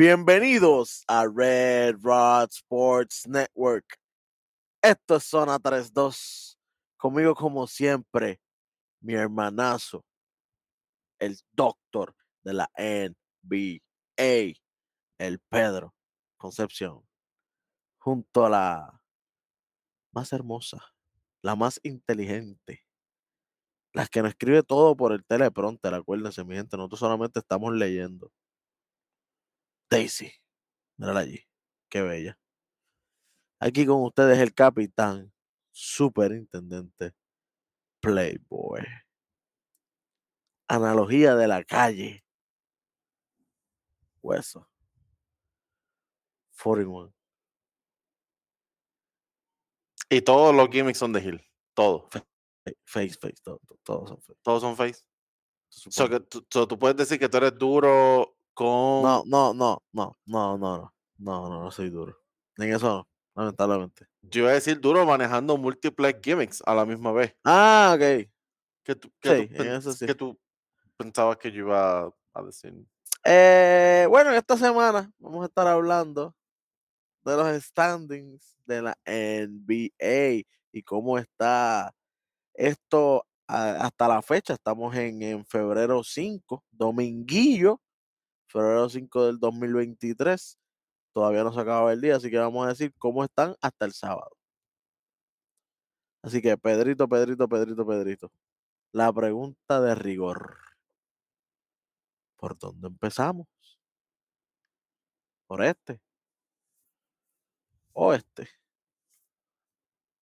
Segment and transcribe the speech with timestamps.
[0.00, 3.84] Bienvenidos a Red Rod Sports Network.
[4.80, 6.58] Esto es Zona 32.
[6.96, 8.40] Conmigo, como siempre,
[9.02, 10.02] mi hermanazo,
[11.18, 14.54] el doctor de la NBA,
[15.18, 15.94] el Pedro
[16.38, 17.06] Concepción,
[17.98, 19.02] junto a la
[20.12, 20.82] más hermosa,
[21.42, 22.86] la más inteligente,
[23.92, 25.92] la que nos escribe todo por el teleprompter.
[25.92, 28.32] Acuérdense, mi gente, nosotros solamente estamos leyendo.
[29.90, 30.32] Daisy.
[30.96, 31.44] Mírala allí.
[31.88, 32.38] Qué bella.
[33.58, 35.32] Aquí con ustedes el capitán,
[35.72, 37.12] superintendente,
[38.00, 38.86] playboy.
[40.68, 42.24] Analogía de la calle.
[44.22, 44.68] Hueso.
[46.62, 47.12] 41.
[50.10, 51.44] Y todos los gimmicks son de Hill.
[51.74, 52.08] Todos.
[52.84, 54.38] Face, face, todo, todo, todos son face.
[54.42, 55.02] Todos son face.
[55.68, 59.02] So que so tú puedes decir que tú eres duro con.
[59.02, 62.14] No, no, no, no, no, no, no, no, no, no soy duro.
[62.58, 63.08] En eso no,
[63.42, 64.06] lamentablemente.
[64.20, 67.34] Yo iba a decir duro manejando múltiples gimmicks a la misma vez.
[67.44, 68.28] Ah, ok.
[68.84, 70.04] Que tú, que Sí, tú, en eso sí.
[70.06, 70.38] que tú
[70.98, 72.74] pensabas que yo iba a decir.
[73.24, 76.34] Eh, bueno, esta semana vamos a estar hablando
[77.24, 81.94] de los standings de la NBA y cómo está
[82.54, 84.52] esto hasta la fecha.
[84.52, 87.80] Estamos en, en febrero 5, dominguillo,
[88.50, 90.58] febrero 5 del 2023.
[91.12, 93.92] Todavía no se acaba el día, así que vamos a decir cómo están hasta el
[93.92, 94.30] sábado.
[96.22, 98.32] Así que Pedrito, Pedrito, Pedrito, Pedrito.
[98.92, 100.58] La pregunta de rigor.
[102.36, 103.46] ¿Por dónde empezamos?
[105.46, 106.00] ¿Por este?
[107.92, 108.48] ¿Oeste?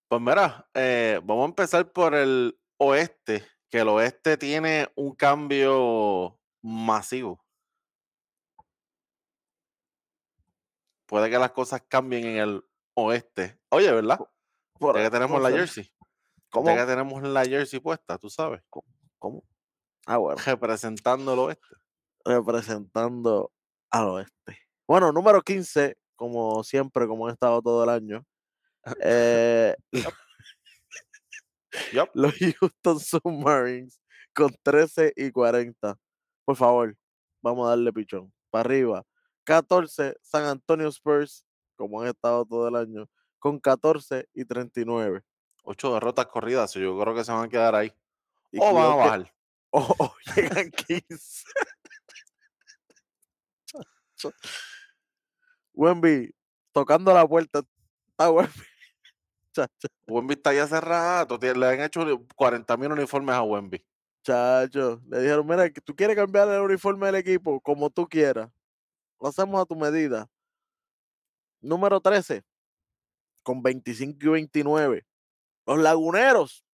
[0.09, 6.39] Pues mira, eh, vamos a empezar por el oeste, que el oeste tiene un cambio
[6.63, 7.45] masivo.
[11.09, 12.65] Puede que las cosas cambien en el
[12.95, 13.59] oeste.
[13.71, 14.21] Oye, ¿verdad?
[14.79, 15.93] Por Ya que tenemos ¿cómo la se- jersey.
[16.51, 16.69] ¿Cómo?
[16.69, 18.63] Ya que tenemos la jersey puesta, tú sabes.
[19.19, 19.43] ¿Cómo?
[20.07, 20.41] Ah, bueno.
[20.45, 21.67] Representando el oeste.
[22.25, 23.51] representando
[23.91, 24.59] al oeste.
[24.87, 28.25] Bueno, número 15, como siempre, como han estado todo el año.
[29.03, 29.75] eh,
[32.15, 34.01] los Houston Submarines
[34.35, 35.97] con 13 y 40.
[36.45, 36.97] Por favor,
[37.43, 38.33] vamos a darle pichón.
[38.51, 39.05] Para arriba.
[39.49, 41.43] 14, San Antonio Spurs,
[41.75, 45.23] como han estado todo el año, con 14 y 39.
[45.65, 46.75] Ocho derrotas corridas.
[46.75, 47.91] Yo creo que se van a quedar ahí.
[48.53, 49.35] Y O van a que- bajar.
[49.71, 51.45] o, o llegan 15.
[53.65, 54.33] Chacho.
[55.73, 56.35] Wemby,
[56.73, 57.63] tocando la puerta.
[58.11, 58.53] Está Wemby.
[59.55, 61.39] Chacho, Wemby está ahí hace rato.
[61.41, 62.01] Le han hecho
[62.37, 63.83] 40 mil uniformes a Wemby.
[64.23, 65.01] chacho.
[65.09, 68.51] Le dijeron, mira, tú quieres cambiar el uniforme del equipo como tú quieras.
[69.21, 70.29] Lo hacemos a tu medida.
[71.61, 72.45] Número 13,
[73.43, 75.07] con 25 y 29.
[75.67, 76.65] Los Laguneros.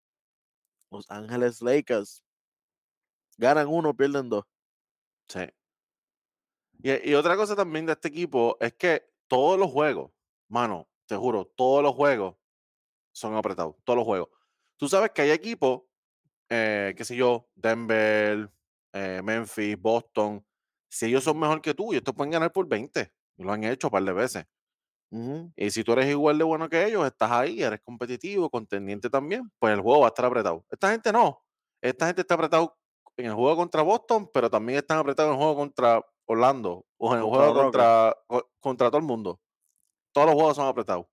[0.90, 2.22] Los Ángeles Lakers.
[3.38, 4.44] Ganan uno, pierden dos.
[5.28, 5.40] Sí.
[6.82, 10.12] Y, otra cosa también de este equipo es que todos los juegos,
[10.48, 12.36] mano, te juro, todos los juegos
[13.12, 13.76] son apretados.
[13.84, 14.28] Todos los juegos.
[14.76, 15.82] Tú sabes que hay equipos,
[16.50, 18.52] eh, qué sé yo, Denver,
[18.92, 20.44] eh, Memphis, Boston.
[20.94, 23.12] Si ellos son mejor que tú, y estos pueden ganar por 20.
[23.36, 24.46] Y lo han hecho un par de veces.
[25.56, 29.50] Y si tú eres igual de bueno que ellos, estás ahí, eres competitivo, contendiente también,
[29.58, 30.64] pues el juego va a estar apretado.
[30.70, 31.42] Esta gente no.
[31.80, 32.76] Esta gente está apretado
[33.16, 37.12] en el juego contra Boston, pero también están apretados en el juego contra Orlando o
[37.14, 39.40] en el Contra juego contra, co- contra todo el mundo.
[40.12, 41.06] Todos los juegos son apretados.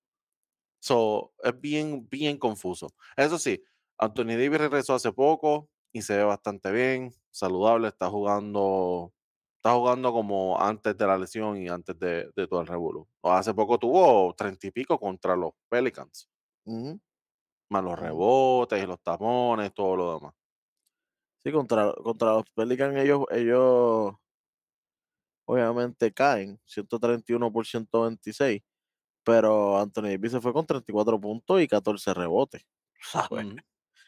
[0.80, 2.88] So, es bien, bien confuso.
[3.16, 3.64] Eso sí,
[3.98, 9.14] Anthony Davis regresó hace poco y se ve bastante bien, saludable, está jugando,
[9.62, 13.08] está jugando como antes de la lesión y antes de, de todo el revuelo.
[13.24, 16.30] Hace poco tuvo treinta y pico contra los Pelicans,
[16.66, 17.00] ujú.
[17.72, 20.34] más los rebotes y los tapones, todo lo demás.
[21.44, 24.14] Sí, contra, contra los Pelicans ellos, ellos
[25.46, 28.62] obviamente caen 131 por 126,
[29.24, 32.64] pero Anthony Davis se fue con 34 puntos y 14 rebotes.
[33.02, 33.48] ¿Sabes?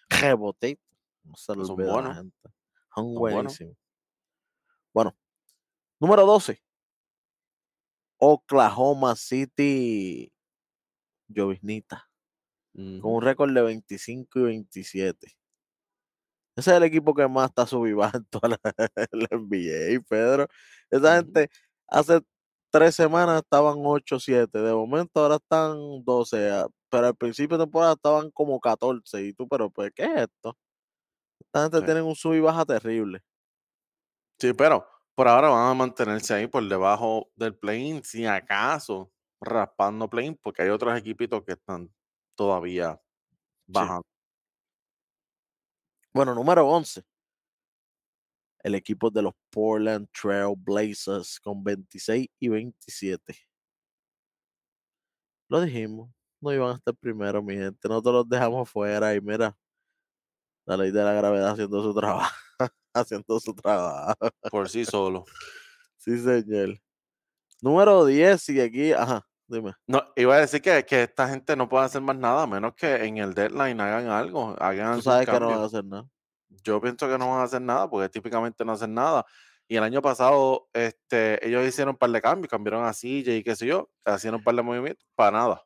[0.10, 0.80] Rebote.
[1.24, 2.16] No se olvida la buenos.
[2.16, 2.50] gente.
[2.96, 3.78] Son buenísimos.
[4.94, 5.16] Bueno,
[6.04, 6.62] número 12.
[8.20, 10.32] Oklahoma City
[11.30, 12.10] Lloviznita,
[13.00, 13.18] con Ujú.
[13.18, 15.28] un récord de 25 y 27.
[16.56, 18.60] Ese es el equipo que más está subido en toda la,
[19.12, 20.48] la NBA, Pedro.
[20.92, 21.18] Esa Ujú.
[21.18, 21.50] gente
[21.88, 22.22] hace
[22.72, 27.94] tres semanas estaban 8-7, de momento ahora están 12, ah, pero al principio de temporada
[27.94, 29.24] estaban como 14.
[29.26, 30.58] Y tú, pero pues, ¿qué es esto?
[31.40, 31.86] Esta gente Sí.
[31.86, 33.22] tiene un sub y baja terrible.
[34.40, 34.86] Sí, pero
[35.16, 39.12] por ahora van a mantenerse ahí por debajo del play-in, si acaso
[39.42, 41.94] raspando play-in, porque hay otros equipitos que están
[42.36, 43.00] todavía
[43.68, 44.06] bajando.
[46.14, 47.04] Bueno, número 11.
[48.64, 53.36] El equipo de los Portland Trail Blazers con 26 y 27.
[55.50, 56.10] Lo dijimos,
[56.42, 57.88] no iban a estar primero, mi gente.
[57.88, 59.56] Nosotros los dejamos fuera y mira,
[60.66, 62.36] la ley de la gravedad haciendo su trabajo.
[62.94, 64.14] haciendo su trabajo.
[64.50, 65.26] Por sí solo.
[65.98, 66.80] sí, señor.
[67.62, 69.74] Número 10, y aquí, ajá, dime.
[69.88, 72.74] No, iba a decir que, que esta gente no puede hacer más nada, a menos
[72.76, 76.06] que en el deadline hagan algo, hagan Tú sabes que no van a hacer nada.
[76.50, 79.26] Yo pienso que no van a hacer nada, porque típicamente no hacen nada.
[79.68, 83.44] Y el año pasado, este, ellos hicieron un par de cambios, cambiaron a CJ y
[83.44, 85.64] qué sé yo, hicieron un par de movimientos, para nada.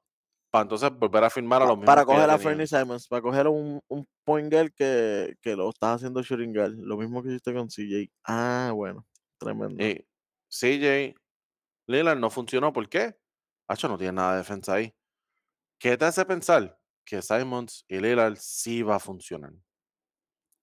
[0.57, 1.85] Para entonces volver a firmar a los mismos.
[1.85, 2.39] para coger a.
[2.39, 6.73] Fernie Simons, para coger un, un point guard que, que lo estás haciendo shooting guard.
[6.79, 8.09] Lo mismo que hiciste con CJ.
[8.23, 9.05] Ah, bueno,
[9.39, 9.85] tremendo.
[9.85, 10.03] Y
[10.49, 11.15] CJ
[11.87, 13.15] Lillard no funcionó, ¿por qué?
[13.69, 14.95] Hacho no tiene nada de defensa ahí.
[15.79, 16.75] ¿Qué te hace pensar
[17.05, 19.53] que Simons y Lillard sí va a funcionar?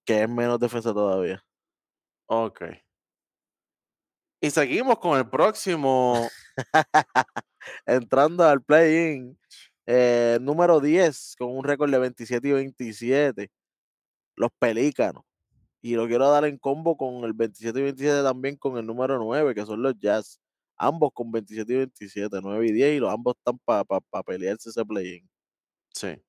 [0.05, 1.41] Que es menos defensa todavía.
[2.27, 2.63] Ok.
[4.41, 6.27] Y seguimos con el próximo.
[7.85, 9.39] Entrando al play-in,
[9.85, 13.51] eh, número 10, con un récord de 27 y 27.
[14.35, 15.23] Los Pelícanos.
[15.81, 19.19] Y lo quiero dar en combo con el 27 y 27 también con el número
[19.19, 20.39] 9, que son los Jazz.
[20.77, 24.83] Ambos con 27 y 27, 9 y 10, y los ambos están para pelearse ese
[24.83, 25.29] play-in.
[25.93, 26.21] Sí.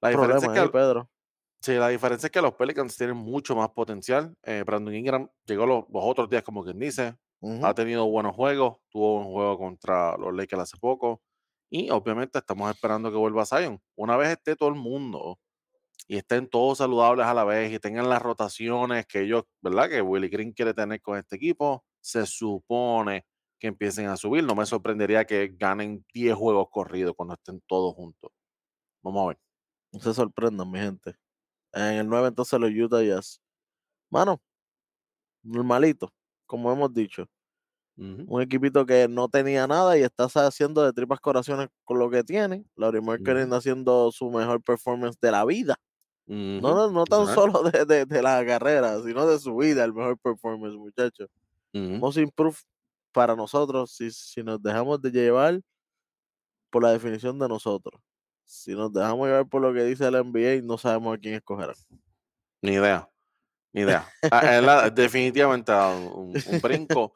[0.00, 1.08] La diferencia, es que, ahí, Pedro.
[1.62, 4.34] sí, la diferencia es que los Pelicans tienen mucho más potencial.
[4.42, 7.16] Eh, Brandon Ingram llegó los, los otros días, como quien dice.
[7.40, 7.64] Ujú.
[7.64, 8.78] Ha tenido buenos juegos.
[8.90, 11.22] Tuvo un juego contra los Lakers hace poco.
[11.70, 13.80] Y obviamente estamos esperando que vuelva Zion.
[13.96, 15.38] Una vez esté todo el mundo
[16.08, 19.88] y estén todos saludables a la vez y tengan las rotaciones que ellos, ¿verdad?
[19.88, 23.26] Que Willie Green quiere tener con este equipo, se supone
[23.58, 24.44] que empiecen a subir.
[24.44, 28.30] No me sorprendería que ganen 10 juegos corridos cuando estén todos juntos.
[29.02, 29.38] Vamos a ver.
[29.92, 31.16] No se sorprendan, mi gente.
[31.72, 33.40] En el 9 entonces los Utah Jazz.
[34.10, 34.40] Mano,
[35.42, 36.12] normalito,
[36.46, 37.28] como hemos dicho.
[37.98, 42.22] Un equipito que no tenía nada y está haciendo de tripas corazones con lo que
[42.22, 42.64] tiene.
[42.76, 43.54] Laurie Marketing Ujú.
[43.54, 45.76] haciendo su mejor performance de la vida.
[46.60, 49.94] No, no, no tan solo de, de- de la carrera, sino de su vida, el
[49.94, 51.28] mejor performance, muchachos.
[52.00, 52.56] Most improve
[53.12, 55.60] para nosotros si, si nos dejamos de llevar
[56.70, 58.00] por la definición de nosotros.
[58.44, 61.72] Si nos dejamos llevar por lo que dice el NBA, no sabemos a quién escoger.
[62.62, 63.08] Ni idea.
[63.72, 64.06] Ni idea.
[64.30, 67.14] Ah, definitivamente un brinco.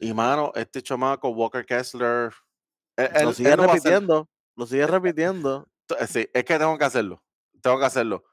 [0.00, 2.32] Y mano, este chamaco, Walker Kessler.
[2.96, 5.68] Él, Lo sigue él no repitiendo, lo sigue repitiendo.
[5.86, 7.22] T- Sí, es que tengo que hacerlo.
[7.62, 8.24] Tengo que hacerlo.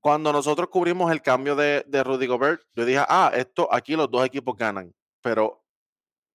[0.00, 4.10] Cuando nosotros cubrimos el cambio de, de Rudy Gobert, yo dije, ah, esto aquí los
[4.10, 4.94] dos equipos ganan.
[5.22, 5.64] Pero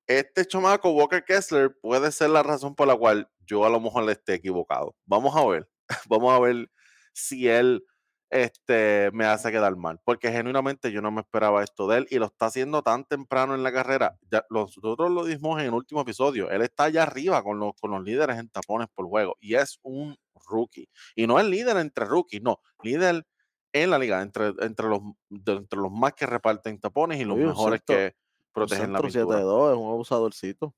[0.07, 4.03] este chamaco, Walker Kessler, puede ser la razón por la cual yo a lo mejor
[4.03, 4.95] le esté equivocado.
[5.05, 5.69] Vamos a ver.
[6.09, 6.69] Vamos a ver
[7.13, 7.85] si él
[8.31, 9.99] este, me hace quedar mal.
[10.03, 13.53] Porque genuinamente yo no me esperaba esto de él y lo está haciendo tan temprano
[13.53, 14.17] en la carrera.
[14.31, 16.49] Ya, nosotros lo dijimos en el último episodio.
[16.49, 19.77] Él está allá arriba con los, con los líderes en tapones por juego y es
[19.83, 20.15] un
[20.49, 20.89] rookie.
[21.15, 23.25] Y no es líder entre rookies, no, líder
[23.73, 27.37] en la liga, entre, entre, los, de- entre los más que reparten tapones y los
[27.47, 28.15] mejores centro- que
[28.53, 29.39] protegen la pintura.
[29.39, 30.75] 7-2 es un abusadorcito.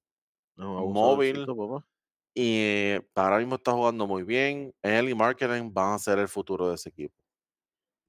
[0.57, 1.45] Es un Móvil.
[1.45, 1.85] papá.
[2.35, 4.73] Y ahora mismo está jugando muy bien.
[4.81, 7.15] Él y Marketing van a ser el futuro de ese equipo.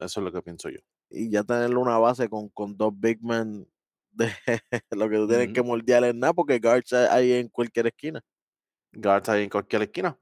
[0.05, 0.79] Eso es lo que pienso yo.
[1.11, 3.67] Y ya tenerle una base con, con dos big men
[4.13, 4.29] de
[4.91, 8.21] lo que tú tienes que moldear en nada, porque guards hay- hay en cualquier esquina.
[8.93, 10.17] Guards ahí en cualquier esquina.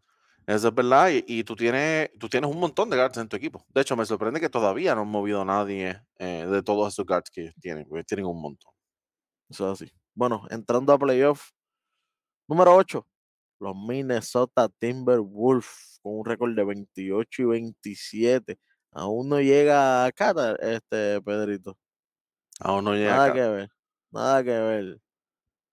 [0.47, 1.11] Eso es verdad.
[1.11, 3.65] Y, y tú, tienes, tú tienes un montón de guards en tu equipo.
[3.69, 7.07] De hecho, me sorprende que todavía no han movido a nadie eh, de todos esos
[7.07, 8.73] guards que ellos tienen, porque tienen un montón.
[9.49, 9.93] Eso es así.
[10.15, 11.51] Bueno, entrando a playoff.
[12.49, 13.07] Número 8.
[13.61, 18.59] Los Minnesota Timberwolves con un récord de 28 y 27.
[18.93, 21.79] Aún no llega acá, ta- este Pedrito.
[22.61, 23.69] Aún no llega Nada que ver.
[24.11, 25.01] Nada que ver.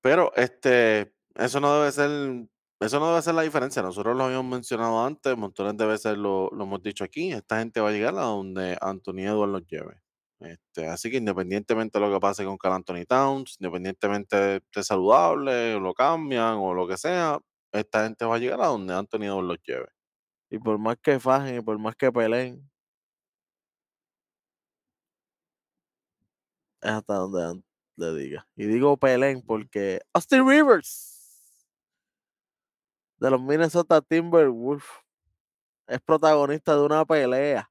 [0.02, 2.48] Pero este, eso no debe ser,
[2.80, 3.82] eso no debe ser la diferencia.
[3.82, 7.32] Nosotros lo habíamos mencionado antes, montones de veces lo, lo hemos dicho aquí.
[7.34, 10.02] Esta gente va a llegar a donde Anthony Edwards los lleve.
[10.40, 14.38] Este, así que independientemente de lo que pase con Carl Anthony Towns, independientemente
[14.74, 17.38] de saludable, o lo cambian o lo que sea,
[17.74, 19.88] esta gente va a llegar a donde Anthony Edwards los lleve.
[20.50, 22.69] Y por más que fajen y por más que peleen,
[26.81, 27.63] hasta donde
[27.95, 28.48] le diga.
[28.55, 31.17] Y digo peleen porque Austin Rivers
[33.17, 34.86] de los Minnesota Timberwolves
[35.88, 37.69] es protagonista de una pelea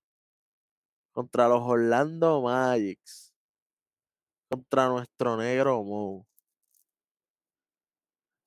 [1.13, 3.35] contra los Orlando Magics,
[4.49, 6.27] contra nuestro negro Mo.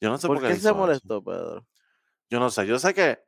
[0.01, 0.75] Yo no sé ¿Por por, qué se eso.
[0.75, 1.67] molestó, Pedro?
[2.29, 2.65] Yo no sé.
[2.65, 3.19] Yo sé que.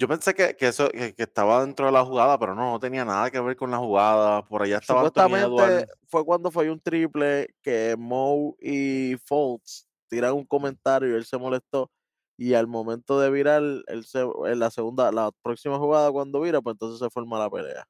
[0.00, 2.80] Yo pensé que, que eso que, que estaba dentro de la jugada, pero no, no
[2.80, 4.42] tenía nada que ver con la jugada.
[4.46, 10.46] Por allá estaba Supuestamente fue cuando fue un triple que Moe y Fultz tiran un
[10.46, 11.90] comentario y él se molestó.
[12.38, 16.62] Y al momento de virar, él se, en la segunda, la próxima jugada cuando vira,
[16.62, 17.84] pues entonces se forma la pelea.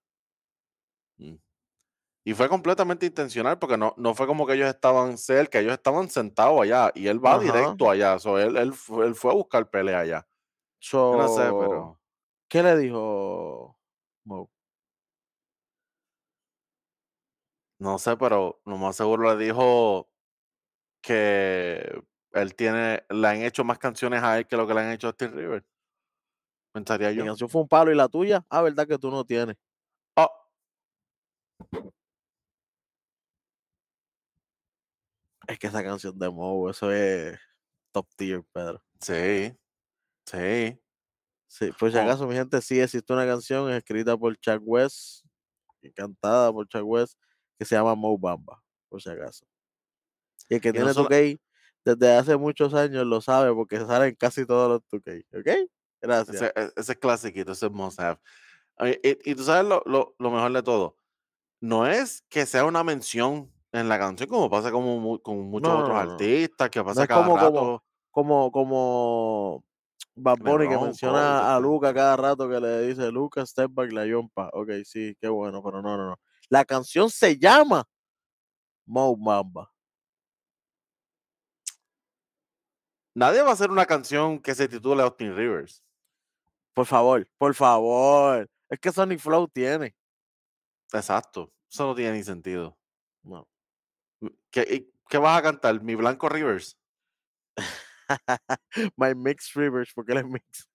[1.21, 1.37] Mm.
[2.25, 6.11] Y fue completamente intencional porque no, no fue como que ellos estaban cerca, ellos estaban
[6.11, 7.45] sentados allá y él va Ajá.
[7.45, 8.19] directo allá.
[8.19, 8.73] So, él, él,
[9.05, 10.29] él fue a buscar pelea allá.
[10.81, 12.00] So, no sé, pero
[12.51, 13.79] ¿Qué le dijo
[14.25, 14.49] Moe?
[17.79, 20.09] no sé, pero lo más seguro le dijo
[21.03, 22.03] que
[22.33, 25.09] él tiene, le han hecho más canciones a él que lo que le han hecho
[25.09, 25.67] a Steve River.
[26.73, 27.25] Pensaría Mi yo.
[27.27, 29.57] canción fue un palo y la tuya, ah, verdad que tú no tienes.
[30.17, 30.29] Oh,
[35.47, 37.39] Es que esa canción de Moe, eso es
[37.93, 38.83] top tier, Pedro.
[39.01, 39.53] sí,
[40.27, 40.81] sí.
[41.53, 42.03] Sí, por si Oh.
[42.03, 45.25] acaso, mi gente, sí existe una canción escrita por Chuck West
[45.83, 47.19] y cantada por Chuck West
[47.59, 49.45] que se llama Mo Bamba, por si acaso.
[50.49, 51.41] Y el que Y no tiene solo- 2K
[51.85, 55.69] desde hace muchos años lo sabe porque salen casi todos los 2K, ¿ok?
[56.01, 56.37] Gracias.
[56.37, 58.19] Ese, e- ese es clasiquito, ese es must have.
[59.03, 60.97] Y, y tú sabes lo, lo, lo mejor de todo.
[61.61, 65.79] No es que sea una mención en la canción, como pasa como con muchos No,
[65.79, 66.11] no, otros no, no.
[66.13, 67.53] artistas, que pasa cada como- rato.
[67.53, 69.65] como- Como, como
[70.15, 74.07] Bad Bunny que menciona a Luca cada rato que le dice Luca, step back, la
[74.07, 74.51] yompa.
[74.53, 76.17] Ok, sí, qué bueno, pero no, no, no.
[76.49, 77.85] La canción se llama
[78.87, 79.73] Mo Bamba.
[83.15, 85.83] Nadie va a hacer una canción que se titule Austin Rivers.
[86.75, 88.49] Por favor, por favor.
[88.69, 89.95] Es que Sonic Flow tiene.
[90.93, 91.53] Exacto.
[91.69, 92.77] Eso no tiene ni sentido.
[93.23, 93.49] No.
[94.51, 95.83] ¿Qué, qué vas a cantar?
[95.83, 96.79] ¿Mi Blanco Rivers?
[98.97, 100.69] My Mix Rivers, porque él es mix.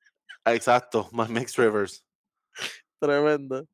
[0.44, 1.10] Ah, Exacto.
[1.12, 2.06] My Mixed Rivers.
[3.00, 3.68] Tremendo.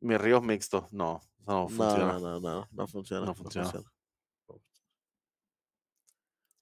[0.00, 0.92] Mis ríos mixtos.
[0.92, 2.18] No, no funciona.
[2.18, 3.26] no, no, no, no funciona.
[3.26, 3.72] No funciona.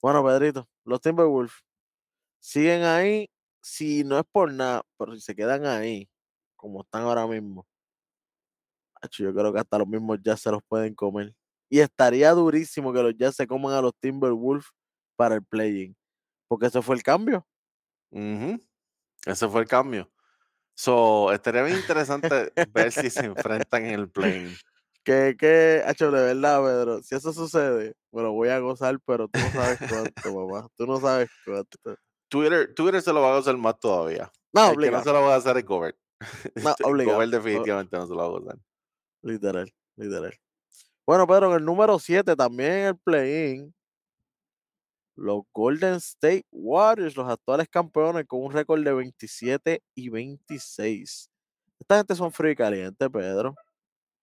[0.01, 1.53] Bueno, Pedrito, los Timberwolves
[2.39, 3.29] siguen ahí,
[3.61, 6.09] si no es por nada, pero si se quedan ahí,
[6.55, 7.67] como están ahora mismo,
[9.11, 11.35] yo creo que hasta los mismos Jazz se los pueden comer.
[11.69, 14.67] Y estaría durísimo que los Jazz se coman a los Timberwolves
[15.17, 15.97] para el play-in,
[16.49, 17.47] porque ese fue el cambio.
[18.11, 18.61] Ujú.
[19.25, 20.11] Ese fue el cambio.
[20.75, 24.57] So, estaría bien interesante ver si se enfrentan en el plane.
[25.03, 29.39] Que, que, hacho, de verdad, Pedro, si eso sucede, bueno, voy a gozar, pero tú
[29.39, 30.69] no sabes cuánto, mamá.
[30.77, 31.79] Tú no sabes cuánto.
[32.29, 34.31] Twitter, Twitter se lo va a gozar más todavía.
[34.53, 35.97] No, el que no se lo va a hacer es Gobert.
[36.57, 37.19] No, obligado.
[37.19, 38.59] Gobert definitivamente no se lo va a gozar.
[39.23, 40.35] Literal, literal.
[41.07, 43.75] Bueno, Pedro, en el número 7, también en el play-in,
[45.17, 51.31] los Golden State Warriors, los actuales campeones, con un récord de 27 y 26.
[51.81, 53.59] Esta gente son frío y caliente, Pedro.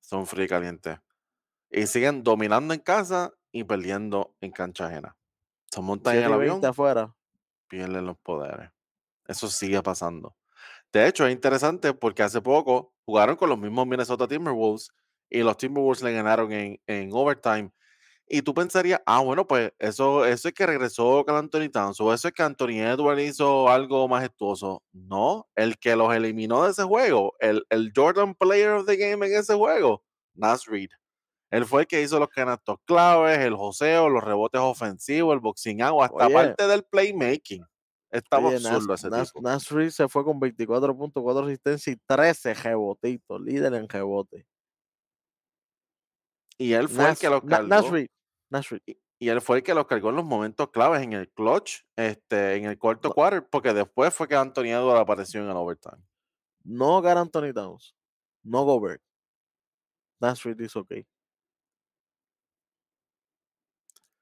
[0.02, 1.00] Son frío y calientes.
[1.72, 5.18] Y siguen dominando en casa y perdiendo en cancha ajena.
[5.72, 7.16] Se montan en 7 el y 20 avión, afuera.
[7.68, 8.72] pierden los poderes.
[9.28, 10.36] Eso sigue pasando.
[10.94, 14.92] De hecho, es interesante porque hace poco jugaron con los mismos Minnesota Timberwolves
[15.30, 17.72] y los Timberwolves le ganaron en, en overtime.
[18.36, 22.12] Y tú pensarías, ah, bueno, pues eso, eso es que regresó Carl Anthony Towns o
[22.12, 24.82] eso es que Anthony Edwards hizo algo majestuoso.
[24.92, 29.24] No, el que los eliminó de ese juego, el, el Jordan Player of the Game
[29.28, 30.90] en ese juego, Nas Reed.
[31.52, 35.84] Él fue el que hizo los canastos claves, el joseo, los rebotes ofensivos, el boxing
[35.84, 36.34] out, hasta Oye.
[36.34, 37.64] parte del playmaking.
[38.10, 39.42] Estaba Oye, Nas, absurdo ese Nas- tipo.
[39.48, 44.48] Nas Reed se fue con 24.4 asistencia y 13 rebotitos, líder en rebote.
[46.58, 47.68] Y él fue el Nas, que los cargó.
[47.68, 47.92] Nas
[48.86, 51.82] Y- y él fue el que los cargó en los momentos claves, en el clutch,
[51.96, 53.14] este, en el cuarto No.
[53.16, 56.04] quarter, porque después fue que Anthony Edwards apareció en el overtime.
[56.64, 57.96] No Gar Anthony Towns.
[58.44, 59.02] No Gobert.
[60.20, 61.06] Nas Reed is okay.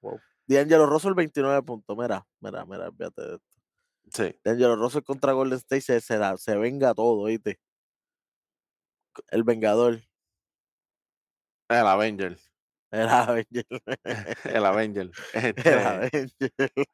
[0.02, 0.20] Wow.
[0.48, 1.98] D'Angelo Russell 29 puntos.
[1.98, 3.48] Mira, mira, mira, fíjate de esto.
[4.12, 7.60] Sí, D'Angelo Russell contra Golden State se, se, se venga todo, ¿oíste?
[9.30, 10.02] El vengador.
[11.70, 12.38] el Avenger.
[12.92, 13.66] El Avenger.
[14.44, 15.12] El Avenger.
[15.34, 16.30] El Este, Avenger.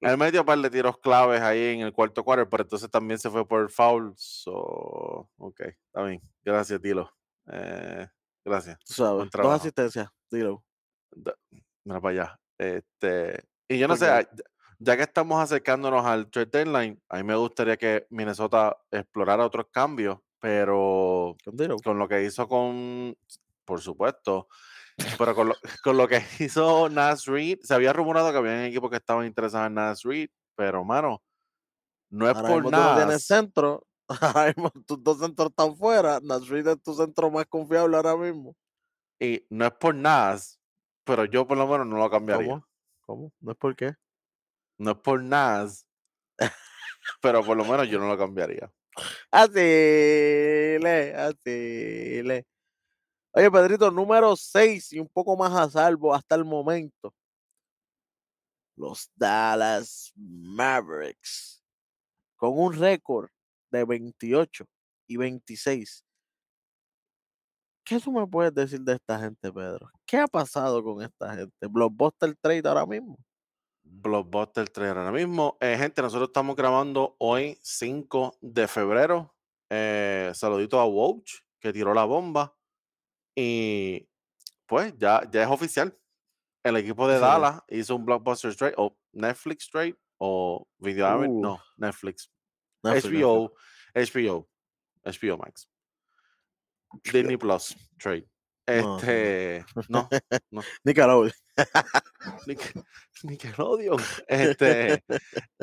[0.01, 3.19] él metió un par de tiros claves ahí en el cuarto quarter, pero entonces también
[3.19, 4.13] se fue por foul.
[4.15, 6.21] So, ok, está bien.
[6.45, 7.11] Gracias, Tilo.
[7.51, 8.07] Eh,
[8.45, 8.77] gracias.
[8.85, 9.29] Tú sabes.
[9.31, 10.07] Dos asistencias.
[10.29, 10.63] Dilo.
[11.11, 11.35] Da-
[11.83, 12.39] Mira para allá.
[12.57, 14.43] Este, y yo no Porque- sé, ya-
[14.79, 19.67] ya que estamos acercándonos al trade deadline, a mí me gustaría que Minnesota explorara otros
[19.71, 23.17] cambios, pero Con con lo que hizo con,
[23.65, 24.47] por supuesto,
[25.17, 28.89] pero con lo, con lo que hizo Nas Reed, se había rumorado que había equipos
[28.89, 31.21] que estaban interesados en Nas Reed, pero mano,
[32.09, 33.19] no es Ahora por tú no tienes nada.
[33.19, 33.87] centro.
[34.21, 36.19] Ahora mismo tus dos centros están fuera.
[36.21, 38.55] Nasrid es tu centro más confiable ahora mismo.
[39.19, 40.39] Y no es por nada,
[41.03, 42.47] pero yo por lo menos no lo cambiaría.
[42.47, 42.65] ¿Cómo?
[43.01, 43.33] ¿Cómo?
[43.41, 43.93] ¿No es por qué?
[44.77, 45.67] No es por nada,
[47.21, 48.71] pero por lo menos yo no lo cambiaría.
[49.31, 52.47] Así le, así le.
[53.37, 57.13] Oye, Pedrito, número 6 y un poco más a salvo hasta el momento.
[58.75, 61.63] Los Dallas Mavericks.
[62.35, 63.29] Con un récord
[63.69, 64.65] de 28
[65.07, 66.03] y 26.
[67.85, 69.87] ¿Qué tú me puedes decir de esta gente, Pedro?
[70.07, 71.67] ¿Qué ha pasado con esta gente?
[71.67, 73.19] Blockbuster Trade ahora mismo.
[73.83, 75.59] Blockbuster 3 ahora mismo.
[75.61, 79.35] Eh, gente, nosotros estamos grabando hoy 5 de febrero.
[79.69, 81.21] Eh, saludito a Woj,
[81.59, 82.56] que tiró la bomba.
[83.39, 84.09] Y
[84.65, 85.95] pues ya, ya es oficial.
[86.63, 87.39] El equipo de Excelente.
[87.41, 92.31] Dallas hizo un Blockbuster Trade o Netflix Trade o Video Uh, No, Netflix.
[92.83, 93.53] Netflix, HBO,
[93.93, 94.49] HBO,
[95.03, 95.69] HBO Max.
[97.03, 98.27] Disney Plus Trade.
[98.67, 100.09] No, Este, no,
[100.51, 101.31] no, Nickelodeon.
[102.45, 102.83] Nic-
[103.23, 103.97] Nickelodeon.
[104.27, 105.03] Este,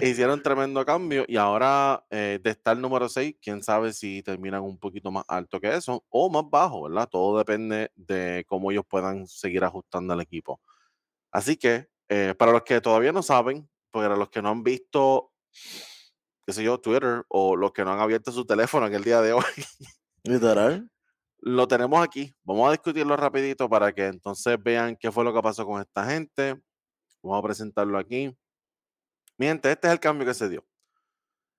[0.00, 4.78] hicieron tremendo cambio y ahora eh, de estar número 6, quién sabe si terminan un
[4.78, 7.08] poquito más alto que eso o más bajo, ¿verdad?
[7.10, 10.60] Todo depende de cómo ellos puedan seguir ajustando al equipo.
[11.30, 15.30] Así que, eh, para los que todavía no saben, para los que no han visto,
[16.46, 19.20] qué sé yo, Twitter o los que no han abierto su teléfono en el día
[19.20, 19.44] de hoy,
[20.24, 20.90] Literal.
[21.46, 22.34] Lo tenemos aquí.
[22.42, 26.06] Vamos a discutirlo rapidito para que entonces vean qué fue lo que pasó con esta
[26.06, 26.58] gente.
[27.22, 28.34] Vamos a presentarlo aquí.
[29.36, 30.66] Mi gente, este es el cambio que se dio.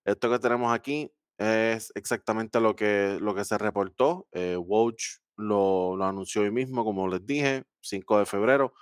[0.04, 4.26] Esto que tenemos aquí es exactamente lo que, lo que se reportó.
[4.32, 4.96] Eh, Woj
[5.36, 8.74] lo, lo anunció hoy mismo, como les dije, 5 de febrero.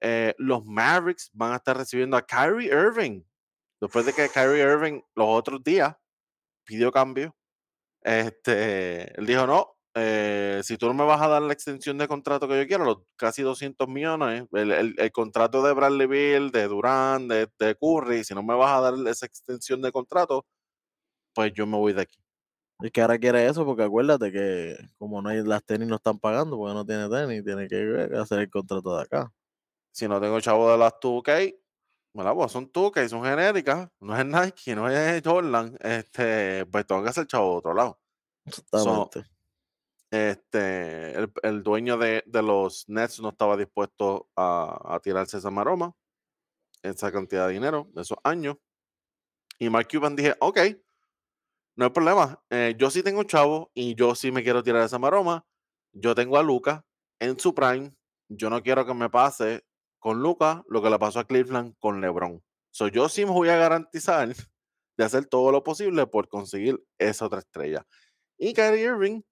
[0.00, 3.22] Eh, los Mavericks van a estar recibiendo a Kyrie Irving.
[3.80, 5.94] Después de que Kyrie Irving los otros días
[6.64, 7.36] pidió cambio,
[8.02, 12.08] este, él dijo, no, eh, si tú no me vas a dar la extensión de
[12.08, 16.50] contrato que yo quiero, los casi 200 millones, el, el- el contrato de Bradley Bill,
[16.50, 20.46] de Durán, de, de Curry, si no me vas a dar esa extensión de contrato,
[21.34, 22.18] pues yo me voy de aquí.
[22.80, 26.18] Y que ahora quiere eso porque acuérdate que como no hay las tenis no están
[26.20, 29.32] pagando porque no tiene tenis, tiene que hacer el contrato de acá.
[29.92, 31.54] Si no tengo chavo de las 2K,
[32.14, 32.34] ¿verdad?
[32.34, 37.10] Pues son 2K, son genéricas, no es Nike, no es Jordan, este, pues tengo que
[37.10, 38.00] hacer chavo de otro lado.
[38.46, 39.24] Exactamente.
[40.10, 45.94] Este, el, dueño de, de los Nets no estaba dispuesto a, a tirarse esa maroma,
[46.82, 48.56] esa cantidad de dinero, esos años.
[49.58, 50.58] Y Mark Cuban dije, ok,
[51.78, 52.42] no hay problema.
[52.50, 55.46] eh, yo sí tengo chavo y yo sí me quiero tirar esa maroma.
[55.92, 56.84] Yo tengo a Luca
[57.20, 57.94] en su prime.
[58.28, 59.64] Yo no quiero que me pase
[60.00, 62.42] con Luca lo que le pasó a Cleveland con LeBron.
[62.70, 64.28] So, yo sí me voy a garantizar
[64.96, 67.86] de hacer todo lo posible por conseguir esa otra estrella.
[68.36, 69.22] Y Kyrie Irving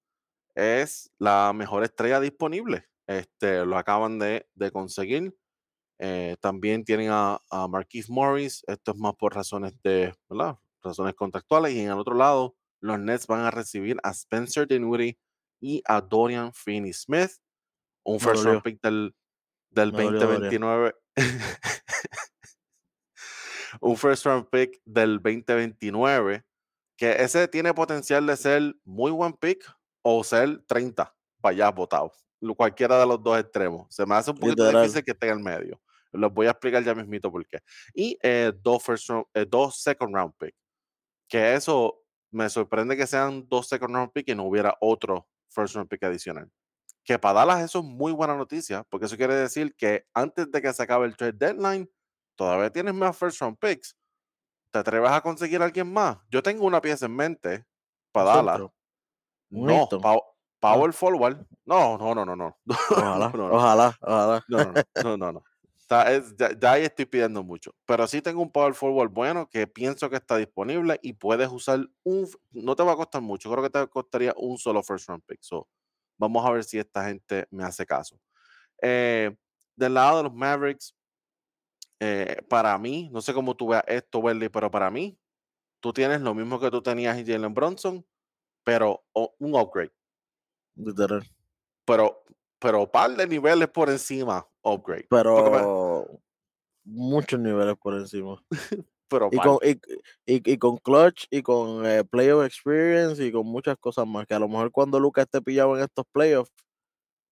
[0.57, 2.85] es la mejor estrella disponible.
[3.05, 5.37] Este, lo acaban de, de conseguir.
[5.99, 8.63] Eh, también tienen a, a Marquise Morris.
[8.67, 10.57] Esto es más por razones de, ¿verdad?
[10.81, 11.73] Razones contractuales.
[11.73, 15.19] Y en el otro lado, los Nets van a recibir a Spencer Dinwiddie
[15.61, 17.31] y a Dorian Finney-Smith.
[18.03, 19.15] Un first round pick del,
[19.69, 20.41] del Me dolió Dorian.
[20.49, 20.95] 2029.
[23.81, 26.43] un first round pick del 2029.
[26.97, 29.63] Que ese tiene potencial de ser muy buen pick
[30.09, 32.13] o ser 30 para allá votado.
[32.55, 33.93] Cualquiera de los dos extremos.
[33.93, 34.83] Se me hace un poquito Literal.
[34.83, 35.81] difícil que esté en el medio.
[36.13, 37.59] Los voy a explicar ya mismito por qué.
[37.93, 40.55] Y eh, dos, first round- eh, dos second round pick.
[41.27, 45.75] Que eso me sorprende que sean dos second round pick y no hubiera otro first
[45.75, 46.49] round pick adicional.
[47.03, 50.61] Que para Dallas eso es muy buena noticia, porque eso quiere decir que antes de
[50.61, 51.89] que se acabe el trade deadline,
[52.37, 53.93] todavía tienes más first round picks.
[54.71, 56.17] ¿Te atreves a conseguir a alguien más?
[56.29, 57.65] Yo tengo una pieza en mente
[58.13, 58.61] para Dallas.
[59.49, 60.23] No, pow-
[60.59, 61.45] power forward.
[61.65, 62.57] No, no, no, no, no.
[62.89, 64.45] Ojalá, no, no, ojalá, ojalá.
[64.49, 65.43] No, no, no, no, no.
[65.77, 67.71] Está- es- ya, ya ahí estoy pidiendo mucho.
[67.85, 71.87] Pero sí tengo un power forward bueno que pienso que está disponible y puedes usar
[72.03, 72.27] un.
[72.51, 75.39] No te va a costar mucho, creo que te costaría un solo first round pick.
[75.41, 75.67] So,
[76.17, 78.19] vamos a ver si esta gente me hace caso.
[78.81, 79.35] Eh,
[79.75, 80.93] del lado de los Mavericks,
[81.99, 85.17] eh, para mí, no sé cómo tú veas esto, Welly, pero para mí,
[85.79, 88.05] tú tienes lo mismo que tú tenías en Jalen Bronson,
[88.67, 89.93] pero o- un upgrade.
[90.75, 91.23] Literal.
[91.85, 92.21] Pero,
[92.59, 95.07] pero par de niveles por encima, upgrade.
[95.09, 96.19] Porque Pero
[96.83, 98.43] muchos niveles por encima.
[99.07, 99.71] pero Y con, y,
[100.25, 104.27] y- y con clutch y con eh, playoff experience y con muchas cosas más.
[104.27, 106.51] Que a lo mejor cuando Lucas esté pillado en estos playoffs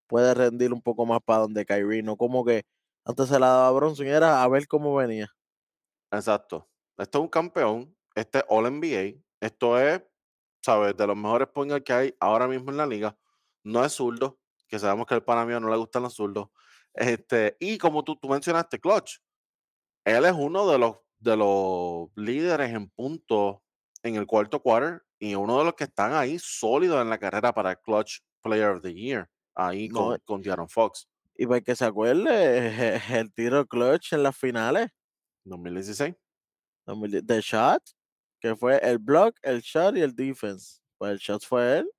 [0.08, 2.02] puede rendir un poco más para donde Kyrie.
[2.02, 2.62] No como que
[3.04, 5.28] antes se la daba a Bronson y era a ver cómo venía.
[6.10, 6.66] Exacto.
[6.96, 9.20] Esto es un campeón este All NBA.
[9.42, 10.00] Esto es,
[10.66, 10.96] ¿sabes?
[10.96, 13.16] De los mejores point guard que hay ahora mismo en la liga.
[13.62, 16.48] No es zurdo, que sabemos que al pana mío no le gustan los zurdos.
[16.92, 19.18] Este, y como tú, tú mencionaste, Clutch,
[20.04, 23.58] él es uno de los, de los líderes en puntos
[24.02, 27.52] en el cuarto quarter y uno de los que están ahí sólidos en la carrera
[27.52, 31.76] para Clutch Player of the Year, ahí No, con, con De'Aaron Fox, y para que
[31.76, 34.88] se acuerde, el tiro clutch en las finales
[35.44, 36.14] 2016.
[36.86, 37.82] 2010, de shot,
[38.40, 40.80] que fue el block, el shot y el defense.
[40.98, 41.90] Pues el shot fue él.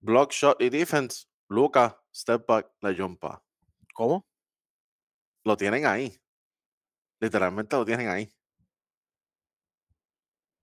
[0.00, 1.26] Block, shot y defense.
[1.48, 3.42] Luca, step back, la jumpa.
[3.94, 4.26] ¿Cómo?
[5.44, 6.20] Lo tienen ahí.
[7.20, 8.32] Literalmente lo tienen ahí.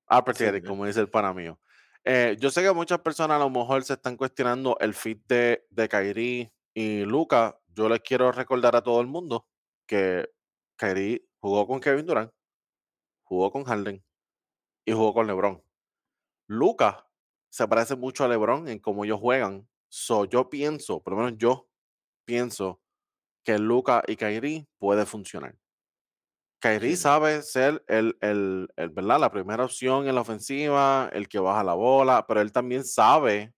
[0.08, 1.60] Apathetic, Sí, como dice el pana mío.
[2.04, 5.66] Eh, yo sé que muchas personas a lo mejor se están cuestionando el fit de,
[5.70, 7.60] de Kyrie y Luca.
[7.68, 9.48] Yo les quiero recordar a todo el mundo
[9.88, 10.30] que
[10.78, 12.32] Kyrie jugó con Kevin Durant,
[13.26, 14.06] jugó con Harden
[14.86, 15.64] y jugó con LeBron.
[16.48, 17.08] Luca
[17.50, 19.68] se parece mucho a LeBron en cómo ellos juegan.
[19.90, 21.70] So, yo pienso, por lo menos yo
[22.26, 22.82] pienso
[23.46, 25.58] que Luca y Kyrie puede funcionar.
[26.62, 27.04] Kyrie Sí.
[27.04, 29.20] sabe ser el, el, el, ¿verdad?
[29.20, 33.54] la primera opción en la ofensiva, el que baja la bola, pero él también sabe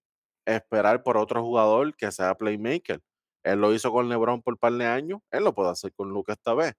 [0.46, 3.00] esperar por otro jugador que sea playmaker.
[3.44, 6.10] Él lo hizo con LeBron por un par de años, él lo puede hacer con
[6.10, 6.74] Luca esta vez.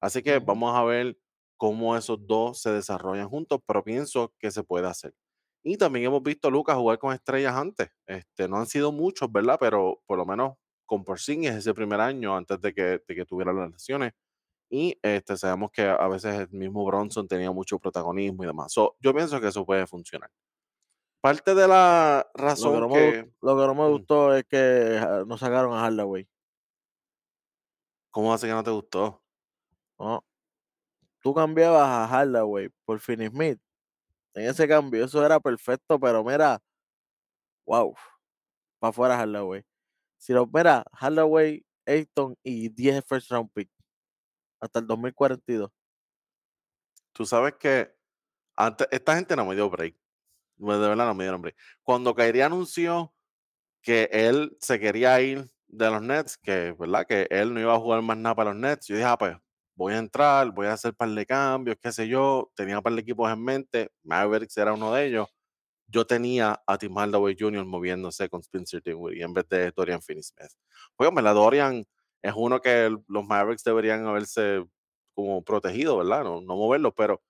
[0.00, 1.18] Así que vamos a ver
[1.58, 5.14] cómo esos dos se desarrollan juntos, pero pienso que se puede hacer.
[5.62, 7.90] Y también hemos visto a Lucas jugar con estrellas antes.
[8.06, 9.58] Este, no han sido muchos, ¿verdad?
[9.60, 10.54] Pero por lo menos
[10.86, 14.12] con Porzingis ese primer año antes de que, de que tuviera las lesiones.
[14.70, 18.72] Y este, sabemos que a veces el mismo Bronson tenía mucho protagonismo y demás.
[18.72, 20.30] So, yo pienso que eso puede funcionar.
[21.20, 24.98] Parte de la Lo que, razón no me, lo que no me gustó es que
[25.00, 26.28] ah, no sacaron a Hardaway.
[28.10, 29.22] ¿Cómo hace que no te gustó?
[29.98, 30.24] ¿no?
[31.28, 33.60] Tú cambiabas a Hardaway por Finney Smith.
[34.32, 36.58] En ese cambio, eso era perfecto, pero mira,
[37.66, 37.94] wow,
[38.78, 39.62] para afuera Hardaway.
[40.16, 43.68] Si lo mira, Hardaway, Ayton y 10 first round pick
[44.58, 45.70] hasta el 2042.
[47.12, 47.94] Tú sabes que
[48.56, 49.94] antes, esta gente no me dio break.
[50.56, 51.58] De verdad no me dieron break.
[51.82, 53.12] Cuando Kyrie anunció
[53.82, 57.06] que él se quería ir de los Nets, que, ¿verdad?
[57.06, 58.86] Que él no iba a jugar más nada para los Nets.
[58.86, 59.36] Yo dije, ah, pues
[59.78, 62.50] voy a entrar, voy a hacer un par de cambios, qué sé yo.
[62.56, 63.92] Tenía un par de equipos en mente.
[64.02, 65.28] Mavericks era uno de ellos.
[65.86, 67.64] Yo tenía a Tim Hardaway Jr.
[67.64, 70.50] moviéndose con Spencer Dinwiddie en vez de Dorian Finney-Smith.
[70.96, 71.86] Pues, hombre, la Dorian
[72.20, 74.64] es uno que los Mavericks deberían haberse
[75.14, 76.24] como protegido, ¿verdad?
[76.24, 77.22] No, no moverlo, pero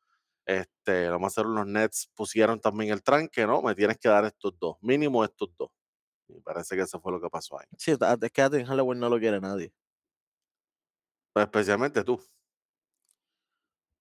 [0.46, 3.61] este, lo más seguro los Nets pusieron también el tranque, ¿no?
[3.61, 5.70] Me tienes que dar estos dos, mínimo estos dos.
[6.28, 7.66] Y parece que eso fue lo que pasó ahí.
[7.76, 9.70] Sí, es que a Tim Hardaway no lo quiere nadie.
[11.34, 12.20] Pero especialmente tú,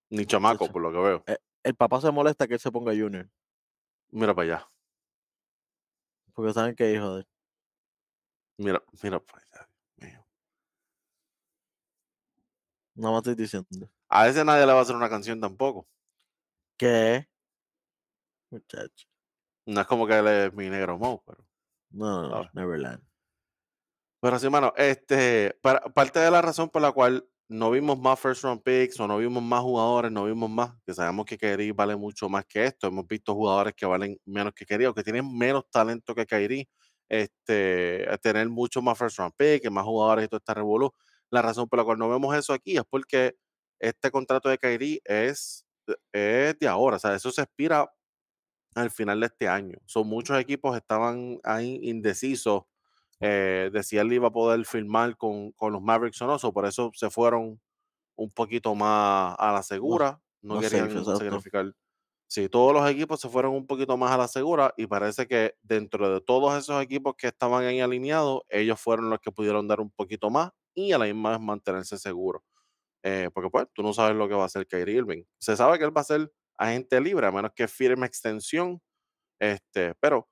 [0.09, 1.23] ni chamaco, por lo que veo.
[1.27, 3.29] Eh, El papá se molesta que él se ponga junior,
[4.09, 4.71] Mira para allá,
[6.33, 7.27] porque saben que hijo de él.
[8.57, 9.69] mira, mira para allá.
[9.97, 10.25] Mío.
[12.95, 13.67] No me estoy diciendo.
[14.09, 15.87] A ese nadie le va a hacer una canción tampoco.
[16.77, 17.27] ¿Qué?
[18.49, 19.07] Muchacho.
[19.65, 21.45] No es como que él es mi negro Mo, pero.
[21.89, 22.49] No, no, no.
[22.53, 23.03] Neverland.
[24.21, 28.19] Pero sí, mano, este, para- parte de la razón por la cual no vimos más
[28.19, 31.71] first round picks o no vimos más jugadores, no vimos más, que sabemos que Kyrie
[31.71, 32.87] vale mucho más que esto.
[32.87, 36.67] Hemos visto jugadores que valen menos que Kyrie o que tienen menos talento que Kyrie,
[37.09, 40.91] este, tener mucho más first round picks, más jugadores y todo este revolú.
[41.29, 43.35] La razón por la cual no vemos eso aquí es porque
[43.79, 45.65] este contrato de Kyrie es,
[46.11, 47.89] es de ahora, o sea, eso se expira
[48.75, 49.77] al final de este año.
[49.85, 52.63] Son muchos equipos estaban ahí indecisos
[53.19, 56.53] eh, de si él iba a poder firmar con, con los Mavericks o no, so
[56.53, 57.59] por eso se fueron
[58.15, 61.17] un poquito más a la segura, no safe, querían exacto.
[61.17, 61.73] sacrificar.
[62.29, 65.55] Sí, todos los equipos se fueron un poquito más a la segura y parece que
[65.61, 69.79] dentro de todos esos equipos que estaban ahí alineados, ellos fueron los que pudieron dar
[69.79, 72.41] un poquito más y a la misma vez mantenerse seguros.
[73.03, 75.23] Eh, porque pues tú no sabes lo que va a hacer Kyrie Irving.
[75.39, 78.81] Se sabe que él va a ser agente libre, a menos que firme extensión,
[79.39, 80.27] este, pero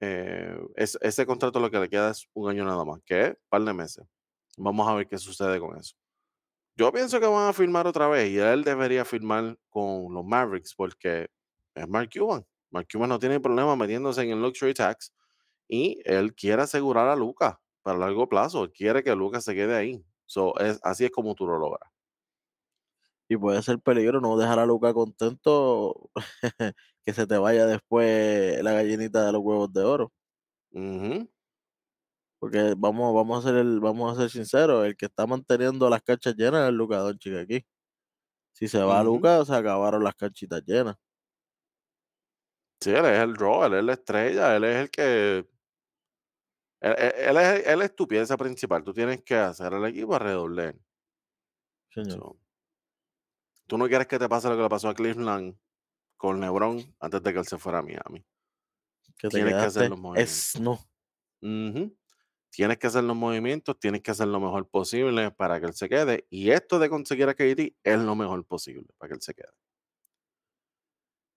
[0.00, 3.30] eh, es- ese contrato lo que le queda es un año nada más, que es
[3.30, 4.06] un par de meses.
[4.56, 5.94] Vamos a ver qué sucede con eso.
[6.76, 10.74] Yo pienso que van a firmar otra vez y él debería firmar con los Mavericks
[10.74, 11.28] porque
[11.74, 12.46] es Mark Cuban.
[12.70, 15.12] Mark Cuban no tiene problema metiéndose en el luxury tax
[15.68, 18.70] y él quiere asegurar a Lucas para largo plazo.
[18.72, 20.04] Quiere que Lucas se quede ahí.
[20.82, 21.90] Así es como tú lo logras.
[23.28, 26.10] Y puede ser peligro no dejar a Luca contento
[27.04, 30.12] que se te vaya después la gallinita de los huevos de oro.
[32.40, 36.02] Porque vamos, vamos a ser el, vamos a ser sinceros, el que está manteniendo las
[36.02, 37.66] canchas llenas es Luca Doncic aquí.
[38.52, 39.04] Si se va Ujú.
[39.04, 40.96] Lucas, se acabaron las canchitas llenas.
[42.80, 47.12] Sí, él es el draw, él es la estrella, él es el que él, él-
[47.16, 48.82] él es, él es tu pieza principal.
[48.84, 50.80] Tú tienes que hacer el equipo de él.
[51.94, 52.20] Señor.
[52.20, 52.38] So,
[53.68, 55.56] tú no quieres que te pase lo que le pasó a Cleveland
[56.16, 58.24] con LeBron antes de que él se fuera a Miami.
[59.16, 60.54] que tienes que hacer los movimientos.
[60.54, 60.72] es no.
[61.40, 61.96] Ujú.
[62.50, 65.88] Tienes que hacer los movimientos, tienes que hacer lo mejor posible para que él se
[65.88, 66.26] quede.
[66.30, 69.52] Y esto de conseguir a KD es lo mejor posible para que él se quede.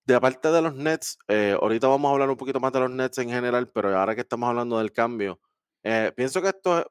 [0.06, 2.90] De aparte de los Nets, eh, ahorita vamos a hablar un poquito más de los
[2.90, 5.40] Nets en general, pero ahora que estamos hablando del cambio,
[5.84, 6.86] eh, pienso que esto es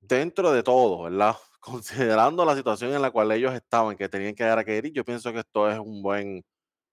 [0.00, 1.36] dentro de todo, ¿verdad?
[1.60, 5.04] Considerando la situación en la cual ellos estaban, que tenían que dar a KD, yo
[5.04, 6.42] pienso que esto es un buen,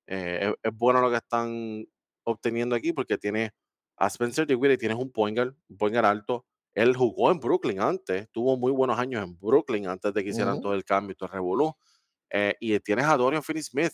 [0.08, 1.86] eh, es, es bueno lo que están
[2.25, 3.51] obteniendo aquí porque tiene
[3.97, 6.45] a Spencer Dinwiddie, tienes un point guard, un point guard alto.
[6.75, 10.60] Él jugó en Brooklyn antes, tuvo muy buenos años en Brooklyn antes de que hicieran
[10.60, 10.62] Ujú.
[10.62, 11.73] todo el cambio y todo el revolú.
[12.32, 13.93] Eh, y tienes a Dorian Finney-Smith,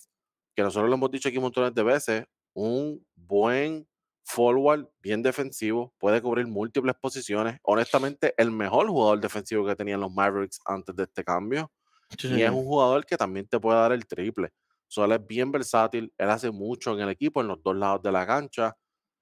[0.56, 3.88] que nosotros lo hemos dicho aquí montones de veces, un buen
[4.26, 7.60] forward, bien defensivo, puede cubrir múltiples posiciones.
[7.64, 11.72] Honestamente, el mejor jugador defensivo que tenían los Mavericks antes de este cambio.
[12.18, 14.52] Sí, Y es un jugador que también te puede dar el triple.
[14.88, 18.02] So, él es bien versátil, él hace mucho en el equipo, en los dos lados
[18.04, 18.76] de la cancha.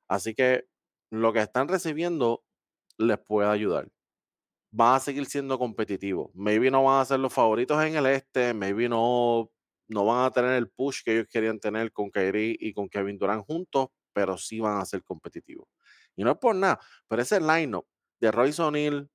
[0.07, 0.65] Así que
[1.11, 2.43] lo que están recibiendo
[2.97, 3.89] les puede ayudar.
[4.71, 6.31] Van a seguir siendo competitivos.
[6.33, 9.51] Maybe no van a ser los favoritos en el este, maybe no,
[9.89, 13.17] no van a tener el push que ellos querían tener con Kyrie y con Kevin
[13.17, 15.67] Durant juntos, pero sí van a ser competitivos.
[16.15, 17.85] Y no es por nada, pero ese lineup
[18.19, 19.09] de Royce O'Neal,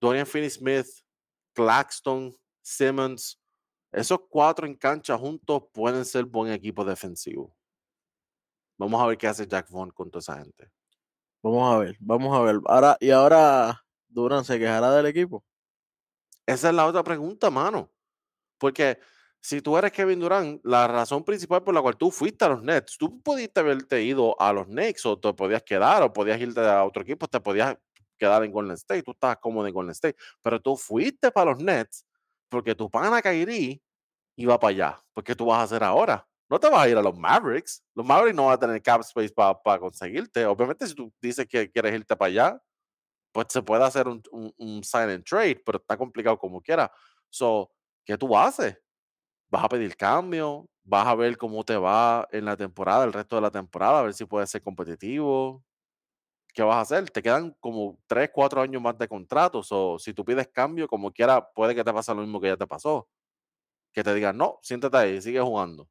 [0.00, 0.86] Dorian Finney-Smith,
[1.54, 3.40] Claxton, Simmons,
[3.92, 7.56] esos cuatro en cancha juntos pueden ser buen equipo defensivo.
[8.78, 10.70] Vamos a ver qué hace Jack Vaughn con toda esa gente.
[11.42, 12.60] Vamos a ver, vamos a ver.
[12.66, 15.44] Ahora, y ahora Durán se quejará del equipo.
[16.46, 17.90] Esa es la otra pregunta, mano.
[18.58, 18.98] Porque
[19.40, 22.62] si tú eres Kevin Durant, la razón principal por la cual tú fuiste a los
[22.62, 26.60] Nets, tú pudiste haberte ido a los Knicks o te podías quedar o podías irte
[26.60, 27.76] a otro equipo, te podías
[28.18, 31.62] quedar en Golden State, tú estabas cómodo en Golden State, pero tú fuiste para los
[31.62, 32.04] Nets
[32.48, 33.80] porque tu pana Kyrie
[34.38, 35.04] iba para allá.
[35.12, 36.26] Porque tú vas a hacer ahora?
[36.48, 37.82] No te vas a ir a los Mavericks.
[37.94, 40.46] Los Mavericks no van a tener cap space para conseguirte.
[40.46, 42.62] Obviamente, si tú dices que quieres irte para allá,
[43.32, 46.90] pues se puede hacer un, un, un sign and trade, pero está complicado como quiera.
[47.28, 47.70] So,
[48.04, 48.78] ¿qué tú haces?
[49.50, 50.68] ¿Vas a pedir cambio?
[50.84, 54.02] ¿Vas a ver cómo te va en la temporada, el resto de la temporada, a
[54.02, 55.64] ver si puedes ser competitivo?
[56.54, 57.10] ¿Qué vas a hacer?
[57.10, 59.62] Te quedan como 3, 4 años más de contrato.
[59.62, 62.56] So, si tú pides cambio, como quiera, puede que te pase lo mismo que ya
[62.56, 63.08] te pasó.
[63.92, 65.88] Que te digan, no, siéntate ahí, sigue jugando.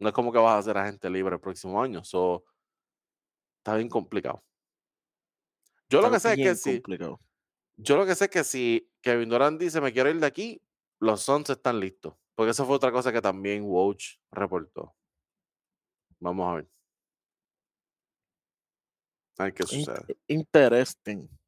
[0.00, 2.02] No es como que vas a ser agente libre el próximo año.
[2.04, 2.44] So,
[3.58, 4.42] está bien complicado.
[5.88, 7.20] Yo lo que sé es que si, complicado.
[7.76, 10.62] yo lo que sé es que si Kevin Durant dice me quiero ir de aquí,
[11.00, 12.14] los Suns están listos.
[12.34, 13.96] Porque eso fue otra cosa que también Woj
[14.30, 14.94] reportó.
[16.20, 16.70] Vamos a ver.
[19.38, 20.16] A ver qué sucede.
[20.28, 21.28] Interesting.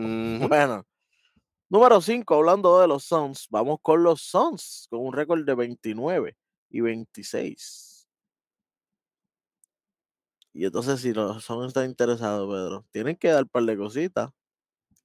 [0.00, 0.86] Bueno,
[1.68, 6.36] número 5, hablando de los Suns, vamos con los Suns, con un récord de 29
[6.70, 8.08] y 26.
[10.52, 14.30] Y entonces, si los Suns están interesados, Pedro, tienen que dar un par de cositas.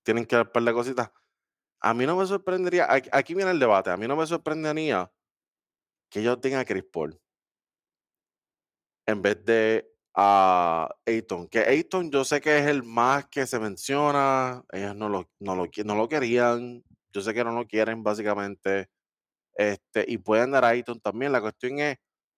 [0.04, 1.12] Tienen que dar un par de cositas.
[1.84, 5.12] A mí no me sorprendería, aquí, viene el debate, a mí no me sorprendería
[6.10, 7.20] que ellos tengan a Chris Paul
[9.06, 11.50] en vez de a Ayton.
[11.50, 15.56] Que Ayton yo sé que es el más que se menciona, ellos no lo, no
[15.56, 18.90] lo, no lo querían, yo sé que no lo quieren básicamente,
[19.56, 21.34] este, y pueden dar a Ayton también.
[21.34, 21.98] La cuestión es,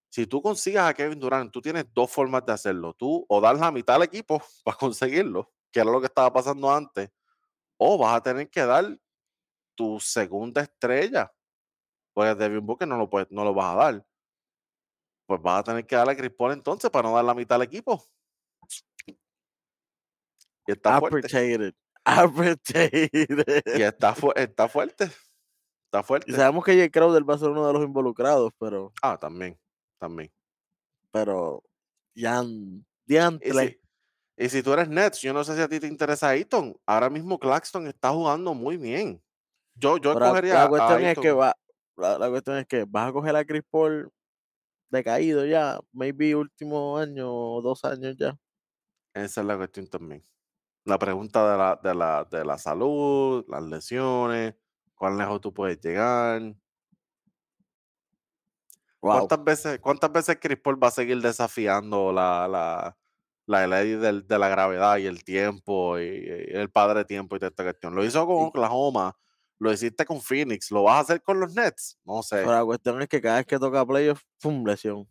[0.09, 2.93] si tú consigas a Kevin Durant, tú tienes dos formas de hacerlo.
[2.93, 6.71] Tú o dar la mitad al equipo para conseguirlo, que era lo que estaba pasando
[6.71, 7.09] antes,
[7.77, 8.97] o vas a tener que dar
[9.75, 11.31] tu segunda estrella,
[12.13, 14.05] pues Devin Booker no lo, puedes, no lo vas a dar.
[15.27, 17.55] Pues vas a tener que darle a Chris Paul entonces para no dar la mitad
[17.55, 18.03] al equipo.
[20.67, 21.27] Y está fuerte.
[23.75, 25.05] Y está, fu- está fuerte.
[25.91, 29.17] Está Y sabemos que Jay Crowder va a ser uno de los involucrados, pero, Ah,
[29.17, 29.59] también.
[29.99, 30.31] También.
[31.11, 31.63] pero,
[32.13, 33.79] ya, Y diantre.
[34.37, 36.75] si, y si tú eres Nets, yo no sé si a ti te interesa Ayton.
[36.85, 39.23] Ahora mismo Claxton está jugando muy bien.
[39.75, 41.55] Yo, yo Pero la- escogería la a cuestión es que va,
[41.97, 44.11] la, la cuestión es que vas a coger a Chris Paul
[44.89, 48.37] decaído ya, maybe último año o dos años ya.
[49.13, 50.23] Esa es la cuestión también.
[50.85, 54.55] La pregunta de la, de la, de la salud, las lesiones,
[54.95, 56.41] cuán lejos tú puedes llegar.
[59.01, 59.27] Wow.
[59.27, 62.97] ¿Cuántas veces, cuántas veces Chris Paul va a seguir desafiando la, la,
[63.45, 67.39] la ley del- de la gravedad y el tiempo y, y el padre tiempo y
[67.39, 67.93] toda esta cuestión?
[67.95, 69.15] Lo hizo con Oklahoma,
[69.59, 71.97] lo hiciste con Phoenix, ¿lo vas a hacer con los Nets?
[72.03, 72.37] No sé.
[72.37, 74.65] Pero la cuestión es que cada vez que toca playoff, ¡pum!
[74.65, 75.07] lesión.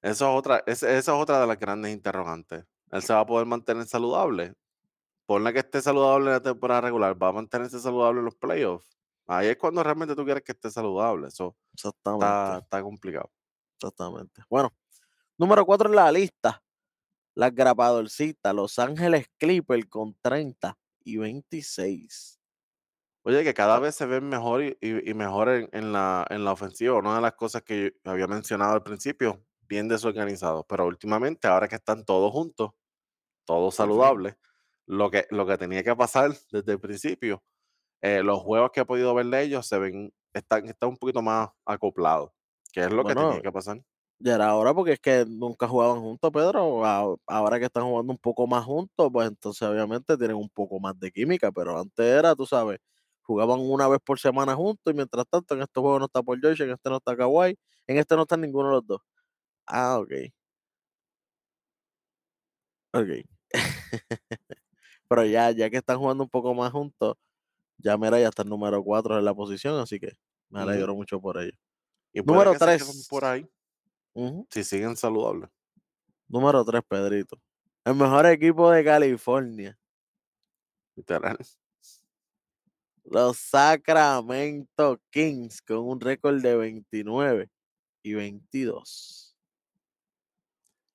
[0.00, 2.64] Eso es otra, es- esa es otra de las grandes interrogantes.
[2.90, 4.54] Él se va a poder mantener saludable.
[5.26, 8.88] Ponle que esté saludable en la temporada regular, va a mantenerse saludable en los playoffs.
[9.26, 11.28] Ahí es cuando realmente tú quieres que esté saludable.
[11.28, 12.24] Eso Exactamente.
[12.24, 13.30] está, está complicado.
[13.74, 14.42] Exactamente.
[14.48, 14.72] Bueno,
[15.36, 16.62] número 4 en la lista.
[17.34, 20.76] Las grapadorcitas, Los Ángeles Clippers con 30
[21.08, 22.40] y 26.
[23.24, 23.54] Oye, que Ah.
[23.54, 26.98] cada vez se ven mejor y, y- y mejor en, en la, en la ofensiva.
[26.98, 30.64] Una de las cosas que yo había mencionado al principio, bien desorganizados.
[30.68, 32.72] Pero últimamente, ahora que están todos juntos,
[33.46, 34.36] todos saludables,
[34.86, 37.44] lo que, lo que tenía que pasar desde el principio,
[38.02, 41.22] eh, los juegos que he podido ver de ellos se ven, están, están un poquito
[41.22, 42.32] más acoplados,
[42.72, 43.82] que es lo que tenía que pasar.
[44.20, 46.84] Ya era ahora porque es que nunca jugaban juntos, Pedro.
[47.26, 50.98] Ahora que están jugando un poco más juntos, pues entonces obviamente tienen un poco más
[50.98, 52.80] de química, pero antes era, tú sabes,
[53.22, 56.40] jugaban una vez por semana juntos y mientras tanto en este juego no está Paul
[56.40, 59.00] George, en este no está Kawhi, en este no está ninguno de los dos.
[59.66, 60.12] Ah, ok.
[62.92, 63.08] Ok.
[65.08, 67.16] pero ya, ya que están jugando un poco más juntos,
[67.78, 70.12] ya mira, ya está el número 4 en la posición, así que
[70.50, 71.56] me alegro mucho por ello.
[72.12, 73.06] Y Número que se queden 3.
[73.08, 73.46] por ahí,
[74.50, 75.50] Si siguen saludables.
[76.28, 77.40] Número 3, Pedrito.
[77.84, 79.78] El mejor equipo de California.
[80.96, 81.38] Literal.
[83.04, 87.50] Los Sacramento Kings con un récord de 29
[88.02, 89.36] y 22.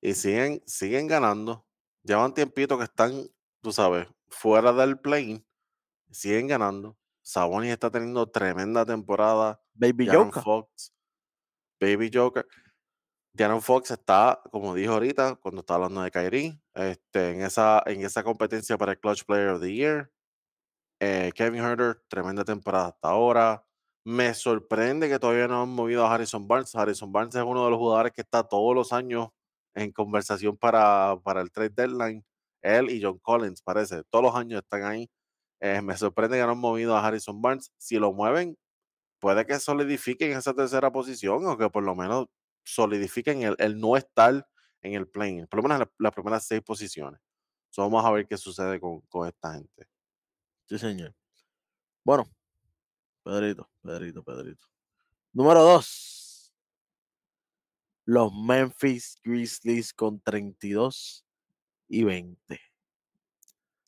[0.02, 1.66] Y siguen, siguen ganando.
[2.04, 3.28] Llevan tiempito que están,
[3.62, 5.44] tú sabes, fuera del play.
[6.12, 6.98] Siguen ganando.
[7.24, 9.60] Sabonis está teniendo tremenda temporada.
[9.74, 10.44] Baby De'Aaron Joker.
[10.44, 10.94] Fox,
[11.80, 12.46] Baby Joker.
[13.36, 18.04] De'Aaron Fox está, como dijo ahorita, cuando estaba hablando de Kyrie, este, en, esa, en
[18.06, 20.12] esa competencia para el Clutch Player of the Year.
[21.00, 23.66] Eh, Kevin Herter, tremenda temporada hasta ahora.
[24.06, 26.76] Me sorprende que todavía no han movido a Harrison Barnes.
[26.76, 29.30] Harrison Barnes es uno de los jugadores que está todos los años
[29.76, 32.24] en conversación para, para el trade deadline.
[32.62, 34.04] Él y John Collins, parece.
[34.12, 35.10] Todos los años están ahí.
[35.62, 37.72] Eh, me sorprende que no han movido a Harrison Barnes.
[37.78, 38.58] Si lo mueven,
[39.20, 42.28] puede que solidifiquen esa tercera posición o que por lo menos
[42.64, 44.48] solidifiquen el, el no estar
[44.82, 47.20] en el plane, por lo menos la- las primeras seis posiciones.
[47.70, 49.88] So, vamos a ver qué sucede con, con esta gente.
[50.66, 51.14] Sí, señor.
[52.04, 52.30] Bueno,
[53.24, 54.66] Pedrito, Pedrito, Pedrito.
[55.32, 56.54] Número 2.
[58.06, 61.26] Los Memphis Grizzlies con 32
[61.88, 62.60] y 20.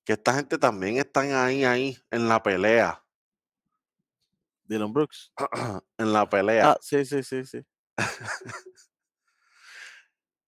[0.05, 3.03] Que esta gente también están ahí, ahí, en la pelea.
[4.63, 5.31] Dylan Brooks.
[5.97, 6.71] en la pelea.
[6.71, 7.59] Ah, sí, sí, sí, sí.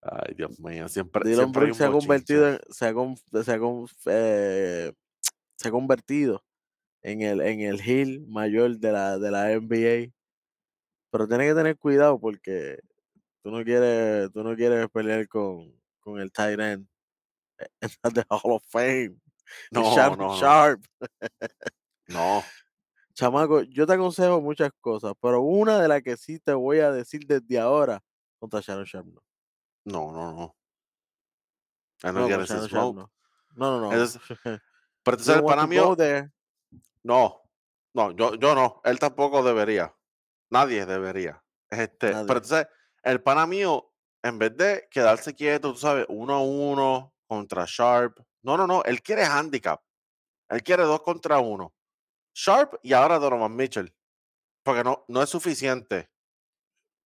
[0.01, 3.51] Ay, Dios mío, siempre, Dylan siempre Brooks se ha convertido en, se ha, con- se
[3.51, 4.93] ha con- eh,
[5.57, 6.43] se ha convertido
[7.01, 10.13] en el, en el heel mayor de la, de la NBA.
[11.09, 12.79] Pero tiene que tener cuidado porque
[13.43, 16.87] tú no quieres, tú no quieres pelear con, con el tight end
[17.81, 19.15] en the Hall of Fame.
[19.71, 20.83] No, Shannon no, no, Sharp.
[22.07, 22.43] no.
[23.17, 26.91] Chamaco, yo te aconsejo muchas cosas, pero una de las que sí te voy a
[26.91, 27.99] decir desde ahora
[28.37, 29.07] contra Shannon Sharp.
[29.07, 30.55] No, No, no, no.
[32.03, 33.11] Él no Sharp no.
[33.55, 34.59] No, no, no.
[35.01, 36.29] Pero to mío, go there.
[37.01, 37.41] no,
[37.95, 39.91] no, yo, yo no, él tampoco debería.
[40.51, 41.43] Nadie debería.
[41.71, 42.21] Este, pero Nadie.
[42.21, 42.67] entonces,
[43.01, 48.19] el pana mío, en vez de quedarse quieto, tú sabes, uno a uno contra Sharp.
[48.43, 49.81] No, no, no, él quiere handicap.
[50.49, 51.73] Él quiere dos contra uno.
[52.37, 53.91] Sharp y ahora Donovan Mitchell.
[54.63, 56.07] Porque no, no es suficiente.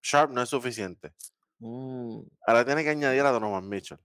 [0.03, 1.13] Sharp no es suficiente.
[1.59, 2.19] Mm.
[2.45, 3.99] Ahora tiene que añadir a Donovan Mitchell.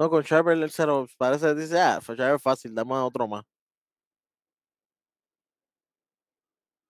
[0.00, 3.28] No, con Sharp él se lo parece, dice, ah, Sharp es fácil, dame a otro
[3.28, 3.44] más.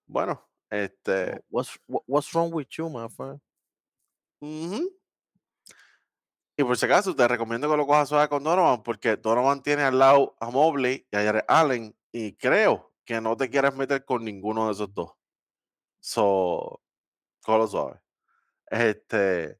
[0.07, 1.43] Bueno, este.
[1.49, 3.39] What's, what- what's wrong with you, my friend?
[6.57, 9.83] Y por si acaso, te recomiendo que lo cojas suave con Donovan, porque Donovan tiene
[9.83, 14.05] al lado a Mobley y a Jared Allen, y creo que no te quieres meter
[14.05, 15.13] con ninguno de esos dos.
[16.01, 16.81] So,
[17.43, 18.01] cógelo suave.
[18.71, 19.59] Este,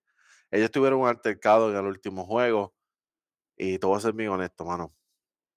[0.51, 2.75] ellos tuvieron un altercado en el último juego,
[3.57, 4.93] y te voy a ser bien honesto, mano.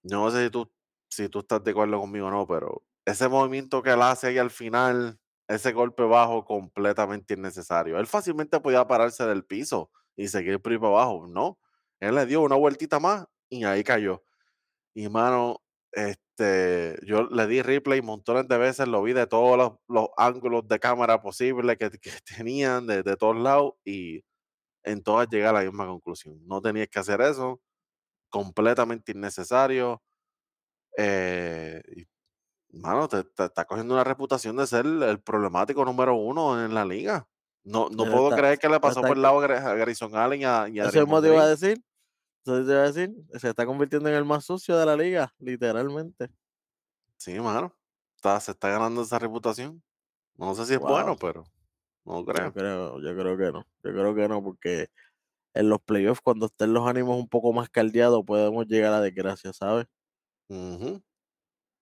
[0.03, 0.70] No sé si tú,
[1.11, 4.39] si tú estás de acuerdo conmigo o no, pero ese movimiento que él hace ahí
[4.39, 5.18] al final,
[5.49, 7.99] ese golpe bajo, completamente innecesario.
[7.99, 11.26] Él fácilmente podía pararse del piso y seguir por abajo.
[11.28, 11.59] No,
[12.01, 14.22] él le dio una vueltita más y ahí cayó.
[14.95, 15.62] Y mano,
[16.07, 20.66] este, yo le di replay montones de veces, lo vi de todos los, los ángulos
[20.68, 24.22] de cámara posibles que, que tenían, de, de todos lados, y
[24.84, 26.38] en todas llegué a la misma conclusión.
[26.46, 27.61] No tenías que hacer eso,
[28.30, 30.03] completamente innecesario.
[30.96, 32.07] eh, y
[32.78, 36.84] mano, te, te está cogiendo una reputación de ser el problemático número uno en la
[36.84, 37.28] liga.
[37.64, 40.14] No, no puedo está- creer que le pasó por el lado a Gar- a Garrison
[40.16, 41.82] Allen y a, y a Eso mismo te iba a decir.
[42.45, 43.14] Eso te iba a decir.
[43.39, 46.30] Se está convirtiendo en el más sucio de la liga, literalmente.
[47.16, 47.74] Sí, mano.
[48.16, 49.82] Está, se está ganando esa reputación.
[50.36, 50.89] No sé si es Wow.
[50.89, 51.45] bueno, pero
[52.05, 52.53] no Yo creo.
[52.53, 53.66] creo, yo creo que no.
[53.82, 54.89] Yo creo que no, porque
[55.55, 59.53] en los playoffs, cuando estén los ánimos un poco más caldeados, podemos llegar a desgracia,
[59.53, 59.86] ¿sabes?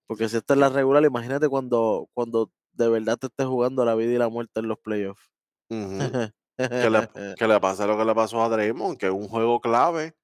[0.06, 3.94] Porque si esta es la regular, imagínate cuando, cuando de verdad te estés jugando la
[3.94, 5.30] vida y la muerte en los playoffs.
[5.68, 9.60] Que le, que le pase lo que le pasó a Draymond, que es un juego
[9.60, 10.16] clave,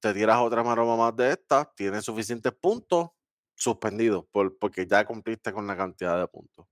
[0.00, 3.08] te tiras otra maroma más de esta, tienes suficientes puntos,
[3.54, 6.66] suspendido, por, porque ya cumpliste con la cantidad de puntos.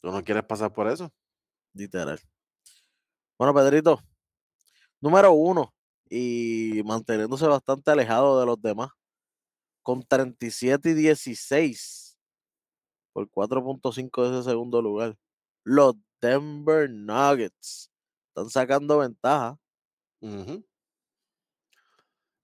[0.00, 1.12] ¿Tú no quieres pasar por eso?
[1.72, 2.20] Literal.
[3.38, 4.00] Bueno, Pedrito,
[5.00, 5.74] número uno
[6.08, 8.90] y manteniéndose bastante alejado de los demás,
[9.82, 12.18] con 37 y 16
[13.12, 15.16] por 4.5 de ese segundo lugar.
[15.64, 17.90] Los Denver Nuggets
[18.28, 19.58] están sacando ventaja.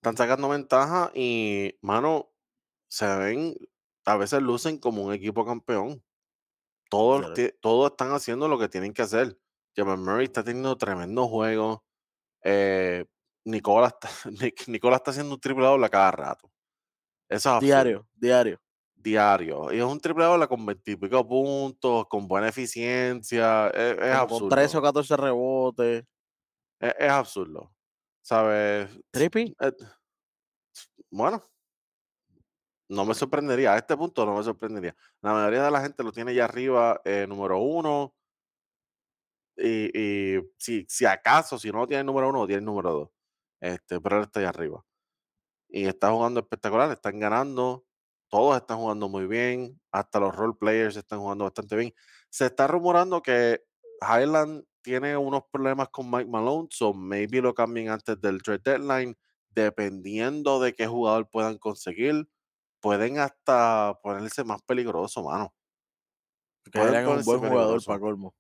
[0.03, 2.33] Están sacando ventaja y, mano,
[2.89, 3.55] se ven,
[4.05, 6.03] a veces lucen como un equipo campeón.
[6.91, 7.23] Todos,
[7.61, 9.39] todos están haciendo lo que tienen que hacer.
[9.77, 11.85] Jamal Murray está teniendo tremendo juego.
[12.43, 13.07] Eh,
[13.45, 16.51] Nicola, está, Nic- Nicola está haciendo un triple doble cada rato.
[17.29, 17.61] Eso es absurdo.
[17.67, 18.61] Diario, diario.
[18.97, 19.73] Diario.
[19.73, 23.69] Y es un triple doble con 20 y pico puntos, con buena eficiencia.
[23.69, 24.41] Es, es como absurdo.
[24.41, 26.05] con 13 o 14 rebotes.
[26.81, 27.73] Es, es absurdo.
[28.23, 28.89] ¿Sabes?
[29.11, 29.55] Trippy.
[29.61, 29.73] Eh,
[31.11, 31.43] bueno,
[32.89, 33.75] no me sorprendería.
[33.75, 34.95] A este punto no me sorprendería.
[35.21, 38.15] La mayoría de la gente lo tiene ya arriba, eh, número uno.
[39.57, 42.93] Y, y si, si acaso, si no lo tiene el número uno, tiene el número
[42.93, 43.11] dos.
[43.61, 44.85] Este, pero él está ahí arriba.
[45.69, 47.85] Y está jugando espectacular, están ganando.
[48.29, 49.81] Todos están jugando muy bien.
[49.91, 51.95] Hasta los role players están jugando bastante bien.
[52.31, 53.63] Se está rumorando que
[54.01, 59.17] Highland tiene unos problemas con Mike Malone, so maybe lo cambien antes del trade deadline.
[59.51, 62.29] Dependiendo de qué jugador puedan conseguir,
[62.81, 65.55] pueden hasta ponerse más peligroso, mano.
[66.63, 68.35] Porque Pueden un buen jugador para colmo.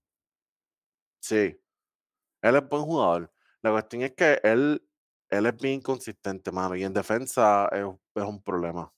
[1.20, 1.56] Sí,
[2.42, 3.32] él es buen jugador.
[3.62, 4.86] La cuestión es que él,
[5.30, 7.84] él es bien inconsistente, mano, y en defensa es,
[8.14, 8.92] es un problema.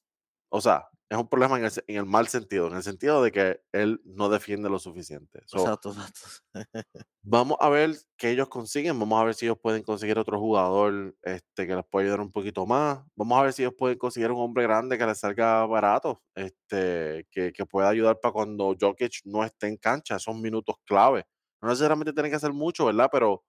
[0.51, 3.23] O sea, es un problema en el, se- en el mal sentido, en el sentido
[3.23, 5.41] de que él no defiende lo suficiente.
[5.47, 6.21] So, Exacto, exacto.
[7.27, 8.99] Vamos a ver qué ellos consiguen.
[8.99, 12.31] Vamos a ver si ellos pueden conseguir otro jugador este, que les pueda ayudar un
[12.31, 13.01] poquito más.
[13.17, 17.27] Vamos a ver si ellos pueden conseguir un hombre grande que les salga barato, este,
[17.31, 21.25] que, que pueda ayudar para cuando Jokic no esté en cancha, esos minutos clave.
[21.63, 23.09] No necesariamente tienen que hacer mucho, ¿verdad?
[23.11, 23.43] Pero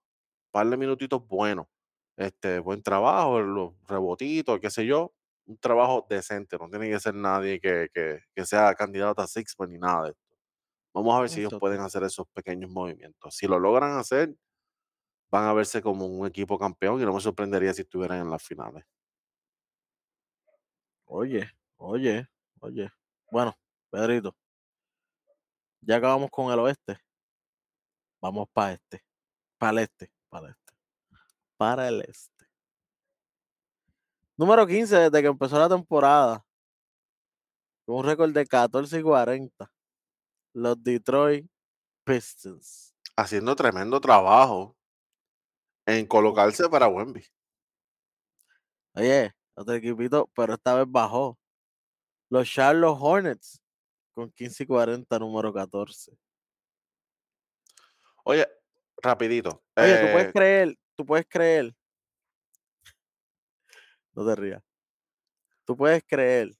[0.52, 1.66] par de minutitos buenos.
[2.18, 5.15] Este, buen trabajo, los rebotitos, qué sé yo.
[5.46, 6.58] Un trabajo decente.
[6.58, 10.10] No tiene que ser nadie que, que, que sea candidato a Sixman ni nada de
[10.10, 10.26] esto.
[10.92, 13.34] Vamos a ver si ellos pueden hacer esos pequeños movimientos.
[13.36, 14.34] Si lo logran hacer,
[15.30, 18.42] van a verse como un equipo campeón y no me sorprendería si estuvieran en las
[18.42, 18.84] finales.
[21.04, 22.28] Oye, oye,
[22.60, 22.90] oye.
[23.30, 23.56] Bueno,
[23.90, 24.34] Pedrito,
[25.80, 26.98] ya acabamos con el oeste.
[28.20, 29.04] Vamos para este.
[29.58, 30.10] Para el este.
[30.28, 30.72] Para el este.
[31.56, 32.35] Para el este.
[34.38, 36.44] Número 15 desde que empezó la temporada.
[37.86, 39.70] Con un récord de 14 y 40.
[40.54, 41.46] Los Detroit
[42.04, 42.94] Pistons.
[43.16, 44.76] Haciendo tremendo trabajo
[45.86, 47.24] en colocarse para Wemby.
[48.94, 51.38] Oye, otro equipito, pero esta vez bajó.
[52.28, 53.62] Los Charlotte Hornets
[54.14, 56.16] con 15 y 40, número 14.
[58.24, 58.48] Oye,
[59.02, 59.62] rapidito.
[59.76, 61.75] Oye, tú puedes eh, creer, tú puedes creer.
[64.16, 64.62] No te rías.
[65.66, 66.56] Tú puedes creer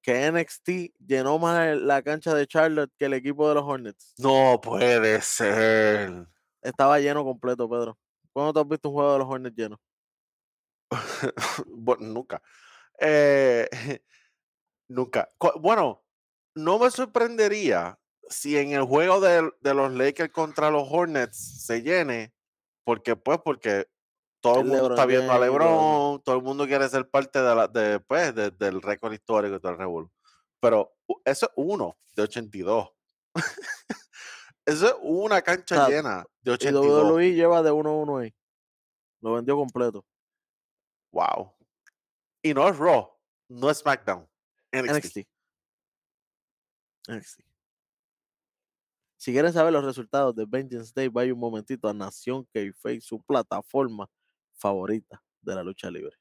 [0.00, 4.14] que NXT llenó más la cancha de Charlotte que el equipo de los Hornets.
[4.18, 6.26] no puede ser.
[6.62, 7.98] Estaba lleno completo, Pedro.
[8.32, 9.80] ¿Cuándo tú has visto un juego de los Hornets lleno?
[11.66, 12.42] bueno, nunca.
[12.98, 13.68] Eh,
[14.88, 15.30] nunca.
[15.60, 16.02] Bueno,
[16.54, 21.82] no me sorprendería si en el juego de, de los Lakers contra los Hornets se
[21.82, 22.32] llene,
[22.84, 23.88] porque pues, porque
[24.44, 25.52] todo el mundo está viendo a James y.
[25.52, 29.56] LeBron, todo el mundo quiere ser parte de la, de, pues, de- del récord histórico
[29.56, 30.12] y todo el revuelo.
[30.60, 32.90] Pero eso es uno de 82.
[34.66, 37.04] eso es una cancha llena de Y 82.
[37.04, 38.34] WWE lleva de 1 a 1 ahí.
[39.22, 40.04] Lo vendió completo.
[41.10, 41.54] Wow.
[42.42, 43.10] Y no es Raw,
[43.48, 44.28] no es SmackDown.
[44.72, 44.94] NXT.
[44.94, 45.18] NXT.
[47.08, 47.40] NXT.
[49.16, 53.22] Si quieren saber los resultados de Vengeance Day, vaya un momentito a Nación K-Face, su
[53.22, 54.06] plataforma
[54.64, 56.16] favorita de la lucha libre.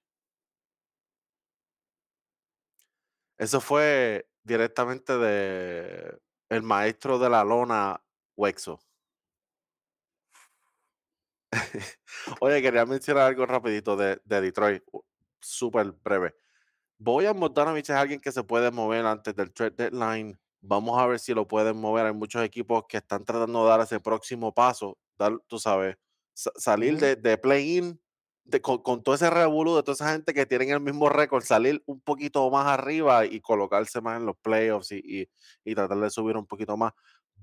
[3.38, 6.20] Eso fue directamente de
[6.50, 8.04] el maestro de la lona,
[8.36, 8.80] Wexo.
[12.42, 14.84] Oye, quería mencionar algo rapidito de, de Detroit,
[15.42, 16.36] súper breve.
[17.00, 20.40] Boyan Bogdanovich es alguien que se puede mover antes del trade deadline.
[20.62, 22.08] Vamos a ver si lo pueden mover.
[22.08, 25.98] Hay muchos equipos que están tratando de dar ese próximo paso, dar, tú sabes,
[26.34, 28.02] sa- salir de, de play-in
[28.46, 31.44] de- con, con todo ese revolú de toda esa gente que tienen el mismo récord,
[31.44, 35.30] salir un poquito más arriba y colocarse más en los playoffs y, y-
[35.64, 36.94] y tratar de subir un poquito más.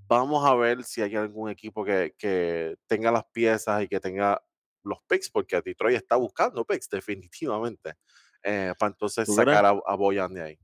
[0.09, 4.43] Vamos a ver si hay algún equipo que, que tenga las piezas y que tenga
[4.83, 7.95] los picks, porque Detroit está buscando picks, definitivamente,
[8.43, 10.59] eh, para entonces sacar a, a Boyan de ahí.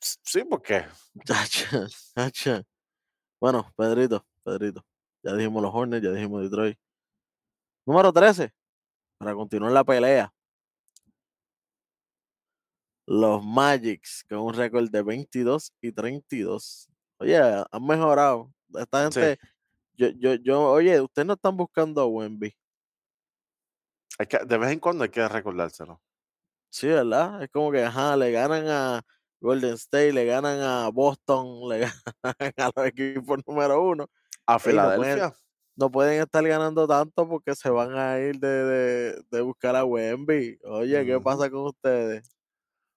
[0.00, 0.84] Sí, porque.
[3.40, 4.84] Bueno, Pedrito, Pedrito.
[5.22, 6.76] Ya dijimos los Hornets, ya dijimos Detroit.
[7.86, 8.52] Número 13,
[9.18, 10.32] para continuar la pelea.
[13.06, 16.88] Los Magics, con un récord de 22 y 32.
[17.18, 18.52] Oye, han mejorado.
[18.74, 19.40] Esta sí, gente,
[19.94, 22.54] yo, yo, yo, oye, ustedes no están buscando a Wemby.
[24.18, 26.00] hay que, de vez en cuando hay que recordárselo.
[26.70, 27.42] Sí, ¿verdad?
[27.42, 29.02] Es como que, ajá, le ganan a
[29.40, 31.78] Golden State, le ganan a Boston, le
[32.22, 34.06] ganan a los equipos número uno.
[34.46, 35.34] A Filadelfia.
[35.78, 39.84] No pueden estar ganando tanto porque se van a ir de, de, de buscar a
[39.84, 40.58] Wemby.
[40.64, 42.28] Oye, ¿qué pasa con ustedes?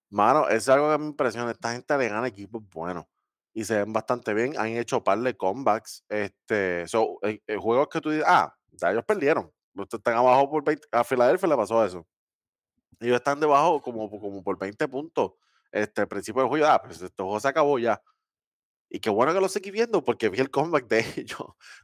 [0.09, 1.51] Mano, es algo que me impresiona.
[1.51, 3.05] Esta gente le gana equipos buenos
[3.53, 4.53] y se ven bastante bien.
[4.57, 6.03] Han hecho par de comebacks.
[6.09, 9.51] Este, so, eh, eh, juegos que tú dices, ah, ya ellos perdieron.
[9.75, 10.87] Ustedes están abajo por 20.
[10.91, 12.05] A Filadelfia le pasó eso.
[12.99, 15.33] Ellos están debajo como, como por 20 puntos.
[15.71, 18.01] Este, al principio del juego, ah, pues este juego se acabó ya.
[18.93, 21.39] Y qué bueno que lo seguí viendo porque vi el comeback de ellos.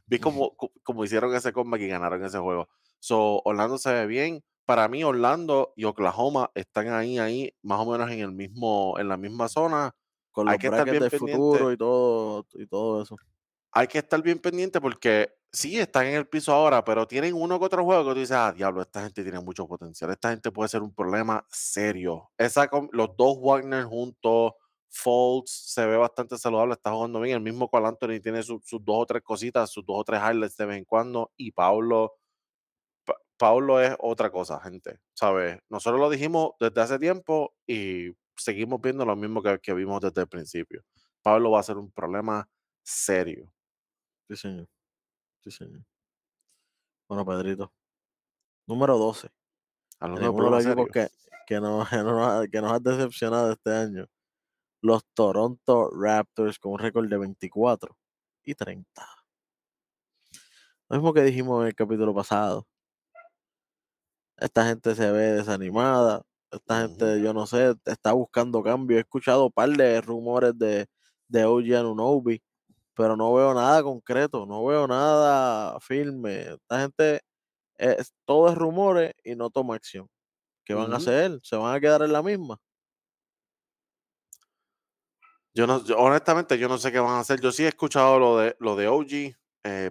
[0.06, 2.68] Vi cómo, cómo hicieron ese comeback y ganaron ese juego.
[2.98, 4.44] So, Orlando se ve bien.
[4.66, 9.08] Para mí, Orlando y Oklahoma están ahí, ahí, más o menos en el mismo, en
[9.08, 9.96] la misma zona.
[10.30, 11.36] Con Hay los que estar bien del pendiente.
[11.36, 13.16] futuro y todo, y todo eso.
[13.72, 17.58] Hay que estar bien pendiente porque sí, están en el piso ahora, pero tienen uno
[17.58, 20.10] que otro juego que tú dices, ah, diablo, esta gente tiene mucho potencial.
[20.10, 22.30] Esta gente puede ser un problema serio.
[22.36, 24.52] Esa, los dos Wagner juntos,
[24.90, 27.36] Folds se ve bastante saludable, está jugando bien.
[27.36, 30.20] El mismo Cole Anthony tiene su- sus dos o tres cositas, sus dos o tres
[30.20, 31.30] highlights de vez en cuando.
[31.36, 32.14] Y Pablo,
[33.04, 34.98] Pa- Pablo es otra cosa, gente.
[35.14, 35.58] ¿Sabes?
[35.68, 40.22] Nosotros lo dijimos desde hace tiempo y seguimos viendo lo mismo que, que vimos desde
[40.22, 40.82] el principio.
[41.22, 42.48] Pablo va a ser un problema
[42.82, 43.52] serio.
[44.28, 44.68] Sí, señor.
[45.42, 45.82] Sí, señor.
[47.08, 47.72] Bueno, Pedrito.
[48.66, 49.28] Número 12.
[50.00, 51.08] Hablando de los equipos que,
[51.46, 54.06] que, nos, que, nos, que nos ha decepcionado este año.
[54.80, 57.96] Los Toronto Raptors con un récord de 24
[58.44, 59.06] y 30.
[60.88, 62.66] Lo mismo que dijimos en el capítulo pasado.
[64.38, 66.22] Esta gente se ve desanimada.
[66.50, 68.96] Esta gente, yo no sé, está buscando cambio.
[68.96, 70.86] He escuchado un par de rumores de,
[71.28, 72.42] de OG Anunoby,
[72.94, 76.54] pero no veo nada concreto, no veo nada firme.
[76.54, 77.20] Esta gente,
[77.76, 80.08] es, todo es rumores y no toma acción.
[80.64, 81.40] ¿Qué van a hacer?
[81.42, 82.58] ¿Se van a quedar en la misma?
[85.58, 87.40] Yo no, yo- honestamente, yo no sé qué van a hacer.
[87.40, 89.34] Yo sí he escuchado lo de, lo de OG.
[89.64, 89.90] eh,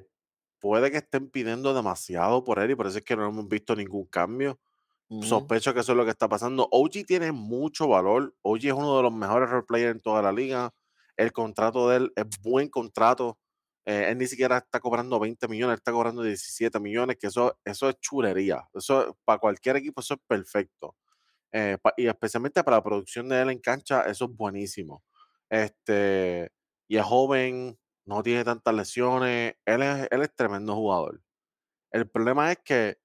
[0.61, 3.75] puede que estén pidiendo demasiado por él y por eso es que no hemos visto
[3.75, 4.59] ningún cambio.
[5.23, 6.69] Sospecho que eso es lo que está pasando.
[6.71, 8.33] OG tiene mucho valor.
[8.43, 10.73] OG es uno de los mejores role players en toda la liga.
[11.17, 13.37] El contrato de él es buen contrato.
[13.85, 17.57] Eh, él ni siquiera está cobrando 20 millones, él está cobrando 17 millones, que eso,
[17.65, 18.67] eso es chulería.
[18.73, 20.95] Eso para cualquier equipo eso es perfecto.
[21.51, 25.03] Eh, pa- y especialmente para la producción de él en cancha, eso es buenísimo.
[25.49, 26.51] Este,
[26.89, 31.21] y es joven, no tiene tantas lesiones, él es, él es tremendo jugador.
[31.91, 32.99] El problema es que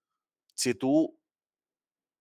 [0.57, 1.18] si tú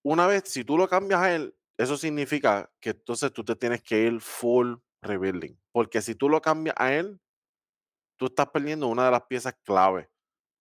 [0.03, 3.81] una vez, si tú lo cambias a él, eso significa que entonces tú te tienes
[3.83, 5.59] que ir full rebuilding.
[5.71, 7.19] Porque si tú lo cambias a él,
[8.17, 10.09] tú estás perdiendo una de las piezas clave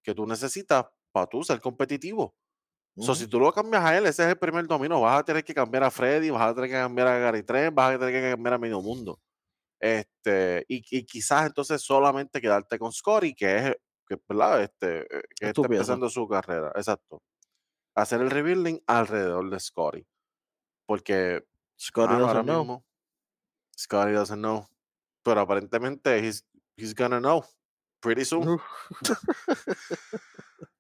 [0.04, 2.36] que tú necesitas para tú ser competitivo.
[2.98, 3.16] So, Ujú.
[3.16, 5.00] si tú lo cambias a él, ese es el primer domino.
[5.00, 7.74] Vas a tener que cambiar a Freddy, vas a tener que cambiar a Gary Trent,
[7.74, 9.20] vas a tener que cambiar a medio mundo.
[9.80, 13.76] Este, y, y quizás entonces solamente quedarte con Scotty, que es,
[14.06, 14.62] que, ¿verdad?
[14.62, 16.72] Este, eh, que Es está empezando su carrera.
[16.76, 17.22] Exacto.
[17.94, 20.06] Hacer el rebuilding alrededor de Scotty.
[20.86, 21.44] Porque
[21.80, 22.64] Scotty ahora doesn't know.
[22.64, 22.84] mismo,
[23.76, 24.66] Scotty doesn't know.
[25.24, 26.44] Pero aparentemente, he's,
[26.76, 27.44] he's gonna know
[28.00, 28.58] pretty soon.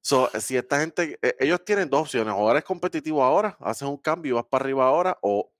[0.02, 3.98] So, si esta gente, eh, ellos tienen dos opciones: o eres competitivo ahora, haces un
[3.98, 5.52] cambio y vas para arriba ahora, o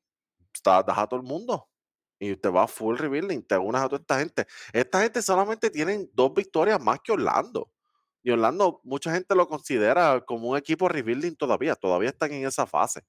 [0.54, 1.69] está- das a todo el mundo
[2.20, 4.46] y te vas full rebuilding, te unas a toda esta gente.
[4.74, 7.72] Esta gente solamente tienen dos victorias más que Orlando.
[8.22, 12.66] Y Orlando, mucha gente lo considera como un equipo rebuilding todavía, todavía están en esa
[12.66, 13.00] fase.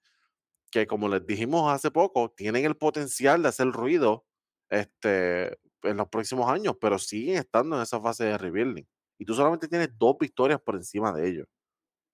[0.71, 4.25] Que como les dijimos hace poco, tienen el potencial de hacer ruido
[4.69, 8.87] este, en los próximos años, pero siguen estando en esa fase de rebuilding.
[9.17, 11.47] Y tú solamente tienes dos victorias por encima de ellos.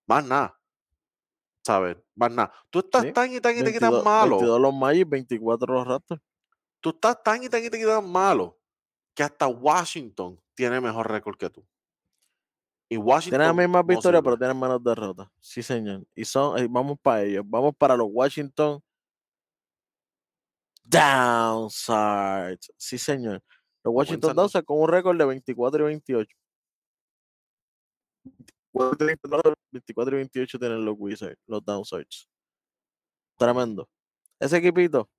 [0.08, 0.60] Más nada.
[1.64, 1.98] ¿Sabes?
[2.16, 2.52] Más nada.
[2.72, 4.38] Tú estás Sí, tan y tan y 22, tan malo.
[4.38, 6.22] 22 los Magic, 24 los Raptors.
[6.80, 8.60] Tú estás tan y tan y tan, malo
[9.14, 11.66] que hasta Washington tiene mejor récord que tú.
[12.90, 13.40] Y Washington.
[13.40, 15.28] Tienen las mismas no victorias, pero tienen menos derrotas.
[15.40, 16.06] Sí, señor.
[16.16, 17.44] Y son, eh, vamos para ellos.
[17.46, 18.82] Vamos para los Washington
[20.84, 22.72] Downsides.
[22.78, 23.44] Sí, señor.
[23.84, 24.36] Los Washington.
[24.36, 26.38] Downsides con un récord de 24 y 28.
[28.74, 32.30] 24 y 28 tienen los Wizards, los Downsides.
[33.38, 33.90] Tremendo.
[34.40, 35.10] Ese equipito.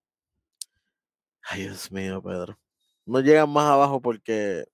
[1.50, 2.58] Ay, Dios mío, Pedro.
[3.06, 4.66] No llegan más abajo porque.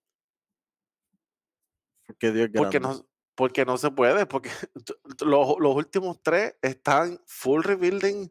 [2.07, 2.99] Porque Dios Porque grande.
[3.01, 4.51] no, porque no se puede, porque
[5.25, 8.29] los, los últimos tres están full rebuilding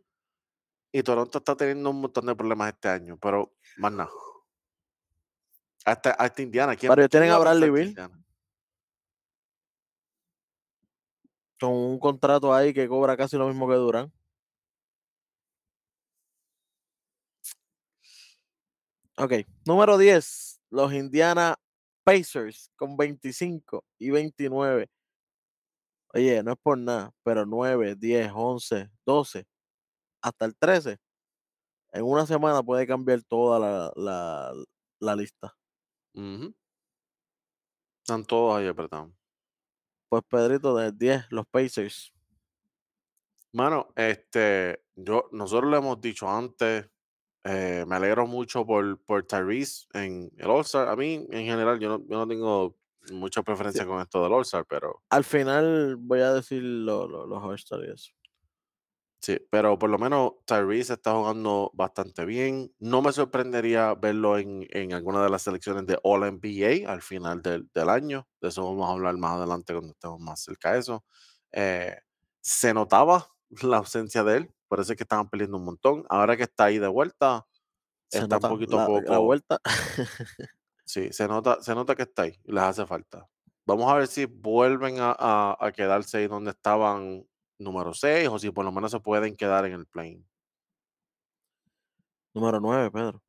[0.91, 4.09] y Toronto está teniendo un montón de problemas este año, pero más nada.
[5.85, 6.75] Hasta, hasta Indiana.
[6.75, 7.95] ¿quién- Pero tienen a Bradley?
[11.59, 14.11] Con un contrato ahí que cobra casi lo mismo que Durán.
[19.17, 19.33] Ok,
[19.65, 21.55] número 10, los Indiana
[22.03, 24.89] Pacers con 25 y 29.
[26.15, 29.45] Oye, no es por nada, pero 9, 10, 11, 12,
[30.21, 30.97] hasta el 13.
[31.91, 34.53] En una semana puede cambiar toda la, la,
[34.99, 35.55] la lista.
[36.15, 36.53] Ujú.
[37.99, 39.11] Están todos ahí apretados.
[40.09, 42.11] Pues Pedrito, del 10, los Pacers.
[43.51, 46.89] Mano, este, yo, nosotros lo hemos dicho antes,
[47.43, 50.87] eh, me alegro mucho por, por Tyrese en el All-Star.
[50.89, 52.77] A mí, en general, yo no, yo no tengo
[53.11, 57.43] mucha preferencia con esto del All-Star, pero Al final voy a decir lo- lo- los
[57.43, 58.11] All-Star y eso.
[59.21, 62.73] sí, pero por lo menos Tyrese está jugando bastante bien.
[62.79, 67.69] No me sorprendería verlo en, en alguna de las selecciones de All-NBA al final del,
[67.73, 68.27] del año.
[68.41, 71.05] De eso vamos a hablar más adelante cuando estemos más cerca de eso.
[71.51, 71.95] Eh,
[72.41, 73.29] se notaba
[73.63, 76.05] la ausencia de él, parece que estaban peleando un montón.
[76.09, 77.45] Ahora que está ahí de vuelta,
[78.09, 79.21] Se está un poquito la, la poco.
[79.23, 79.59] vuelta.
[80.85, 83.27] Sí, se nota, se nota que está ahí les hace falta.
[83.65, 87.25] Vamos a ver si vuelven a, a- a quedarse ahí donde estaban
[87.59, 90.25] número 6 o si por lo menos se pueden quedar en el plane.
[92.33, 93.21] Número 9, Pedro.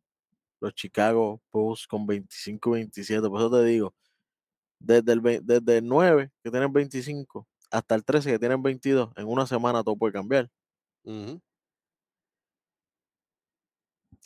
[0.60, 3.28] Los Chicago Bulls con 25 y 27.
[3.28, 3.94] Por eso te digo,
[4.78, 9.26] desde el, desde el 9, que tienen 25, hasta el 13, que tienen 22, en
[9.28, 10.48] una semana todo puede cambiar.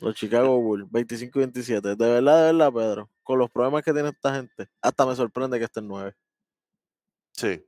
[0.01, 1.97] Los Chicago Bulls, 25 y 27.
[1.97, 3.11] De verdad, de verdad, Pedro.
[3.23, 6.15] Con los problemas que tiene esta gente, hasta me sorprende que esté en 9.
[7.33, 7.65] Sí.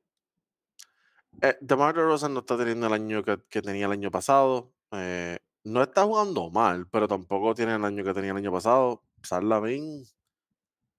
[1.42, 4.72] Eh, DeMar DeRozan no está teniendo el año que, que tenía el año pasado.
[4.92, 9.02] eh, no está jugando mal, pero tampoco tiene el año que tenía el año pasado.
[9.22, 10.04] Sarlavin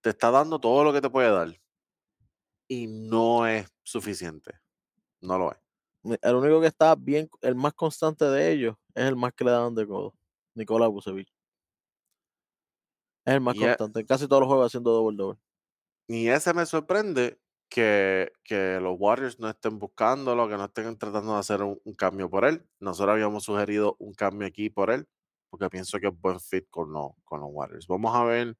[0.01, 1.59] te está dando todo lo que te puede dar.
[2.67, 4.53] Y no es suficiente.
[5.21, 5.57] No lo es.
[6.03, 9.51] El único que está bien, el más constante de ellos, es el más que le
[9.51, 10.15] daban de codo.
[10.55, 11.27] Nicolás Vucevic.
[13.25, 13.99] Es el más Y es- constante.
[14.01, 15.39] En casi todos los juegos haciendo doble doble.
[16.07, 17.39] Y ese me sorprende
[17.69, 21.93] que, que los Warriors no estén buscándolo, que no estén tratando de hacer un, un
[21.93, 22.67] cambio por él.
[22.79, 25.07] Nosotros habíamos sugerido un cambio aquí por él,
[25.49, 27.87] porque pienso que es buen fit con, los con los Warriors.
[27.87, 28.57] Vamos a ver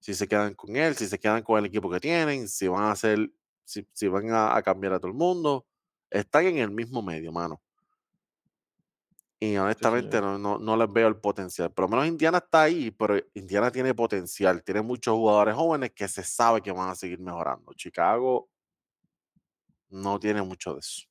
[0.00, 2.84] si se quedan con él, si se quedan con el equipo que tienen, si van
[2.84, 3.32] a hacer,
[3.64, 5.66] si, si van a, a cambiar a todo el mundo.
[6.10, 7.60] Están en el mismo medio, mano.
[9.42, 10.38] Y honestamente señor.
[10.38, 11.72] no, no, no les veo el potencial.
[11.72, 14.62] Por lo menos Indiana está ahí, pero Indiana tiene potencial.
[14.62, 17.72] Tiene muchos jugadores jóvenes que se sabe que van a seguir mejorando.
[17.72, 18.50] Chicago
[19.88, 21.06] no tiene mucho de eso.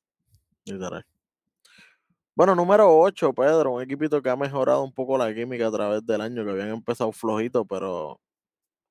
[0.64, 1.04] Literal.
[2.36, 6.06] Bueno, número 8, Pedro, un equipito que ha mejorado un poco la química a través
[6.06, 8.20] del año, que habían empezado flojito, pero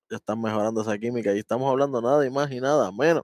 [0.09, 1.33] ya están mejorando esa química.
[1.33, 3.23] Y estamos hablando nada y más y nada menos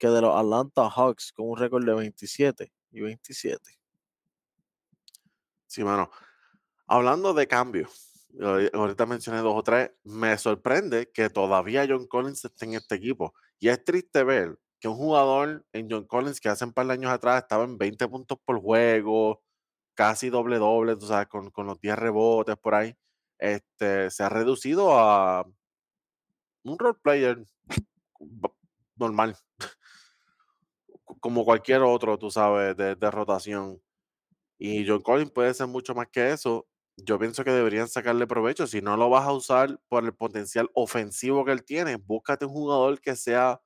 [0.00, 3.78] que de los Atlanta Hawks con un récord de 27 y 27.
[5.66, 6.10] Sí, mano.
[6.86, 12.44] Hablando de cambios, ahori- ahorita mencioné dos o tres, me sorprende que todavía John Collins
[12.44, 13.34] esté en este equipo.
[13.60, 16.94] Y es triste ver que un jugador en John Collins que hace un par de
[16.94, 19.42] años atrás estaba en 20 puntos por juego,
[19.94, 22.96] casi doble doble, tú sabes, con, con los 10 rebotes por ahí,
[23.38, 25.46] este, se ha reducido a
[26.64, 27.44] un role player
[28.96, 29.36] normal,
[31.20, 33.80] como cualquier otro, tú sabes, de, rotación.
[34.58, 36.66] Y John Collins puede ser mucho más que eso.
[36.96, 38.66] Yo pienso que deberían sacarle provecho.
[38.66, 42.52] Si no lo vas a usar por el potencial ofensivo que él tiene, búscate un
[42.52, 43.60] jugador que sea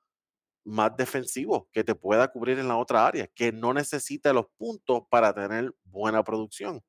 [0.65, 5.03] más defensivo, que te pueda cubrir en la otra área, que no necesite los puntos
[5.11, 6.83] para tener buena producción.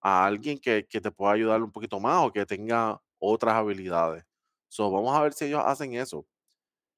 [0.00, 4.24] A alguien que, que te pueda ayudar un poquito más o que tenga otras habilidades.
[4.68, 6.26] So, vamos a ver si ellos hacen eso.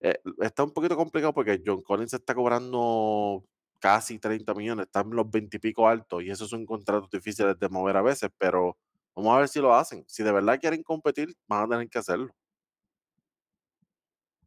[0.01, 3.45] Eh, está un poquito complicado porque John Collins está cobrando
[3.81, 7.59] casi 30 millones, está en los 20 y pico altos y esos son contratos difíciles
[7.59, 8.77] de mover a veces, pero
[9.15, 10.05] vamos a ver si lo hacen.
[10.09, 12.33] Si de verdad quieren competir, van a tener que hacerlo.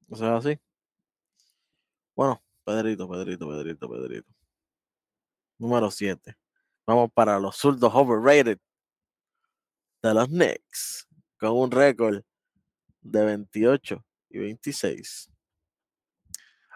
[0.10, 0.60] O sea, así.
[2.16, 4.32] Bueno, Pedrito, Pedrito, Pedrito, Pedrito.
[5.58, 6.36] Número 7.
[6.86, 8.60] Vamos para los zurdos overrated
[10.02, 11.08] de los Knicks
[11.40, 12.22] con un récord
[13.02, 15.31] de 28 y 26.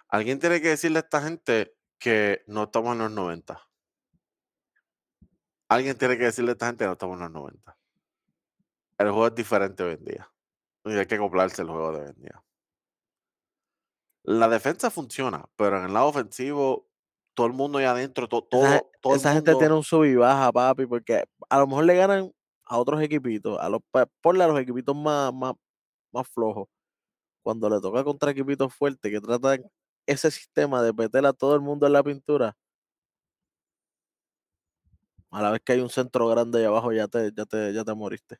[0.09, 3.61] Alguien tiene que decirle a esta gente que no estamos en los 90.
[5.67, 7.77] Alguien tiene que decirle a esta gente que no estamos en los 90.
[8.97, 10.31] El juego es diferente hoy en día.
[10.85, 12.43] Y hay que acoplarse al juego de hoy en día.
[14.23, 16.87] La defensa funciona, pero en el lado ofensivo,
[17.35, 19.83] todo el mundo ahí adentro, to- todo, Esa, todo el esa gente mundo- tiene un
[19.83, 22.31] sub y baja, papi, porque a lo mejor le ganan
[22.65, 25.53] a otros equipitos, a los, pa- ponle a los equipitos más, más,
[26.11, 26.67] más flojos.
[27.43, 29.63] Cuando le toca contra equipitos fuertes que tratan
[30.05, 32.55] ese sistema de meter a todo el mundo en la pintura,
[35.31, 37.83] a la vez que hay un centro grande ahí abajo, ya te, ya te, ya
[37.83, 38.37] te moriste.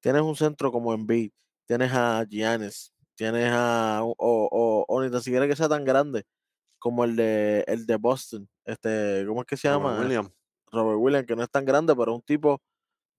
[0.00, 1.32] Tienes un centro como Embiid,
[1.66, 6.24] tienes a Giannis, tienes a o, o, o ni tan siquiera que sea tan grande
[6.78, 10.00] como el de el de Boston, este, ¿cómo es que se Robert llama?
[10.00, 10.30] Williams.
[10.70, 12.60] Robert Williams, que no es tan grande, pero es un tipo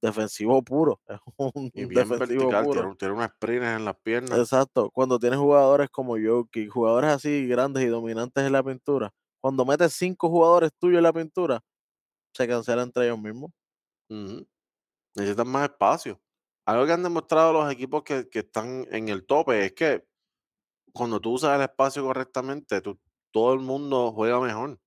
[0.01, 2.81] defensivo puro, es un Y bien defensivo vertical, puro.
[2.81, 4.39] tiene, tiene unas sprinters en las piernas.
[4.39, 9.65] Exacto, cuando tienes jugadores como Jokic, jugadores así grandes y dominantes en la pintura, cuando
[9.65, 11.61] metes cinco jugadores tuyos en la pintura,
[12.33, 13.51] se cancela entre ellos mismos.
[15.15, 16.21] Necesitan más espacio.
[16.65, 20.05] Algo que han demostrado los equipos que, que están en el tope es que
[20.93, 22.99] cuando tú usas el espacio correctamente, tú-
[23.31, 24.79] todo el mundo juega mejor.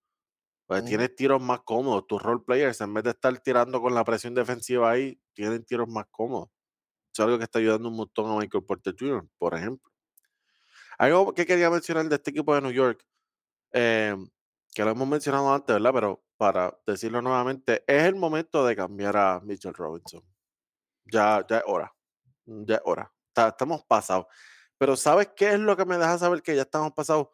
[0.70, 2.06] Pues tienes tiros más cómodos.
[2.06, 5.88] Tus role players, en vez de estar tirando con la presión defensiva ahí, tienen tiros
[5.88, 6.48] más cómodos.
[7.12, 9.90] Es algo que está ayudando un montón a Michael Porter Jr., por ejemplo.
[10.98, 13.04] Algo que quería mencionar de este equipo de New York,
[13.72, 14.14] eh,
[14.74, 15.92] que lo hemos mencionado antes, ¿verdad?
[15.92, 20.22] Pero para decirlo nuevamente, es el momento de cambiar a Mitchell Robinson.
[21.06, 21.92] Ya, ya es hora.
[22.46, 23.12] mm, Ya es hora.
[23.28, 24.26] Está- estamos pasados.
[24.78, 27.28] Pero ¿sabes qué es lo que me deja saber que ya estamos pasados?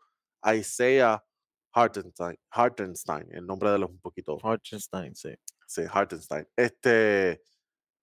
[0.54, 1.22] Isaiah
[1.76, 2.38] Hartenstein.
[2.50, 4.38] Hartenstein, el nombre de los un poquito.
[4.42, 5.34] Hartenstein, sí.
[5.66, 6.48] Sí, Hartenstein.
[6.56, 7.42] Este,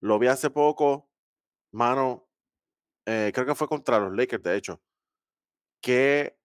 [0.01, 1.09] lo vi hace poco,
[1.73, 2.29] mano,
[3.05, 4.81] eh, creo que fue contra los Lakers, de hecho.
[5.81, 6.37] Qué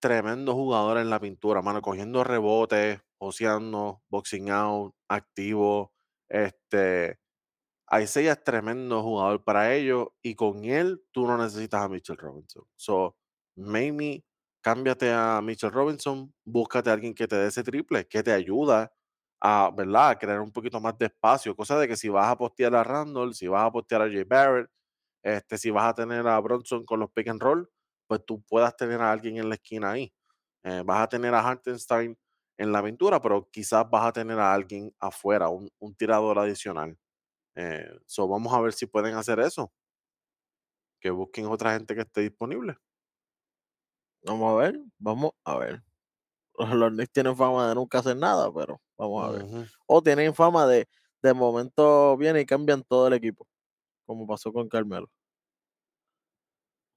[0.00, 5.92] tremendo jugador en la pintura, mano, cogiendo rebotes, oceando, boxing out, activo.
[6.28, 7.18] Este,
[7.92, 12.64] Isaiah es tremendo jugador para ellos y con él tú no necesitas a Mitchell Robinson.
[12.76, 13.16] So,
[13.56, 14.24] maybe
[14.62, 18.92] cámbiate a Mitchell Robinson, búscate a alguien que te dé ese triple, que te ayuda
[19.40, 20.10] a, ¿verdad?
[20.10, 21.56] a crear un poquito más de espacio.
[21.56, 24.24] Cosa de que si vas a postear a Randall, si vas a postear a Jay
[24.24, 24.70] Barrett,
[25.22, 27.70] este, si vas a tener a Bronson con los pick and roll,
[28.06, 30.12] pues tú puedas tener a alguien en la esquina ahí.
[30.64, 32.18] Eh, vas a tener a Hartenstein
[32.58, 36.96] en la pintura, pero quizás vas a tener a alguien afuera, un, un tirador adicional.
[37.56, 39.72] Eh, so vamos a ver si pueden hacer eso.
[40.98, 42.76] Que busquen otra gente que esté disponible.
[44.22, 45.82] Vamos a ver, vamos a ver.
[46.58, 49.68] Los Knicks tienen fama de nunca hacer nada, pero vamos a ver.
[49.86, 50.86] O tienen fama de
[51.22, 53.46] de momento vienen y cambian todo el equipo,
[54.06, 55.08] como pasó con Carmelo.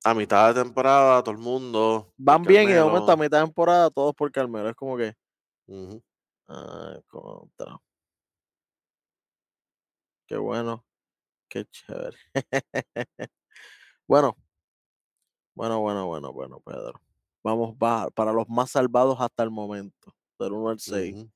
[0.06, 2.14] A mitad de temporada, todo el mundo.
[2.18, 4.70] Van bien y de momento a mitad de temporada todos por Carmelo.
[4.70, 5.14] Es como que,
[6.48, 7.78] ah, contra.
[10.28, 10.86] Qué bueno,
[11.50, 12.18] qué chévere.
[14.08, 14.36] bueno,
[15.54, 17.02] bueno, bueno, bueno, bueno, Pedro.
[17.44, 21.16] Vamos va- para los más salvados hasta el momento, del 1 al 6.
[21.16, 21.30] Ujú.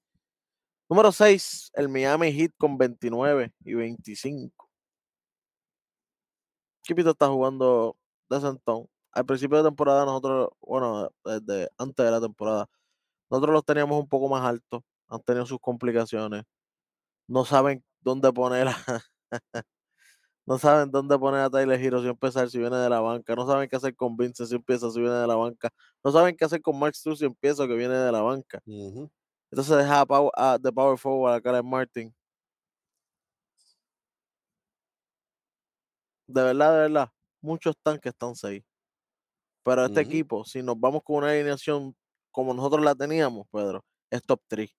[0.89, 4.69] Número 6, el Miami Heat con 29 y 25.
[6.83, 7.97] Equipito está jugando
[8.29, 8.87] de sentón.
[9.11, 12.67] Al principio de temporada nosotros, bueno, desde antes de la temporada,
[13.29, 16.43] nosotros los teníamos un poco más altos, han tenido sus complicaciones,
[17.27, 18.75] no saben dónde poner a,
[20.47, 23.45] no saben dónde poner a Tyler Hero si empezar si viene de la banca, no
[23.45, 25.69] saben qué hacer con Vince si empieza si viene de la banca,
[26.03, 28.61] no saben qué hacer con Max Struz si empieza que viene de la banca.
[28.65, 32.15] Entonces deja a, de Power Forward a Karen Martin.
[36.27, 37.09] De verdad, de verdad,
[37.41, 38.63] muchos tanques están 6.
[39.63, 41.93] Pero este equipo, si nos vamos con una alineación
[42.31, 44.69] como nosotros la teníamos, Pedro, es top 3.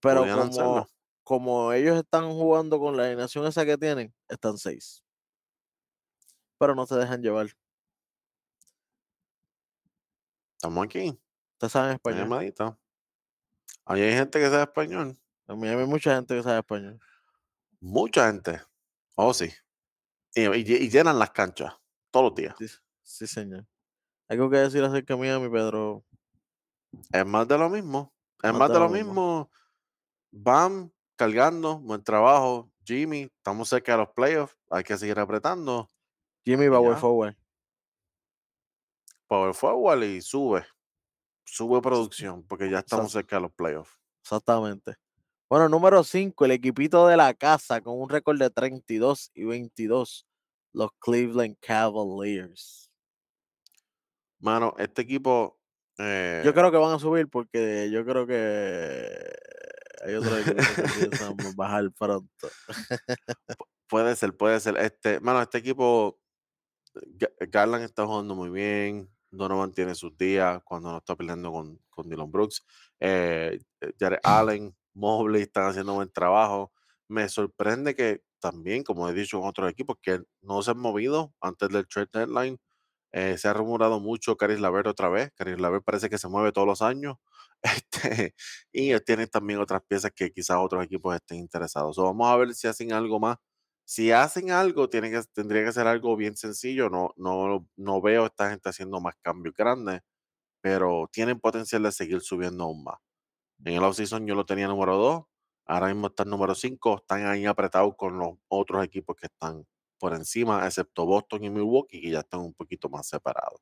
[0.00, 0.86] Pero como.
[1.28, 5.04] Como ellos están jugando con la alineación esa que tienen, están 6.
[6.58, 7.48] Pero no se dejan llevar.
[10.56, 11.20] Estamos aquí.
[11.52, 12.20] Ustedes saben español.
[12.22, 12.78] llamadita.
[13.84, 15.18] Ahí hay gente que sabe español.
[15.46, 16.98] Miami hay mucha gente que sabe español.
[17.78, 18.62] Mucha gente.
[19.14, 19.50] Oh, sí.
[20.34, 21.74] Y, y- y llenan las canchas
[22.10, 22.54] todos los días.
[22.58, 22.68] Sí,
[23.02, 23.66] sí, señor.
[24.28, 26.04] Algo que decir acerca de Miami, Pedro.
[27.12, 28.14] Es más de lo mismo.
[28.42, 29.10] Es Más más de de lo mismo.
[29.12, 29.50] mismo.
[30.30, 32.70] Van cargando, buen trabajo.
[32.84, 34.56] Jimmy, estamos cerca de los playoffs.
[34.70, 35.88] Hay que seguir apretando.
[36.44, 36.96] Jimmy Power ya.
[37.00, 37.36] Forward.
[39.26, 40.64] Power forward y sube.
[41.44, 43.92] Sube producción porque ya estamos cerca de los playoffs.
[44.22, 44.94] Exactamente.
[45.50, 50.26] Bueno, número 5, el equipito de la casa con un récord de 32 y 22.
[50.72, 52.90] Los Cleveland Cavaliers.
[54.40, 55.58] Mano, este equipo.
[55.98, 59.24] eh, Yo creo que van a subir porque yo creo que
[60.16, 62.48] hay equipos que a bajar pronto.
[63.88, 64.76] Puede ser, puede ser.
[64.78, 66.18] Este, mano, este equipo.
[66.94, 69.08] Ga- Garland está jugando muy bien.
[69.30, 72.64] Donovan tiene sus días cuando no está peleando con, con Dylan Brooks.
[73.00, 76.72] Eh, eh, Jared Allen, Mobley están haciendo buen trabajo.
[77.08, 81.34] Me sorprende que también, como he dicho en otros equipos, que no se han movido
[81.40, 82.58] antes del trade deadline.
[83.12, 85.30] Eh, se ha rumorado mucho Caris Laver otra vez.
[85.34, 87.16] Caris Laver parece que se mueve todos los años.
[87.62, 88.34] Este,
[88.72, 91.96] y tienen también otras piezas que quizás otros equipos estén interesados.
[91.96, 93.36] So, vamos a ver si hacen algo más.
[93.84, 96.90] Si hacen algo, tiene que, tendría que ser algo bien sencillo.
[96.90, 100.02] No, no, no veo esta gente haciendo más cambios grandes,
[100.60, 102.98] pero tienen potencial de seguir subiendo aún más.
[103.64, 105.24] En el offseason yo lo tenía número 2,
[105.66, 109.66] ahora mismo está número 5, están ahí apretados con los otros equipos que están
[109.98, 113.60] por encima, excepto Boston y Milwaukee, que ya están un poquito más separados.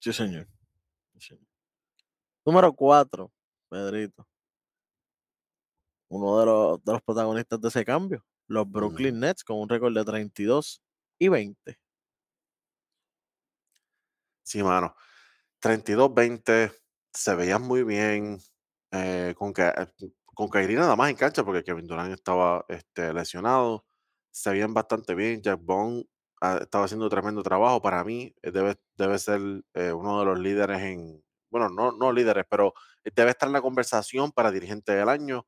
[0.00, 0.48] Sí, señor.
[1.14, 1.55] Sí, señor.
[2.46, 3.32] Número 4,
[3.68, 4.24] Pedrito.
[6.08, 8.24] Uno de los, de los protagonistas de ese cambio.
[8.46, 10.80] Los Brooklyn Nets con un récord de 32
[11.18, 11.76] y 20.
[14.44, 14.94] Sí, mano.
[15.60, 16.72] 32-20,
[17.12, 18.38] se veían muy bien.
[18.92, 19.72] eh, con, que,
[20.24, 23.84] con Kyrie nada más en cancha, porque Kevin Durant estaba este, lesionado.
[24.30, 25.42] Se veían bastante bien.
[25.42, 26.04] Jack Bond
[26.40, 27.82] ah, estaba haciendo tremendo trabajo.
[27.82, 29.40] Para mí, eh, debe, debe ser
[29.74, 31.25] eh, uno de los líderes en.
[31.50, 32.74] Bueno, no, no líderes, pero
[33.14, 35.46] debe estar en la conversación para dirigente del año.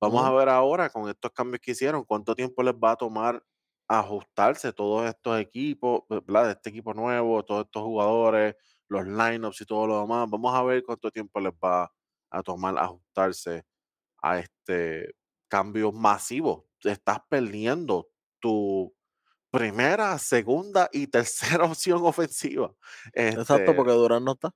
[0.00, 0.32] Vamos a Ujú.
[0.32, 3.42] ver ahora con estos cambios que hicieron, cuánto tiempo les va a tomar
[3.88, 6.50] ajustarse todos estos equipos, ¿verdad?
[6.52, 8.54] Este equipo nuevo, todos estos jugadores,
[8.88, 10.28] los lineups y todo lo demás.
[10.30, 11.92] Vamos a ver cuánto tiempo les va
[12.30, 13.64] a tomar ajustarse
[14.22, 15.14] a este
[15.48, 16.68] cambio masivo.
[16.84, 18.08] Estás perdiendo
[18.40, 18.94] tu
[19.50, 22.74] primera, segunda y tercera opción ofensiva.
[23.34, 24.50] Exacto, Este, porque Durán no está.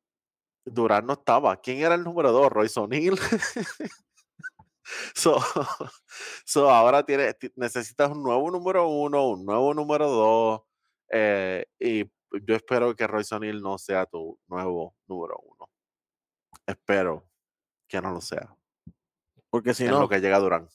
[0.64, 1.60] Durán no estaba.
[1.60, 2.50] ¿Quién era el número dos?
[2.50, 3.18] Royce O'Neal.
[5.14, 5.38] so,
[6.44, 10.62] so ahora tiene, ti- necesitas un nuevo número uno, un nuevo número dos.
[11.10, 12.04] eh, y
[12.42, 15.70] yo espero que Royce O'Neal no sea tu nuevo número uno.
[16.66, 17.28] Espero
[17.86, 18.56] que no lo sea.
[19.50, 20.68] Porque si en no, lo que llega Durán.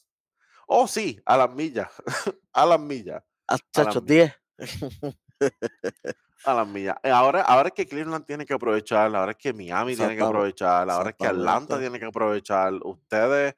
[0.67, 1.89] Oh, sí, a las millas.
[2.53, 3.23] a las millas.
[3.47, 4.37] a las chacho, millas.
[4.57, 5.17] 10.
[6.45, 6.95] A las millas.
[7.03, 10.23] Eh, Ahora, ahora es que Cleveland tiene que aprovechar, ahora es que Miami tiene que
[10.23, 12.73] aprovechar, ahora es que Atlanta tiene que aprovechar.
[12.83, 13.55] Ustedes,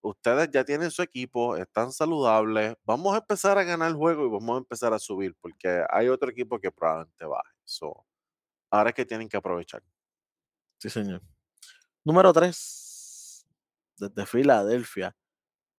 [0.00, 2.74] ustedes ya tienen su equipo, están saludables.
[2.84, 6.08] Vamos a empezar a ganar el juego y vamos a empezar a subir, porque hay
[6.08, 7.50] otro equipo que probablemente baje.
[7.64, 8.06] So,
[8.70, 9.82] ahora es que tienen que aprovechar.
[10.78, 11.22] Sí, señor.
[12.04, 13.46] Número 3.
[13.98, 15.14] Desde Filadelfia.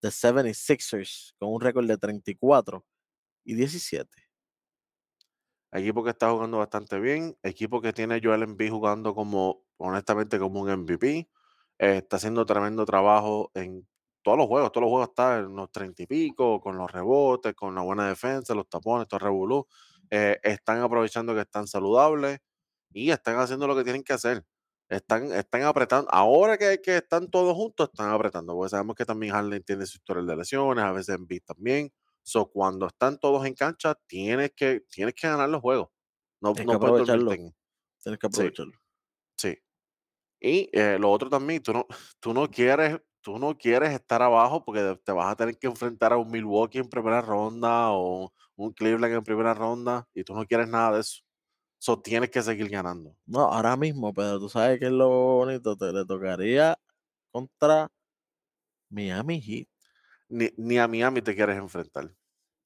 [0.02, 1.34] The 76ers.
[1.38, 2.86] Con un récord de 34
[3.44, 4.23] y 17.
[5.74, 10.62] Equipo que está jugando bastante bien, equipo que tiene Joel Embiid jugando como, honestamente, como
[10.62, 11.30] un MVP.
[11.80, 13.88] eh, está haciendo tremendo trabajo en
[14.24, 14.72] todos los juegos.
[14.72, 18.08] Todos los juegos está en los treinta y pico, con los rebotes, con la buena
[18.08, 19.68] defensa, los tapones, todo revolú.
[20.12, 22.40] Eh, están aprovechando que están saludables
[22.94, 24.46] y están haciendo lo que tienen que hacer.
[24.90, 26.10] Están, están apretando.
[26.12, 28.54] Ahora que, están todos juntos, están apretando.
[28.56, 31.92] Porque sabemos que también Harden tiene su historial de lesiones, a veces Embiid también.
[32.24, 35.90] So, cuando están todos en cancha, tienes que, tienes que ganar los juegos.
[36.42, 37.42] No, Tienes no aprovecharlo.
[38.04, 38.52] Tienes que Sí.
[38.52, 38.74] aprovecharlo.
[39.38, 39.58] Sí.
[40.42, 41.88] Y eh, lo otro también, tú no,
[42.20, 46.14] tú no quieres, tú no quieres estar abajo porque te vas a tener que enfrentar
[46.14, 50.46] a un Milwaukee en primera ronda o un Cleveland en primera ronda y tú no
[50.46, 51.22] quieres nada de eso.
[51.80, 53.18] So, tienes que seguir ganando.
[53.26, 55.78] No, ahora mismo, pero tú sabes que es lo bonito.
[55.78, 56.78] Te le tocaría
[57.32, 57.90] contra
[58.90, 59.68] Miami Heat.
[60.34, 62.10] Ni, ni a Miami te quieres enfrentar.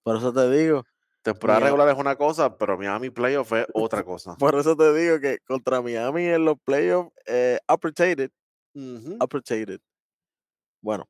[0.04, 0.84] Por eso te digo,
[1.22, 4.36] Temporada regular es una cosa, pero Miami Playoff es otra cosa.
[4.38, 8.30] por eso te digo que contra Miami en los playoffs, eh, upper-rated,
[8.74, 9.18] Ujú.
[9.22, 9.80] upper-rated.
[10.82, 11.06] Bueno,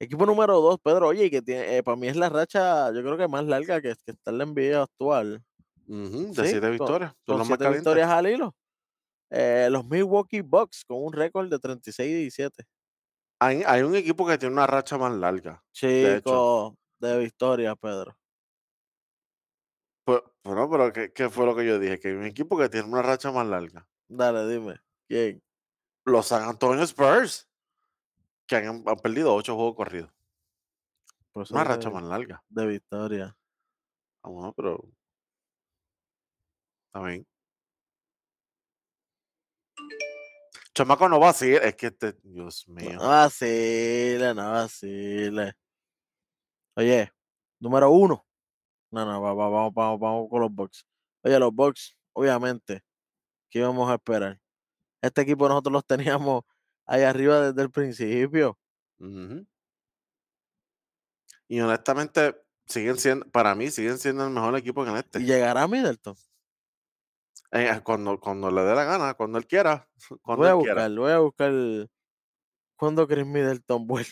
[0.00, 3.16] equipo número 2, Pedro, oye, que tiene, eh, para mí es la racha, yo creo
[3.16, 5.44] que más larga que, que está en la NBA actual.
[5.86, 7.12] De Sí, siete con- victorias.
[7.12, 8.56] Son Con los siete victorias al hilo.
[9.30, 12.64] Eh, los Milwaukee Bucks con un récord de 36 y 17.
[13.42, 15.64] Hay, hay un equipo que tiene una racha más larga.
[15.80, 16.20] De hecho.
[16.20, 18.16] Chicos, de victorias, Pedro.
[20.44, 21.98] Bueno, pero ¿qué, qué fue lo que yo dije?
[21.98, 23.88] Que hay un equipo que tiene una racha más larga.
[24.08, 24.80] Dale, dime.
[25.08, 25.42] ¿Quién?
[26.04, 27.48] Los San Antonio Spurs,
[28.46, 30.12] que han, han perdido ocho juegos corridos.
[31.32, 32.42] Por eso Una de- racha más larga.
[32.48, 33.36] de victoria.
[34.22, 34.84] Ah, bueno, pero.
[36.86, 37.26] Está bien.
[40.74, 41.60] Chamaco no va a seguir.
[41.62, 42.14] Es que este.
[42.22, 42.94] Dios mío.
[42.94, 45.54] No vacile, no vacile.
[46.76, 47.12] Oye,
[47.60, 48.26] número uno.
[48.90, 50.86] No, no, va- va- vamos, vamos, vamos con los Bucks.
[51.22, 52.82] Oye, los Bucks, obviamente,
[53.50, 54.40] ¿qué íbamos a esperar?
[55.00, 56.44] Este equipo nosotros los teníamos
[56.86, 58.58] ahí arriba desde el principio.
[58.98, 59.46] Ujú.
[61.48, 62.34] Y honestamente,
[62.66, 63.26] siguen siendo.
[63.30, 65.20] Para mí, siguen siendo el mejor equipo en el este.
[65.20, 66.14] Y llegará Middleton.
[67.52, 69.88] Eh, cuando, cuando le dé la gana, cuando él quiera.
[70.22, 70.84] Cuando Voy a él quiera.
[70.84, 71.52] buscar, voy a buscar
[72.76, 74.10] cuando Chris Middleton vuelve.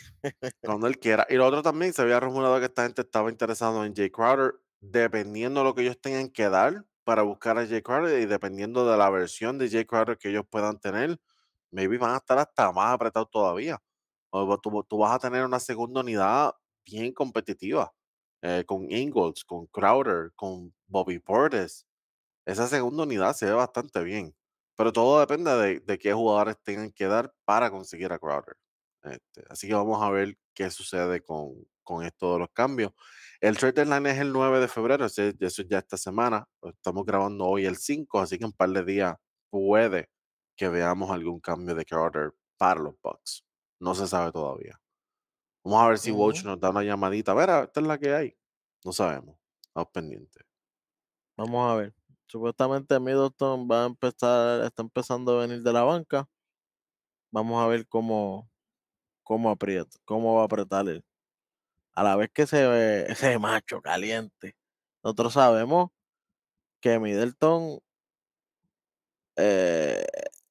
[0.63, 1.27] Cuando él quiera.
[1.29, 4.55] Y lo otro también, se había rumorado que esta gente estaba interesado en Jay Crowder,
[4.81, 8.91] dependiendo de lo que ellos tengan que dar para buscar a Jay Crowder y dependiendo
[8.91, 11.19] de la versión de Jay Crowder que ellos puedan tener,
[11.71, 13.79] maybe van a estar hasta más apretados todavía.
[14.31, 16.53] O tú, tú vas a tener una segunda unidad
[16.85, 17.93] bien competitiva,
[18.43, 21.87] eh, con Ingles, con Crowder, con Bobby Portis.
[22.47, 24.35] Esa segunda unidad se ve bastante bien,
[24.77, 28.57] pero todo depende de, de qué jugadores tengan que dar para conseguir a Crowder.
[29.03, 32.93] Este, así que vamos a ver qué sucede con, con esto de los cambios.
[33.41, 36.47] El trade deadline es el 9 de febrero, eso es ya esta semana.
[36.63, 39.17] lo Estamos grabando hoy el 5, así que en un par de días
[39.51, 40.11] puede
[40.57, 43.45] que veamos algún cambio de Crowder para los Bucks.
[43.81, 44.79] No se sabe todavía.
[45.65, 46.33] Vamos a ver si Ujú.
[46.45, 47.33] nos da una llamadita.
[47.33, 48.37] A ver, esta es la que hay.
[48.85, 49.39] No sabemos.
[49.63, 50.45] Estamos pendientes.
[51.37, 51.95] Vamos a ver.
[52.31, 56.29] Supuestamente Middleton va a empezar, está empezando a venir de la banca.
[57.33, 58.49] Vamos a ver cómo,
[59.25, 61.05] cómo aprieta, cómo va a apretar él.
[61.93, 64.55] A la vez que se ve ese macho caliente.
[65.03, 65.91] Nosotros sabemos
[66.81, 67.81] que Middleton
[69.37, 70.07] eh,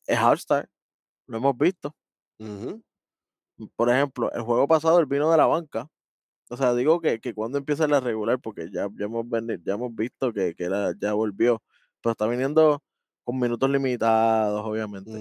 [0.05, 0.69] es All-Star.
[1.27, 1.95] Lo hemos visto.
[3.77, 5.89] Por ejemplo, el juego pasado él vino de la banca.
[6.51, 9.73] O sea, digo que, que cuando empieza la regular, porque ya, ya, hemos, veni- ya
[9.73, 11.61] hemos visto que, que él ya volvió.
[12.01, 12.83] Pero está viniendo
[13.23, 15.11] con minutos limitados, obviamente.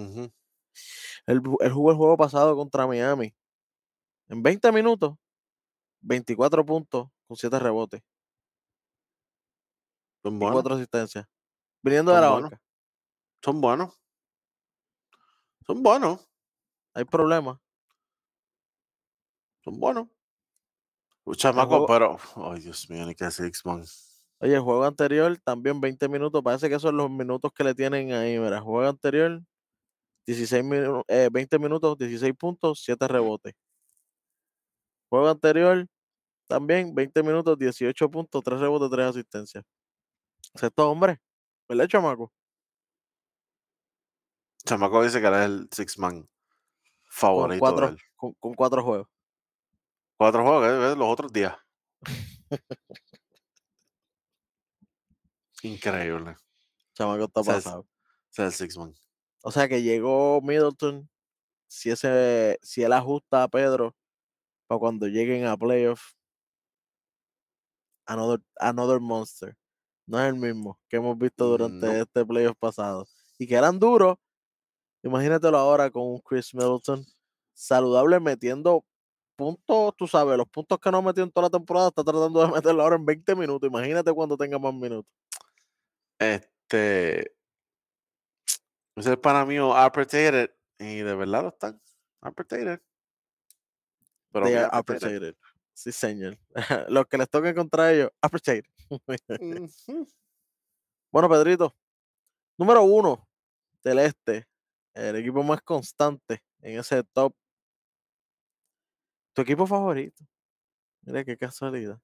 [1.27, 3.35] Él, ju- él jugó el juego pasado contra Miami.
[4.29, 5.17] En 20 minutos,
[6.01, 8.03] 24 puntos con 7 rebotes
[10.23, 10.55] Son y buenos.
[10.63, 11.27] 4 asistencias.
[11.83, 12.51] Viniendo de la buenos.
[12.51, 12.63] banca.
[13.43, 14.01] Son buenos.
[15.67, 16.27] Son buenos.
[16.95, 17.59] Hay problemas.
[19.63, 20.09] Son buenos.
[21.29, 22.17] Un chamaco, pero.
[22.37, 23.85] Ay, Dios mío, ni que six man.
[24.41, 26.43] Oye, el juego anterior también 20 minutos.
[26.43, 28.39] Parece que son los minutos que le tienen ahí.
[28.39, 29.43] Mira, juego anterior,
[30.27, 33.55] 16 minu- eh, 20 minutos, 16 puntos, 7 rebotes.
[35.11, 35.87] Juego anterior,
[36.49, 39.65] también 20 minutos, 18 puntos, 3 rebotes, 3 asistencias.
[40.55, 41.21] Sexto hombre,
[41.69, 42.33] ¿verdad, chamaco?
[44.65, 46.29] Chamaco dice que es el six man Con
[47.09, 47.99] favorito de cuatro, él.
[48.17, 49.09] con, con cuatro juegos.
[50.19, 51.55] Cuatro juegos, los otros días.
[55.63, 56.37] Increíble.
[56.95, 57.87] Chamaco está O sea, es- pasado.
[58.37, 58.95] El six man.
[59.43, 61.09] O sea que llegó Middleton.
[61.67, 63.95] Si ese, si él ajusta a Pedro
[64.67, 66.13] para cuando lleguen a playoff,
[68.07, 69.57] another, another monster.
[70.07, 71.93] No es el mismo que hemos visto durante No.
[71.93, 73.07] este playoff pasado.
[73.39, 74.17] Y que eran duros.
[75.03, 77.05] Imagínatelo ahora con un Chris Middleton
[77.55, 78.85] saludable metiendo
[79.39, 82.53] puntos, tú sabes, los puntos que no metió en toda la temporada, está tratando de
[82.53, 83.69] meterlo ahora en 20 minutos.
[83.69, 85.11] Imagínate cuando tenga más minutos.
[86.19, 87.33] Este.
[88.97, 90.51] Ese es para mí appreciated.
[90.81, 91.81] Y de verdad lo están.
[92.21, 92.81] Appreciated.
[94.33, 95.37] Pero They are appreciated.
[95.73, 96.37] Sí, señor.
[96.89, 98.69] Los que les toquen contra ellos, appreciated.
[101.11, 101.75] Bueno, Pedrito,
[102.59, 103.27] número uno
[103.83, 104.47] del este,
[104.93, 107.35] el equipo más constante en ese top.
[109.39, 110.25] Tu equipo favorito.
[111.03, 112.01] Mira qué casualidad.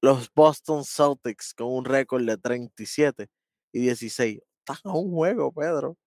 [0.00, 3.28] Los Boston Celtics con un récord de 37
[3.70, 4.40] y 16.
[4.60, 5.98] Están a un juego, Pedro.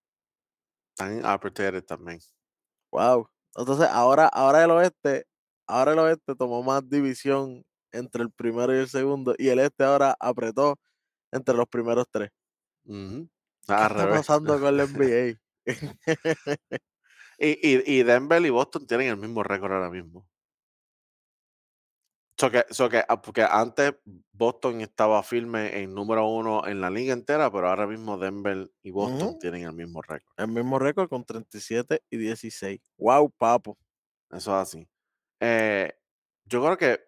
[0.98, 2.20] Están appreciated también.
[2.92, 3.30] Wow.
[3.56, 5.28] Entonces, ahora, ahora el oeste,
[5.68, 9.36] ahora el oeste tomó más división entre el primero y el segundo.
[9.38, 10.80] Y el este ahora apretó
[11.32, 12.32] entre los primeros tres.
[12.86, 13.30] Ujú.
[13.68, 14.28] ¿Qué Al está revés.
[14.28, 15.40] pasando con la NBA?
[17.38, 20.28] Y, y, y Denver y Boston tienen el mismo récord ahora mismo.
[22.38, 23.94] So que, so que, ah, porque antes
[24.34, 28.92] Boston estaba firme en número uno en la liga entera, pero ahora mismo Denver y
[28.92, 30.34] Boston tienen el mismo récord.
[30.36, 32.82] El mismo récord con 37 y 16.
[32.98, 33.78] Wow, papo.
[34.32, 34.88] Eso es así.
[35.40, 35.94] Eh,
[36.44, 37.08] yo creo que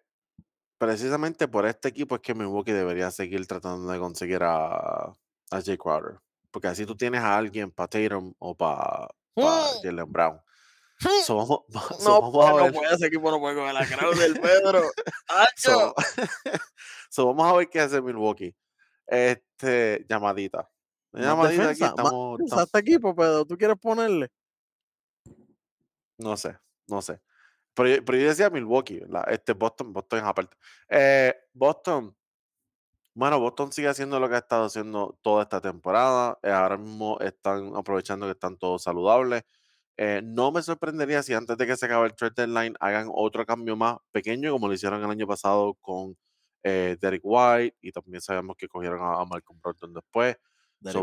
[0.78, 5.12] precisamente por este equipo es que Milwaukee debería seguir tratando de conseguir a,
[5.50, 6.20] a Jay Crowder.
[6.50, 9.82] Porque así tú tienes a alguien para Tatum o para Mm.
[9.82, 10.40] Jalen Brown.
[11.24, 12.72] So, vamos, so, No, vamos a ver.
[12.72, 14.82] no puede, ese equipo no puede con la crowd del Pedro.
[15.56, 15.94] So,
[17.10, 18.54] so, vamos a ver qué hace Milwaukee.
[19.06, 20.68] Este, llamadita.
[21.12, 23.44] Más Llamadita aquí, defensa, estamos, estamos- este equipo, Pedro.
[23.46, 24.28] ¿Tú quieres ponerle?
[26.18, 26.56] no sé,
[26.88, 27.20] no sé.
[27.74, 30.56] Pero, pero yo decía Milwaukee, la- este Boston, Boston es aparte.
[30.88, 32.14] Eh, Boston,
[33.18, 36.38] bueno, Boston sigue haciendo lo que ha estado haciendo toda esta temporada.
[36.42, 39.42] eh, ahora mismo están aprovechando que están todos saludables.
[39.96, 43.44] Eh, no me sorprendería si antes de que se acabe el trade deadline hagan otro
[43.44, 46.16] cambio más pequeño, como lo hicieron el año pasado con
[46.62, 50.36] eh, Derek White, y también sabemos que cogieron a, a Malcolm Brogdon después.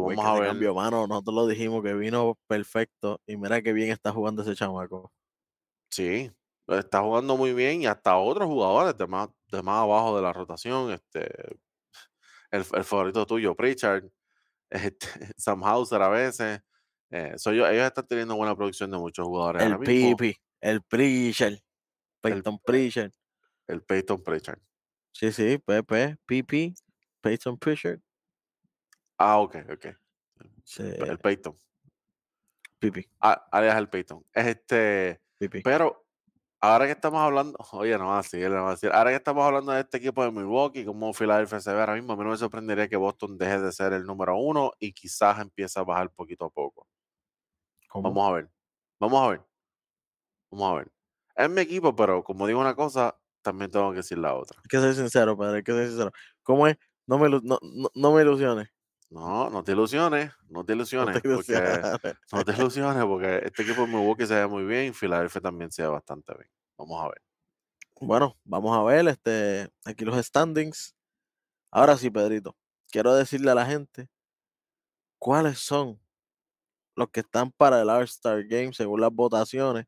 [0.02, 0.50] White, vamos a ver.
[0.50, 1.08] cambió, mano.
[1.08, 3.22] Nosotros lo dijimos que vino perfecto.
[3.28, 5.12] Y mira qué bien está jugando ese chamaco.
[5.90, 6.32] Sí,
[6.68, 10.34] está jugando muy bien y hasta otros jugadores de más, de más abajo de la
[10.34, 11.28] rotación, este,
[12.56, 14.06] el, el favorito tuyo, Pritchard,
[14.70, 16.62] este, Sam Hauser a veces.
[17.12, 19.64] eh, so yo- ellos están teniendo buena producción de muchos jugadores.
[19.64, 21.60] El Pipi, el Preacher,
[22.22, 23.14] Peyton Preacher.
[23.68, 24.60] el Peyton Pritchard.
[25.12, 26.74] Sí, sí, PP, PP,
[27.22, 28.02] Peyton Preacher.
[29.18, 29.86] Ah, ok, ok.
[30.66, 31.56] Sí, El Peyton.
[32.80, 34.26] Pipi, Ah, alias el Peyton.
[34.34, 35.62] Este, Pipi.
[35.62, 36.05] pero
[36.62, 38.92] ahora que estamos hablando, oye, no va a decir, no va a decir.
[38.92, 42.14] Ahora que estamos hablando de este equipo de Milwaukee, como Philadelphia se ve ahora mismo,
[42.14, 45.40] a mí no me sorprendería que Boston deje de ser el número uno y quizás
[45.40, 46.88] empiece a bajar poquito a poco.
[47.90, 48.10] ¿Cómo?
[48.10, 48.50] Vamos a ver.
[49.00, 49.42] Vamos a ver.
[50.52, 50.92] Vamos a ver.
[51.36, 54.60] Es mi equipo, pero como digo una cosa, también tengo que decir la otra.
[54.64, 56.12] Hay que ser sincero, padre, hay que ser sincero.
[56.44, 56.78] ¿Cómo es?
[57.08, 57.60] No me, no, no,
[57.94, 58.70] no me ilusiones.
[59.10, 61.88] No, no te ilusiones, no te No ilusiones, te porque ilusiones.
[62.32, 65.72] no te ilusiones, porque este equipo de Milwaukee se ve muy bien y Philadelphia también
[65.72, 66.50] se ve bastante bien.
[66.78, 67.22] Vamos a ver.
[68.00, 70.96] Bueno, vamos a ver este, aquí los standings.
[71.72, 72.58] Ahora sí, Pedrito,
[72.92, 74.10] quiero decirle a la gente
[75.20, 76.00] cuáles son
[76.96, 79.86] los que están para el All-Star Game según las votaciones.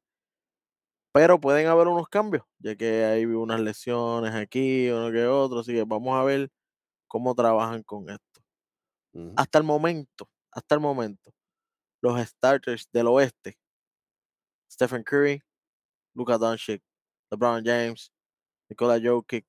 [1.13, 5.59] Pero pueden haber unos cambios, ya que hay unas lesiones aquí, uno que otro.
[5.59, 6.49] Así que vamos a ver
[7.07, 8.27] cómo trabajan con esto.
[9.36, 11.34] Hasta el momento, hasta el momento,
[12.01, 13.57] los starters del oeste:
[14.72, 15.41] Stephen Curry,
[16.15, 16.84] Luka Doncic,
[17.32, 18.11] LeBron James,
[18.70, 19.45] Nikola Jokic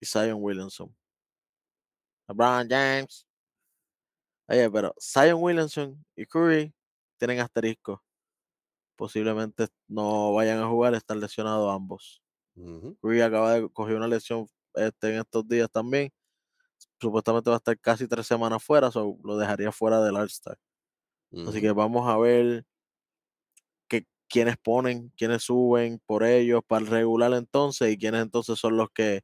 [0.00, 0.94] y Zion Williamson.
[2.28, 3.26] LeBron James.
[4.48, 6.74] Oye, pero Zion Williamson y Curry
[7.18, 8.02] tienen asterisco.
[8.96, 12.22] Posiblemente no vayan a jugar, están lesionados ambos.
[13.02, 16.10] Curry acaba de coger una lesión este, en estos días también.
[17.00, 20.58] Supuestamente va a estar casi tres semanas fuera, so lo dejaría fuera del All-Star.
[21.46, 22.64] Así que vamos a ver
[23.88, 28.76] que, quiénes ponen, quiénes suben por ellos para el regular entonces y quiénes entonces son
[28.76, 29.22] los que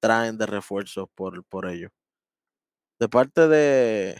[0.00, 1.90] traen de refuerzos por, por ellos.
[2.98, 4.16] De parte de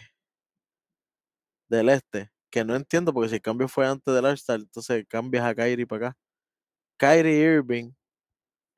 [1.69, 5.45] del este, que no entiendo porque si el cambio fue antes del All-Star, entonces cambias
[5.45, 6.17] a Kyrie para acá.
[6.97, 7.93] Kyrie Irving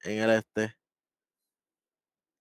[0.03, 0.75] en el este.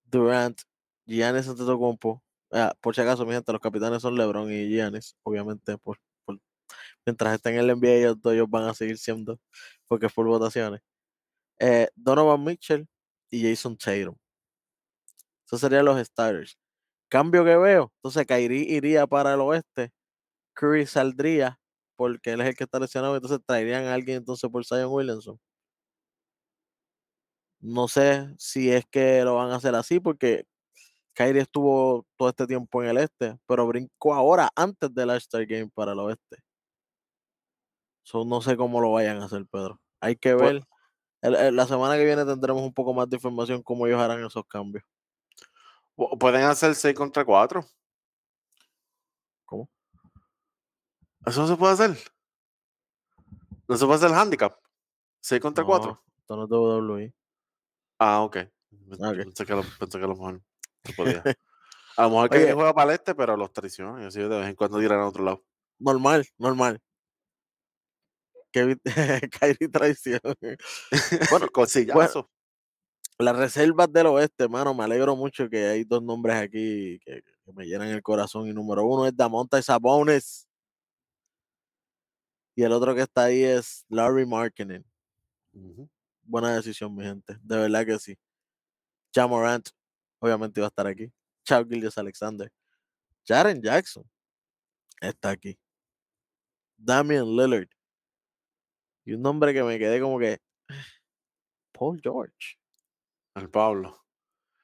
[0.05, 0.61] Durant,
[1.05, 2.23] Giannis Antetokounmpo.
[2.51, 5.97] Ah, por si acaso, mi gente, los capitanes son LeBron y Giannis, obviamente, por,
[7.05, 9.39] mientras estén en el NBA, ellos, ellos van a seguir siendo,
[9.87, 10.81] porque es por votaciones.
[11.59, 12.87] Eh, Donovan Mitchell
[13.31, 14.15] y Jason Tatum.
[15.45, 16.57] Esos serían los starters.
[17.09, 19.91] Cambio que veo, entonces Kyrie iría para el oeste,
[20.55, 21.59] Curry saldría,
[21.97, 25.39] porque él es el que está lesionado, entonces traerían a alguien entonces por Zion Williamson.
[27.61, 30.45] No sé si es que lo van a hacer así, porque
[31.13, 35.69] Kyrie estuvo todo este tiempo en el este, pero brincó ahora antes del All-Star Game
[35.73, 36.37] para el oeste.
[38.03, 39.79] So, no sé cómo lo vayan a hacer, Pedro.
[40.01, 40.63] Hay que Pu- ver.
[41.21, 44.23] El- el- la semana que viene tendremos un poco más de información cómo ellos harán
[44.25, 44.83] esos cambios.
[45.95, 47.63] Pu- Pueden hacer 6 contra 4.
[49.45, 49.69] ¿Cómo?
[51.25, 51.97] Eso no se puede hacer.
[53.67, 54.53] No se puede hacer el handicap.
[55.21, 55.91] 6 contra 4.
[55.91, 57.13] No, esto no es WWE.
[57.99, 58.37] Ah, ok.
[59.01, 59.17] Ah, ok.
[59.17, 60.41] Pensé, que lo, pensé que a lo mejor
[60.91, 61.23] podía.
[61.95, 64.03] A lo mejor que juega para el este, pero los traiciona.
[64.03, 65.43] Y así de vez en cuando dirán a otro lado.
[65.79, 66.81] Normal, normal.
[68.51, 68.79] Kevin,
[69.39, 70.21] Kyrie traición.
[71.29, 72.29] Bueno, con sillazo.
[73.19, 77.53] Las reservas del oeste, hermano, me alegro mucho que hay dos nombres aquí que, que
[77.53, 78.47] me llenan el corazón.
[78.47, 80.47] Y número uno es Damonta Sabones.
[82.55, 84.85] Y el otro que está ahí es Larry Markkinen.
[86.23, 87.37] Buena decisión, mi gente.
[87.41, 88.17] De verdad que sí.
[89.13, 89.69] Jamorant,
[90.23, 91.11] obviamente iba a estar aquí.
[91.45, 92.49] Chao Gildias Alexander.
[93.27, 94.09] Jaren Jackson
[95.01, 95.57] está aquí.
[96.77, 97.67] Damian Lillard.
[99.05, 100.39] Y un nombre que me quedé como que.
[101.73, 102.57] Paul George.
[103.35, 104.01] El Pablo.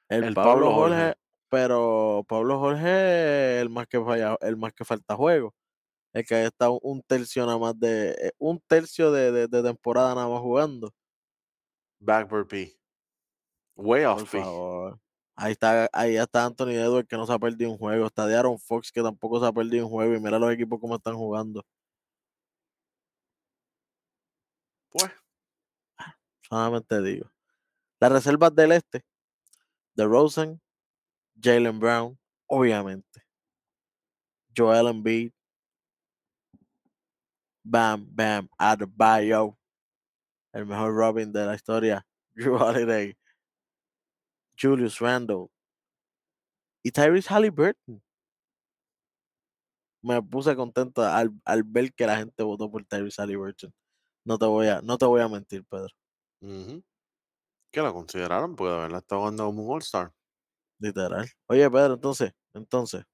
[0.08, 1.14] El, El Pablo, Pablo Jorge, Jorge.
[1.50, 5.54] pero Pablo Jorge, el más que falla, el más que falta juego.
[6.12, 10.14] El que está un tercio nada más de, eh, un tercio de, de, de temporada
[10.14, 10.92] nada más jugando.
[12.00, 12.76] Backboard P.
[13.76, 14.40] Way Por off P.
[14.40, 14.98] favor.
[15.42, 18.06] Ahí está, ahí está Anthony Edwards que no se ha perdido un juego.
[18.06, 20.14] Está de Aaron Fox que tampoco se ha perdido un juego.
[20.14, 21.64] Y mira los equipos cómo están jugando.
[24.90, 25.10] Pues,
[26.42, 27.30] Solamente digo.
[28.00, 29.02] Las reservas del este.
[29.94, 30.60] De Rosen,
[31.42, 33.22] Jalen Brown, obviamente.
[34.54, 35.32] Joel Embiid.
[37.64, 39.56] Bam, bam, Adebayo.
[40.52, 42.06] El mejor Robin de la historia.
[42.34, 43.16] Drew Holiday.
[44.60, 45.46] Julius Randle.
[46.82, 48.02] Y Tyrese Halliburton.
[50.02, 53.72] Me puse contento al, al, ver que la gente votó por Tyrese Halliburton.
[54.24, 55.88] No te voy a, no te voy a mentir, Pedro.
[56.42, 56.84] uh -huh.
[57.72, 60.12] que lo consideraron porque de verdad está jugando como un All-Star.
[60.80, 61.28] Literal.
[61.48, 63.04] Oye, Pedro, entonces, entonces,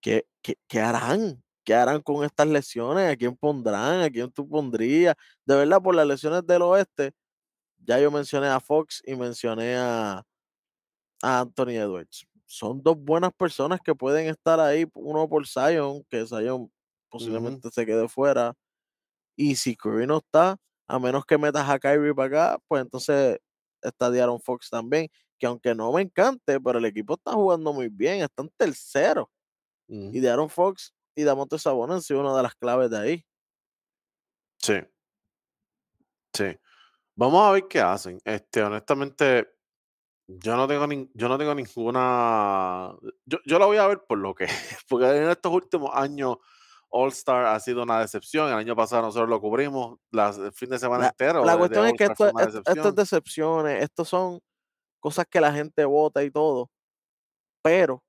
[0.00, 1.42] ¿qué, qué, qué harán?
[1.64, 3.12] ¿Qué harán con estas lesiones?
[3.12, 4.00] ¿A quién pondrán?
[4.02, 5.14] ¿A quién tú pondrías?
[5.46, 7.12] De verdad, por las lesiones del oeste,
[7.86, 10.22] ya yo mencioné a Fox y mencioné a,
[11.22, 12.26] a Anthony Edwards.
[12.46, 16.70] Son dos buenas personas que pueden estar ahí, uno por Zion, que Zion
[17.10, 17.74] posiblemente uh -huh.
[17.74, 18.54] se quede fuera.
[19.36, 20.56] Y si Curry no está,
[20.86, 23.38] a menos que metas a Kyrie para acá, pues entonces
[23.82, 27.88] está Aaron Fox también, que aunque no me encante, pero el equipo está jugando muy
[27.88, 29.26] bien, están terceros.
[29.88, 30.16] Uh -huh.
[30.16, 33.24] Y de Aaron Fox y Damonte Sabonis han sido una de las claves de ahí.
[34.58, 34.74] Sí.
[36.34, 36.44] Sí.
[37.14, 38.18] Vamos a ver qué hacen.
[38.24, 39.48] Este, honestamente,
[40.26, 42.94] yo no tengo ni, yo no tengo ninguna.
[43.24, 44.46] Yo, yo la voy a ver por lo que
[44.88, 46.38] porque en estos últimos años
[46.88, 48.48] All Star ha sido una decepción.
[48.48, 51.44] El año pasado nosotros lo cubrimos las, el fin de semana la, entero.
[51.44, 54.40] La cuestión es que esto, esto, esto, es decepciones, estos son
[55.00, 56.70] cosas que la gente vota y todo,
[57.62, 58.02] pero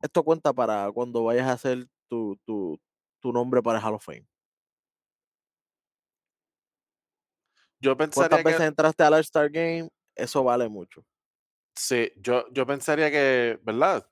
[0.00, 2.78] esto cuenta para cuando vayas a hacer tu, tu,
[3.20, 4.26] tu nombre para Hall of Fame.
[7.84, 9.90] Yo pensaría ¿Cuántas veces que, entraste al All-Star Game?
[10.16, 11.04] Eso vale mucho.
[11.76, 14.06] Sí, yo, yo pensaría que, ¿verdad?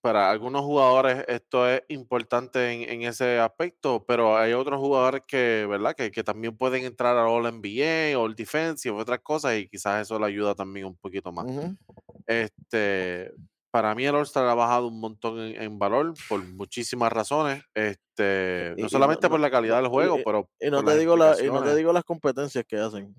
[0.00, 5.64] Para algunos jugadores esto es importante en, en, ese aspecto, pero hay otros jugadores que,
[5.68, 5.94] ¿verdad?
[5.94, 9.68] Que, que también pueden entrar al All NBA o All Defense y otras cosas y
[9.68, 11.44] quizás eso le ayuda también un poquito más.
[11.44, 11.78] Uh -huh.
[12.26, 13.32] Este,
[13.74, 17.64] para mí el All-Star ha bajado un montón en, en, valor por muchísimas razones.
[17.74, 20.76] Este, no y, solamente no, por la calidad no, del juego, y, pero y no
[20.76, 23.12] por te digo la, y no te digo las competencias que hacen.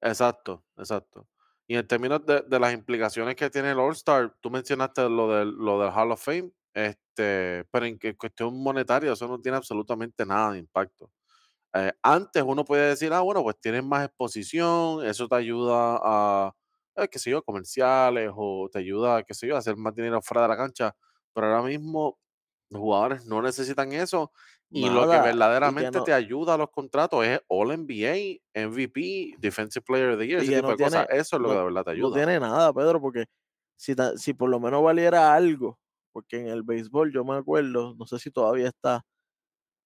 [0.00, 1.26] Exacto, exacto.
[1.66, 5.50] Y en términos de, de, las implicaciones que tiene el All-Star, tú mencionaste lo del,
[5.50, 10.24] lo del Hall of Fame, este, pero en, en cuestión monetaria eso no tiene absolutamente
[10.24, 11.10] nada de impacto.
[11.74, 16.54] Eh, antes uno puede decir, ah, bueno, pues tienes más exposición, eso te ayuda a,
[16.96, 20.20] eh, qué sé yo, comerciales o te ayuda, qué sé yo, a hacer más dinero
[20.22, 20.96] fuera de la cancha,
[21.32, 22.18] pero ahora mismo
[22.70, 24.32] los jugadores no necesitan eso
[24.72, 28.14] y Nada, lo que verdaderamente no- te ayuda a los contratos es All NBA,
[28.60, 31.04] MVP, Defensive Player of the Year, y ese tipo no de cosas.
[31.04, 32.12] tiene, Eso es lo que no, de verdad te no ayuda.
[32.12, 33.26] tiene nada, Pedro, porque
[33.76, 35.78] si, ta- si por lo menos valiera algo,
[36.12, 39.02] porque en el béisbol yo me acuerdo, no sé si todavía está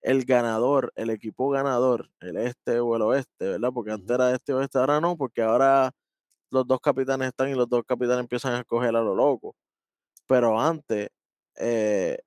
[0.01, 3.71] el ganador, el equipo ganador, el este o el oeste, ¿verdad?
[3.73, 5.91] Porque antes era este o oeste, ahora no, porque ahora
[6.51, 9.55] los dos capitanes están y los dos capitanes empiezan a escoger a lo loco.
[10.27, 11.09] Pero antes,
[11.57, 12.19] eh,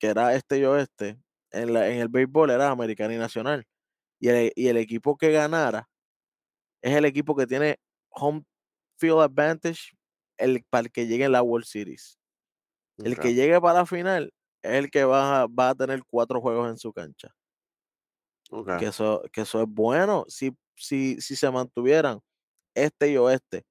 [0.00, 1.18] que era este y oeste,
[1.52, 3.66] en, la- en el béisbol era americano y nacional.
[4.20, 5.88] Y el, y el equipo que ganara
[6.82, 7.78] es el equipo que tiene
[8.10, 8.44] home
[8.98, 9.92] field advantage
[10.38, 12.18] el, para el que llegue en la World Series.
[13.04, 14.32] El que llegue para la final
[14.62, 17.34] es el que va, a- va a tener cuatro juegos en su cancha.
[18.76, 22.20] Que eso, que eso es bueno si, si, si se mantuvieran
[22.74, 23.64] este y oeste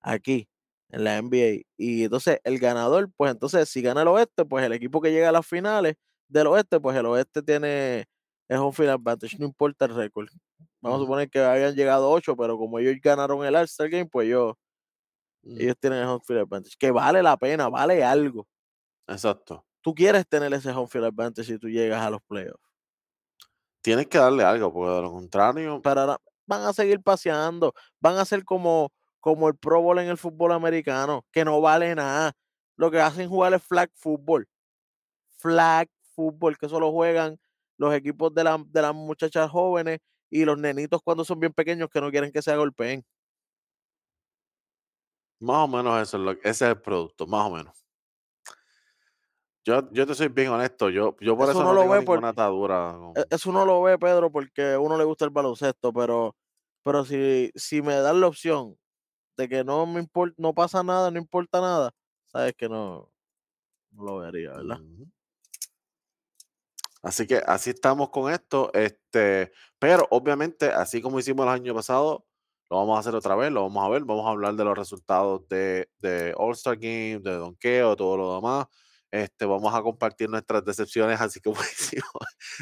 [0.00, 0.48] aquí
[0.90, 1.62] en la NBA.
[1.78, 5.30] Y entonces el ganador, pues entonces si gana el oeste, pues el equipo que llega
[5.30, 5.96] a las finales
[6.28, 8.06] del oeste, pues el oeste tiene
[8.48, 10.28] es un field advantage, no importa el récord.
[10.82, 14.26] Vamos a suponer que hayan llegado ocho, pero como ellos ganaron el All-Star Game, pues
[14.28, 14.54] ellos,
[15.44, 15.56] Ujú.
[15.56, 18.46] ellos tienen el home field advantage, que vale la pena, vale algo.
[19.06, 19.64] Exacto.
[19.80, 22.60] Tú quieres tener ese home field advantage si tú llegas a los playoffs.
[23.80, 26.16] Tienes que darle algo, porque de lo contrario, ahora
[26.46, 30.52] van a seguir paseando, van a ser como, como el Pro Bowl en el fútbol
[30.52, 32.32] americano, que no vale nada.
[32.76, 34.48] Lo que hacen jugar es flag football.
[35.38, 37.38] Flag football, que solo juegan
[37.78, 39.98] los equipos de, la- de las muchachas jóvenes
[40.30, 43.04] y los nenitos cuando son bien pequeños que no quieren que se golpeen.
[45.40, 47.81] más o menos eso es lo, ese es el producto, más o menos.
[49.64, 51.92] Yo, yo te soy bien honesto, yo, yo por Eso eso no no lo tengo
[51.94, 52.96] ve por- atadura.
[53.14, 56.34] E- Eso uno lo ve, Pedro, porque a uno le gusta el baloncesto, pero,
[56.82, 58.76] pero si, si me dan la opción
[59.36, 61.92] de que no me importa, no pasa nada, no importa nada,
[62.26, 63.12] sabes que no,
[63.92, 64.80] no lo vería, ¿verdad?
[67.02, 68.70] Así que así estamos con esto.
[68.74, 72.26] Este, pero obviamente, así como hicimos el año pasado,
[72.70, 74.76] lo vamos a hacer otra vez, lo vamos a ver, vamos a hablar de los
[74.78, 78.66] resultados de, de All-Star Game, de Donkeo, todo lo demás.
[79.12, 81.50] Este, vamos a compartir nuestras decepciones, así que
[82.00, 82.06] buenísimo.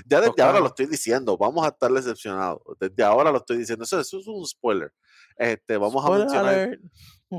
[0.04, 2.60] Ya desde ahora lo estoy diciendo, vamos a estar decepcionados.
[2.80, 4.92] Desde ahora lo estoy diciendo, eso, eso es un spoiler.
[5.36, 6.80] Este, vamos a mencionar alert.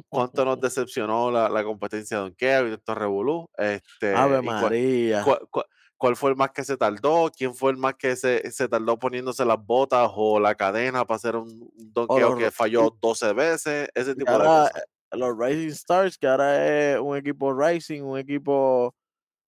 [0.09, 3.49] cuánto nos decepcionó la, la competencia de Donkeo y estos revolú.
[3.57, 5.23] Este, Ave cuál- María.
[5.23, 5.65] cuál, cuál-
[5.97, 8.97] cuál fue el más que se tardó, quién fue el más que se, se tardó
[8.97, 13.87] poniéndose las botas o la cadena para hacer un, un donkeo que falló 12 veces,
[13.93, 14.71] ese tipo de cosas.
[14.77, 18.95] eh, los Rising Stars, que ahora es un equipo Rising, un equipo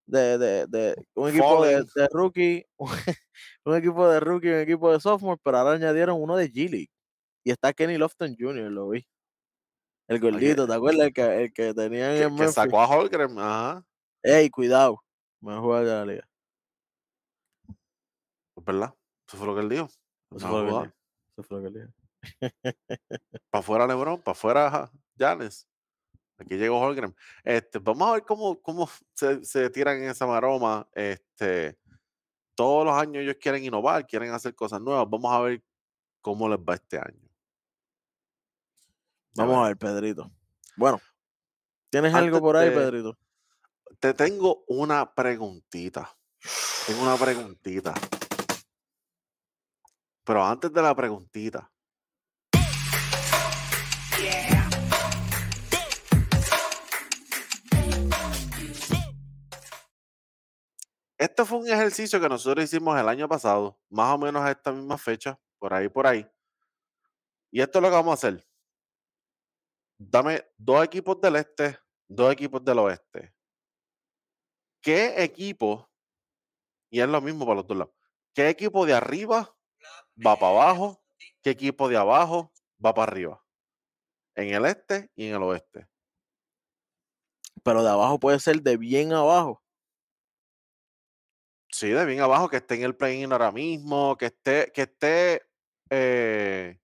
[0.06, 2.66] de, de, de un equipo de, rookie,
[3.66, 6.90] un equipo de rookie, un equipo de sophomore, pero ahora añadieron uno de G League.
[7.46, 9.06] Y está Kenny Lofton Jr., lo vi.
[10.08, 11.08] El gordito, ¿te acuerdas?
[11.08, 12.54] El que, el que tenían Que, en que Memphis.
[12.54, 13.86] sacó a Holgren, ajá,
[14.22, 15.02] Ey, cuidado.
[15.42, 16.30] Mejor jugador de la liga.
[18.58, 18.94] es verdad.
[19.28, 19.88] Eso fue lo que él dijo.
[20.36, 20.96] Eso fue lo que Para él dijo.
[21.38, 21.94] Eso fue lo que él dijo.
[23.52, 25.68] afuera LeBron, para afuera Giannis.
[26.45, 27.15] Aquí llegó Holgren.
[27.44, 30.88] Este, vamos a ver cómo, cómo se, se tiran en esa maroma.
[30.94, 31.78] Este,
[32.56, 35.10] todos los años ellos quieren innovar, quieren hacer cosas nuevas.
[35.10, 35.64] Vamos a ver
[36.22, 37.30] cómo les va este año.
[39.36, 40.32] Vamos a ver, Pedrito.
[40.76, 40.99] Bueno,
[41.90, 43.18] ¿tienes algo por ahí, de- Pedrito?
[43.99, 46.15] Te tengo una preguntita.
[46.86, 47.94] Tengo una preguntita.
[50.24, 51.70] Pero antes de la preguntita.
[61.24, 64.74] Este fue un ejercicio que nosotros hicimos el año pasado, más o menos a esta
[64.74, 66.30] misma fecha, por ahí, por ahí.
[67.50, 68.45] Y esto es lo que vamos a hacer.
[69.98, 71.80] Dame dos equipos del este,
[72.10, 73.34] dos equipos del oeste.
[74.82, 75.90] ¿Qué equipo,
[76.90, 77.94] y es lo mismo para los dos lados,
[78.34, 79.56] qué equipo de arriba
[80.28, 81.02] va para abajo,
[81.41, 82.52] qué equipo de abajo
[82.86, 83.41] va para arriba?
[84.36, 85.88] En el este y en el oeste.
[87.64, 89.62] Pero de abajo puede ser de bien abajo.
[91.74, 95.41] Sí, de bien abajo, que esté en el play-in ahora mismo, que esté, que esté,
[95.90, 96.80] eh,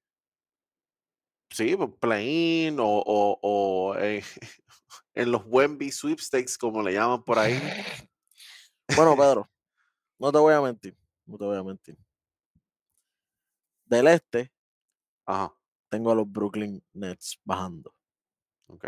[1.51, 4.23] sí, pues, play-in o, o, o, eh,
[5.13, 7.61] en los Wemby sweepstakes, como le llaman por ahí.
[8.95, 9.47] Bueno, Pedro,
[10.17, 10.97] no te voy a mentir.
[11.27, 11.95] No te voy a mentir.
[13.85, 14.51] Del este,
[15.27, 15.53] Ajá,
[15.87, 17.93] tengo a los Brooklyn Nets bajando.
[18.65, 18.85] ok.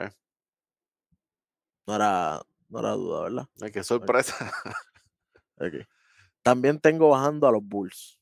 [1.86, 3.50] No era, no era duda, ¿verdad?
[3.62, 4.36] Ay, qué sorpresa.
[6.44, 8.20] También tengo bajando a los Bulls.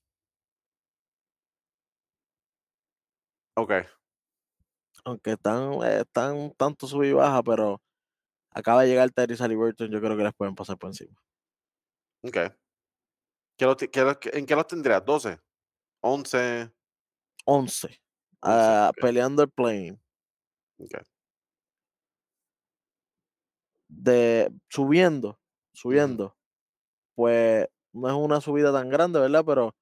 [3.55, 3.71] ok,
[5.03, 7.81] Aunque están, eh, están tanto sub y baja, pero
[8.51, 11.15] acaba de llegar Tyrese Haliburton, yo creo que les pueden pasar por encima.
[12.23, 12.37] ok.
[13.57, 15.03] ¿Qué lo qué lo- ¿En qué los tendrías?
[15.05, 15.39] ¿12?
[16.01, 16.71] ¿11?
[17.45, 17.99] 11.
[18.41, 18.99] ah, ok.
[19.01, 19.99] Peleando el plane.
[20.79, 21.03] Ok.
[23.89, 25.39] De subiendo,
[25.73, 26.35] subiendo.
[27.19, 29.43] Pues no es una subida tan grande, ¿verdad?
[29.45, 29.75] Pero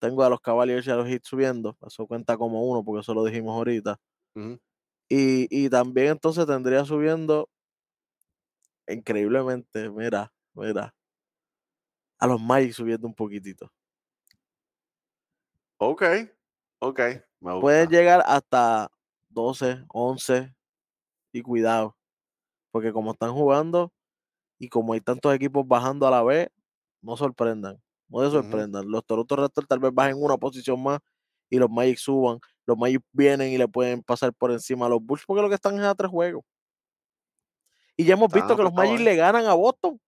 [0.00, 1.78] tengo a los Cavaliers y a los Heat subiendo.
[1.86, 4.00] Eso cuenta como uno, porque eso lo dijimos ahorita.
[5.08, 7.48] Y, y también entonces tendría subiendo
[8.86, 10.94] increíblemente, mira, mira,
[12.18, 13.70] a los Magic subiendo un poquitito.
[15.78, 16.02] Ok,
[16.80, 17.00] ok.
[17.40, 18.90] Me Pueden llegar hasta
[19.28, 20.54] 12, 11
[21.32, 21.96] y cuidado,
[22.72, 23.92] porque como están jugando
[24.58, 26.48] y como hay tantos equipos bajando a la vez,
[27.02, 28.90] no sorprendan, no se sorprendan.
[28.90, 31.00] Los Toronto Raptors tal vez bajen una posición más
[31.50, 32.38] y los Magic suban.
[32.64, 35.56] Los Magic vienen y le pueden pasar por encima a los Bulls porque lo que
[35.56, 36.44] están es a tres juegos.
[37.96, 40.00] Y ya hemos visto que los apretados, Magic le ganan a Boston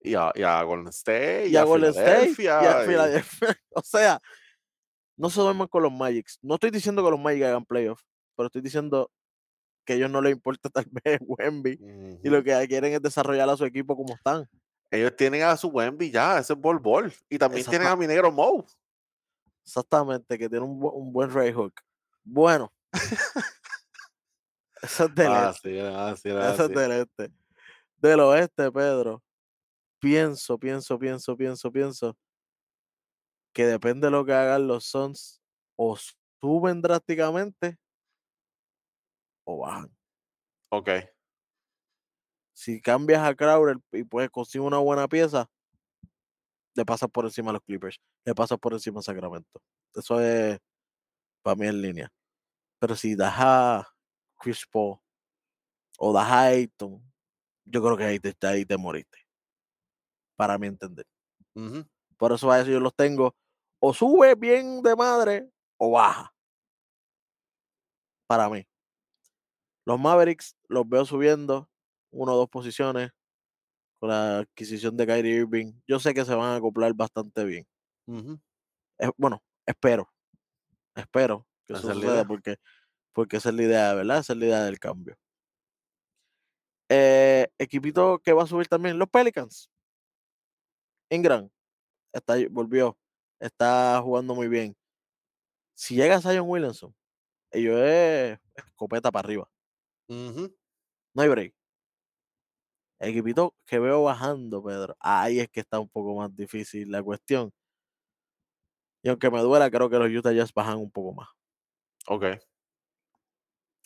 [0.00, 3.48] Y a, y a Golden State, y a Golden State y a Philadelphia.
[3.74, 4.20] O sea,
[5.16, 6.38] no se duerman con los Magics.
[6.42, 8.04] No estoy diciendo que los Magic hagan playoffs,
[8.36, 9.10] pero estoy diciendo
[9.84, 13.48] que a ellos no les importa tal vez Wemby y lo que quieren es desarrollar
[13.48, 14.48] a su equipo como están.
[14.90, 17.12] Ellos tienen a su Wemby ya, ese es Bol Bol.
[17.28, 18.64] Y también tienen a mi negro Mo.
[19.64, 21.74] Exactamente, que tiene un, bu- un buen Ray Hook.
[22.24, 22.72] Bueno.
[24.80, 25.70] Eso es del Ah, este.
[25.72, 26.72] sí, ah, sí, Eso ah, es sí.
[26.74, 27.32] del este.
[27.96, 29.22] Del oeste, Pedro.
[30.00, 32.16] Pienso, pienso, pienso, pienso, pienso.
[33.52, 35.42] Que depende de lo que hagan los Suns.
[35.76, 35.96] O
[36.40, 37.76] suben drásticamente
[39.44, 39.90] o bajan.
[40.70, 40.88] Ok,
[42.58, 45.48] Si cambias a Crowder y pues consigue una buena pieza,
[46.74, 48.00] le pasas por encima a los Clippers.
[48.24, 49.62] Le pasas por encima a Sacramento.
[49.94, 50.58] Eso es
[51.40, 52.12] para mí en línea.
[52.80, 53.88] Pero si das a
[54.40, 54.98] Chris Paul
[55.98, 57.00] o da Highton,
[57.64, 59.18] yo creo que ahí te, ahí te moriste.
[60.34, 61.06] Para mi entender.
[62.16, 63.36] Por eso a eso yo los tengo.
[63.78, 66.34] O sube bien de madre o baja.
[68.26, 68.66] Para mí.
[69.86, 71.70] Los Mavericks los veo subiendo
[72.10, 73.10] una o dos posiciones
[73.98, 75.72] con la adquisición de Kyrie Irving.
[75.86, 77.66] Yo sé que se van a acoplar bastante bien.
[78.98, 80.08] Es- bueno, espero.
[80.94, 82.24] Espero que eso suceda idea.
[82.26, 82.56] porque,
[83.12, 84.18] porque esa es la idea, ¿verdad?
[84.18, 85.16] Esa es la idea del cambio.
[86.90, 89.70] Eh, equipito que va a subir también, los Pelicans.
[91.10, 91.50] Ingram
[92.12, 92.98] está, volvió,
[93.40, 94.74] está jugando muy bien.
[95.74, 96.94] Si llega Zion Williamson,
[97.52, 99.50] ellos es escopeta para arriba.
[101.14, 101.54] No hay break.
[103.00, 107.52] Equipito que veo bajando, Pedro, ahí es que está un poco más difícil la cuestión.
[109.02, 111.28] Y aunque me duela, creo que los Utah Jazz bajan un poco más.
[112.08, 112.24] Ok.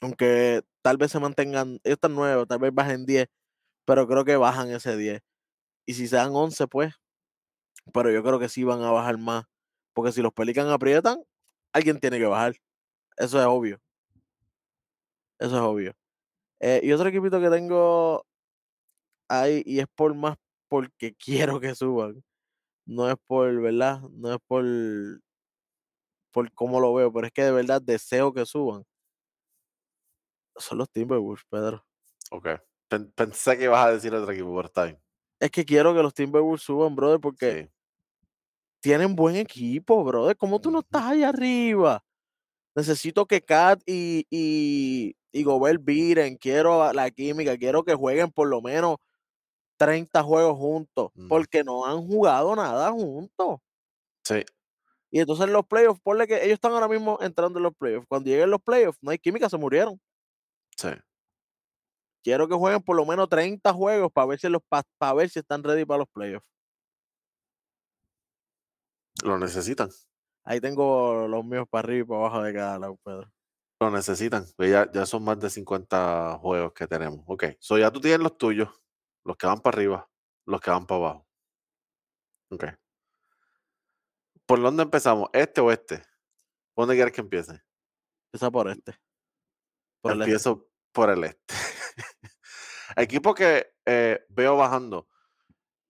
[0.01, 3.28] Aunque tal vez se mantengan, están nuevos, tal vez bajen 10,
[3.84, 5.22] pero creo que bajan ese 10.
[5.86, 6.94] Y si se dan 11, pues,
[7.93, 9.44] pero yo creo que sí van a bajar más.
[9.94, 11.22] Porque si los Pelicans aprietan,
[11.72, 12.55] alguien tiene que bajar.
[13.16, 13.80] Eso es obvio.
[15.39, 15.94] Eso es obvio.
[16.60, 18.24] Eh, y otro equipito que tengo
[19.40, 20.36] ahí, y es por más
[20.68, 21.14] porque
[21.56, 22.22] quiero que suban.
[22.86, 24.02] No es por, ¿verdad?
[24.12, 24.64] No es por,
[26.30, 28.84] por cómo lo veo, pero es que de verdad deseo que suban.
[30.56, 31.84] Son los Timberwolves, Pedro.
[32.30, 32.48] Ok.
[32.88, 34.98] Pen- pensé que ibas a decir otro equipo, está bien.
[35.40, 37.70] Es que quiero que los Timberwolves suban, brother, porque Sí.
[38.80, 40.36] tienen buen equipo, brother.
[40.36, 42.02] ¿Cómo tú no estás allá arriba?
[42.76, 46.36] Necesito que Kat y, y, y Gobert viren.
[46.38, 47.59] Quiero la química.
[47.59, 48.98] Quiero que jueguen por lo menos
[49.82, 51.10] 30 juegos juntos.
[51.28, 53.59] Porque no han jugado nada juntos.
[54.22, 54.44] Sí.
[55.10, 58.06] Y entonces en los playoffs, ponle que ellos están ahora mismo entrando en los playoffs.
[58.09, 60.00] Cuando lleguen los playoffs, no hay química, se murieron.
[60.76, 60.90] Sí.
[62.22, 64.62] Quiero que jueguen por lo menos 30 juegos para ver si los
[64.98, 66.46] para ver si están ready para los playoffs.
[69.24, 69.90] Lo necesitan.
[70.44, 73.32] Ahí tengo los míos para arriba y para abajo de cada lado, Pedro.
[73.80, 74.46] Lo necesitan.
[74.56, 77.24] pues Ya, ya son más de 50 juegos que tenemos.
[77.26, 77.46] Ok.
[77.59, 78.68] So ya tú tienes los tuyos,
[79.24, 80.11] los que van para arriba,
[80.47, 81.27] los que van para abajo.
[82.51, 82.65] Ok.
[84.47, 85.28] ¿Por dónde empezamos?
[85.32, 85.99] ¿Este o este?
[86.74, 87.62] ¿Por ¿Dónde quieres que empiece?
[88.27, 88.99] Empieza por este.
[90.01, 90.31] Por el este.
[90.31, 91.55] Empiezo por el este.
[92.97, 95.09] Equipo que eh, veo bajando.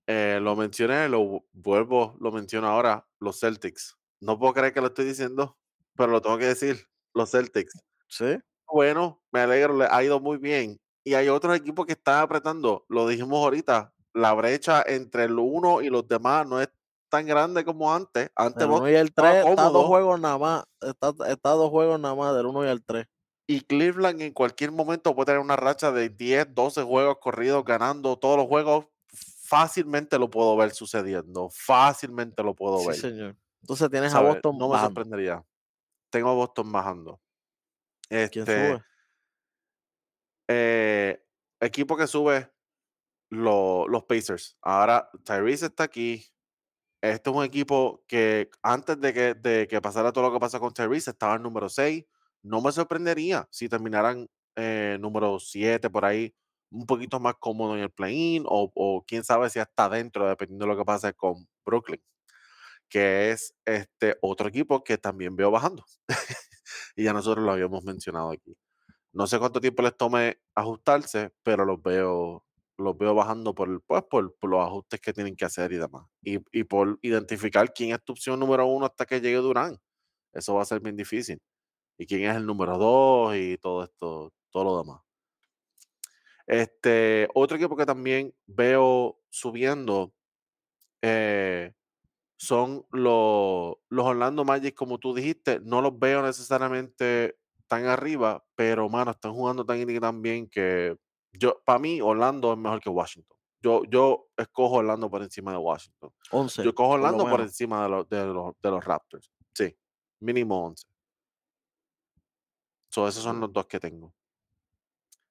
[0.07, 3.97] eh, lo mencioné, lo vu- vuelvo, lo menciono ahora, los Celtics.
[4.21, 5.59] No puedo creer que lo estoy diciendo,
[5.97, 6.89] pero lo tengo que decir.
[7.15, 7.73] Los Celtics.
[8.09, 8.39] Sí.
[8.67, 10.81] Bueno, me alegro, le ha ido muy bien.
[11.05, 15.81] Y hay otros equipos que están apretando, lo dijimos ahorita, la brecha entre el uno
[15.83, 16.69] y los demás no es
[17.09, 18.31] tan grande como antes.
[18.37, 20.65] Antes El vos 1 y el estaba 3, está dos juegos nada más.
[20.81, 23.07] Está, está dos juegos nada más, del 1 y el 3.
[23.49, 28.16] Y Cleveland en cualquier momento puede tener una racha de 10, 12 juegos corridos ganando
[28.16, 28.87] todos los juegos.
[29.45, 31.51] Fácilmente lo puedo ver sucediendo.
[31.53, 32.97] Fácilmente lo puedo Sí, ver.
[32.97, 33.37] señor.
[33.61, 34.20] Entonces tienes a.
[34.20, 35.45] Boston No me sorprendería.
[36.11, 37.20] Tengo a Boston bajando.
[38.09, 38.85] ¿Quién Este, sube?
[40.48, 41.23] Eh,
[41.60, 42.51] equipo que sube
[43.31, 44.56] lo- los Pacers.
[44.62, 46.24] Ahora Tyrese está aquí.
[47.02, 50.60] Este es un equipo que antes de que, de que pasara todo lo que pasa
[50.60, 52.05] con Tyrese estaba en número 6.
[52.43, 56.35] No me sorprendería si terminaran eh, número 7 por ahí,
[56.70, 60.66] un poquito más cómodo en el play-in o, o quién sabe si hasta adentro, dependiendo
[60.66, 62.02] de lo que pase con Brooklyn,
[62.89, 65.85] que es este otro equipo que también veo bajando.
[66.97, 68.56] y ya nosotros lo habíamos mencionado aquí.
[69.12, 72.44] No sé cuánto tiempo les tome ajustarse, pero los veo,
[72.78, 75.76] los veo bajando por, el- pues, por, por los ajustes que tienen que hacer y
[75.78, 76.06] demás.
[76.22, 79.78] Y, y por identificar quién es tu opción número uno hasta que llegue Durán.
[80.32, 81.40] Eso va a ser bien difícil.
[81.98, 85.01] Y quién es el número dos y todo esto, todo lo demás.
[86.47, 90.12] Este, otro equipo que también veo subiendo
[91.02, 91.72] eh,
[92.36, 95.60] son los, los Orlando Magic, como tú dijiste.
[95.62, 97.39] No los veo necesariamente
[97.73, 100.94] tan arriba, pero mano, están jugando tan y tan bien que
[101.32, 103.39] yo, para mí, Orlando es mejor que Washington.
[103.62, 106.11] Yo, yo escojo Orlando por encima de Washington.
[106.32, 106.65] 11.
[106.65, 109.32] Yo cojo Orlando por encima de los, de, los, de los Raptors.
[109.55, 109.74] Sí,
[110.20, 110.86] mínimo 11.
[112.90, 114.12] So, esos son los dos que tengo.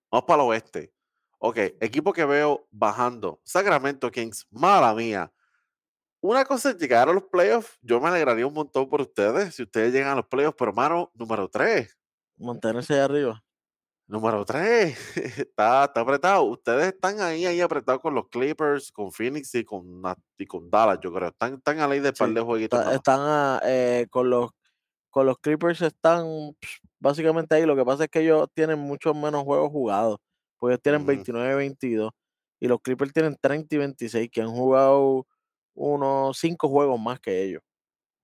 [0.09, 0.91] Vamos para el oeste.
[1.37, 3.39] Ok, equipo que veo bajando.
[3.43, 5.31] Sacramento Kings, mala mía.
[6.21, 7.77] Una cosa es llegar a los playoffs.
[7.83, 11.11] Yo me alegraría un montón por ustedes si ustedes llegan a los playoffs, pero hermano,
[11.13, 12.00] número 3.
[12.37, 13.43] Mantenerse ahí arriba.
[14.07, 14.97] Número 3.
[15.47, 16.43] Está, está apretado.
[16.43, 20.01] Ustedes están ahí, ahí apretados con los Clippers, con Phoenix y con,
[20.37, 21.29] y con Dallas, yo creo.
[21.29, 22.79] Están, están a ley de par Sí, de jueguitos.
[22.79, 24.49] Está- están a, eh, con los
[25.09, 26.55] con los Clippers están
[26.99, 27.65] básicamente ahí.
[27.65, 30.17] Lo que pasa es que ellos tienen muchos menos juegos jugados,
[30.57, 31.11] pues ellos tienen Ujú.
[31.11, 32.11] 29-22
[32.61, 35.27] y los Clippers tienen 30 y 26, que han jugado
[35.73, 37.61] unos 5 juegos más que ellos.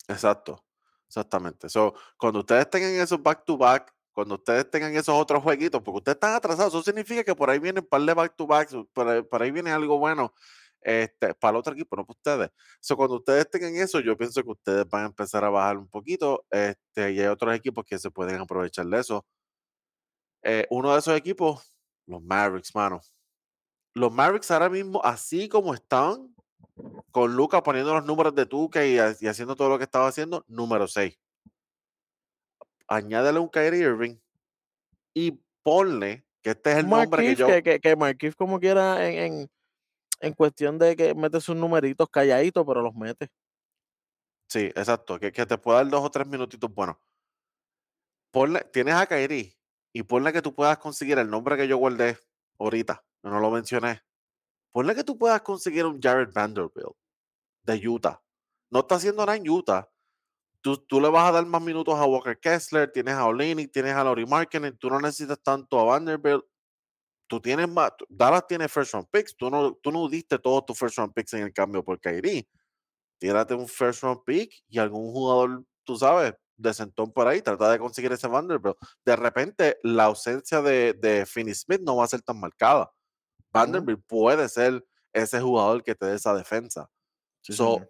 [0.07, 0.63] Exacto,
[1.07, 1.69] exactamente.
[1.69, 5.99] So, cuando ustedes tengan esos back to back, cuando ustedes tengan esos otros jueguitos, porque
[5.99, 8.75] ustedes están atrasados, eso significa que por ahí vienen un par de back to backs,
[8.91, 10.33] por ahí, viene algo bueno
[10.81, 12.49] este, para el otro equipo, no para ustedes.
[12.79, 15.87] So, cuando ustedes tengan eso, yo pienso que ustedes van a empezar a bajar un
[15.87, 19.23] poquito, este, y hay otros equipos que se pueden aprovechar de eso.
[20.41, 21.71] Eh, uno de esos equipos,
[22.07, 23.01] los Mavericks, mano.
[23.93, 26.35] Los Mavericks ahora mismo, así como están,
[27.11, 30.43] con Lucas poniendo los números de Tuca y, y haciendo todo lo que estaba haciendo,
[30.47, 31.19] número 6.
[32.87, 34.15] Añádele un Kyrie Irving
[35.13, 37.47] y ponle que este es el nombre que yo.
[37.47, 39.49] que, que, como quiera en, en,
[40.21, 43.29] en cuestión de que mete sus numeritos calladitos, pero los mete.
[44.49, 46.95] Sí, exacto, que, que te pueda dar dos o tres minutitos buenos.
[48.31, 49.57] Ponle, tienes a Kyrie
[49.93, 52.17] y ponle que tú puedas conseguir el nombre que yo guardé
[52.59, 54.01] ahorita, no lo mencioné.
[54.71, 56.95] Ponle que tú puedas conseguir un Jared Vanderbilt
[57.63, 58.21] de Utah.
[58.69, 59.89] No está haciendo nada en Utah.
[60.61, 63.93] Tú, tú le vas a dar más minutos a Walker Kessler, tienes a Olenek, tienes
[63.93, 66.43] a Laurie Markkinen, tú no necesitas tanto a Vanderbilt.
[67.27, 70.79] Tú tienes más, Dallas tiene first round picks, tú no, tú no diste todos tus
[70.79, 72.47] first round picks en el cambio por Kyrie.
[73.19, 77.69] Tírate un first round pick y algún jugador, tú sabes, de sentón por ahí, trata
[77.69, 78.77] de conseguir ese Vanderbilt.
[79.05, 82.91] De repente, la ausencia de, de Finney Smith no va a ser tan marcada.
[83.51, 86.89] Vanderbilt puede ser ese jugador que te dé esa defensa.
[87.41, 87.81] Sí, so,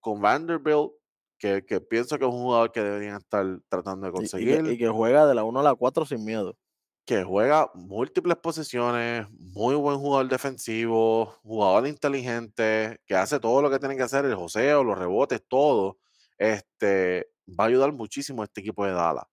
[0.00, 0.92] con Vanderbilt,
[1.38, 4.62] que, que pienso que es un jugador que deberían estar tratando de Y- y, conseguir,
[4.62, 6.56] que, y que juega de la 1 a la 4 sin miedo.
[7.04, 13.78] que juega múltiples posiciones, muy buen jugador defensivo, jugador inteligente, que hace todo lo que
[13.78, 15.98] tiene que hacer, el joseo, los rebotes, todo,
[16.36, 19.24] este, va a ayudar muchísimo a este equipo de Dallas.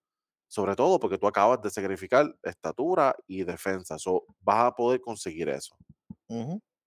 [0.47, 3.97] Sobre todo porque tú acabas de sacrificar estatura y defensa.
[3.97, 5.75] So, vas a poder conseguir eso.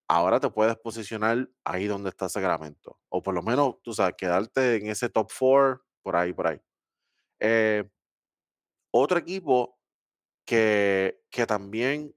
[0.08, 2.98] Ahora te puedes posicionar ahí donde está Sacramento.
[3.08, 6.60] O por lo menos, tú sabes, quedarte en ese top four, por ahí, por ahí.
[7.40, 7.88] Eh,
[8.92, 9.78] otro equipo
[10.46, 12.14] que, que también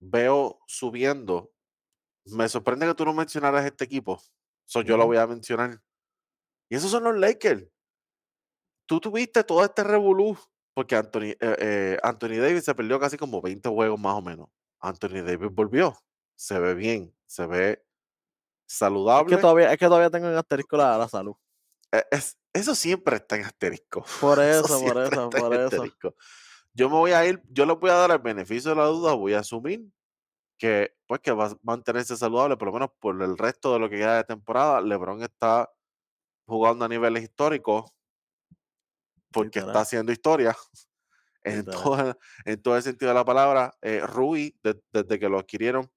[0.00, 1.52] veo subiendo.
[2.26, 4.20] Me sorprende que tú no mencionaras este equipo.
[4.66, 5.82] So, yo lo voy a mencionar.
[6.70, 7.66] Y esos son los Lakers.
[8.86, 10.38] Tú tuviste todo este revolú
[10.78, 14.48] porque Anthony, eh, eh, Anthony Davis se perdió casi como 20 juegos más o menos.
[14.78, 15.98] Anthony Davis volvió.
[16.36, 17.84] Se ve bien, se ve Es que
[18.66, 19.36] saludable.
[19.36, 21.34] todavía, es que todavía tengo en asterisco la, la salud.
[21.92, 24.04] Eh, es- eso siempre está en asterisco.
[24.20, 25.64] Por Eso eso, por eso, por eso.
[25.66, 26.14] asterisco.
[26.72, 29.14] Yo me voy a ir, yo le voy a dar el beneficio de la duda,
[29.14, 29.84] voy a asumir
[30.58, 33.88] que pues que va a mantenerse saludable por lo menos por el resto de lo
[33.88, 34.80] que queda de temporada.
[34.80, 35.70] LeBron está
[36.46, 37.90] jugando a niveles históricos
[39.32, 40.56] porque está haciendo historia
[41.42, 43.74] en todo, en todo el sentido de la palabra.
[43.82, 45.90] Eh, Rui, de- desde que lo adquirieron,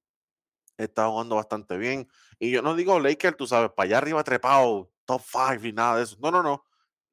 [0.84, 2.08] está jugando bastante bien.
[2.40, 5.98] Y yo no digo Lakers, tú sabes, para allá arriba trepado, top 5 y nada
[5.98, 6.18] de eso.
[6.22, 6.64] No, no, no.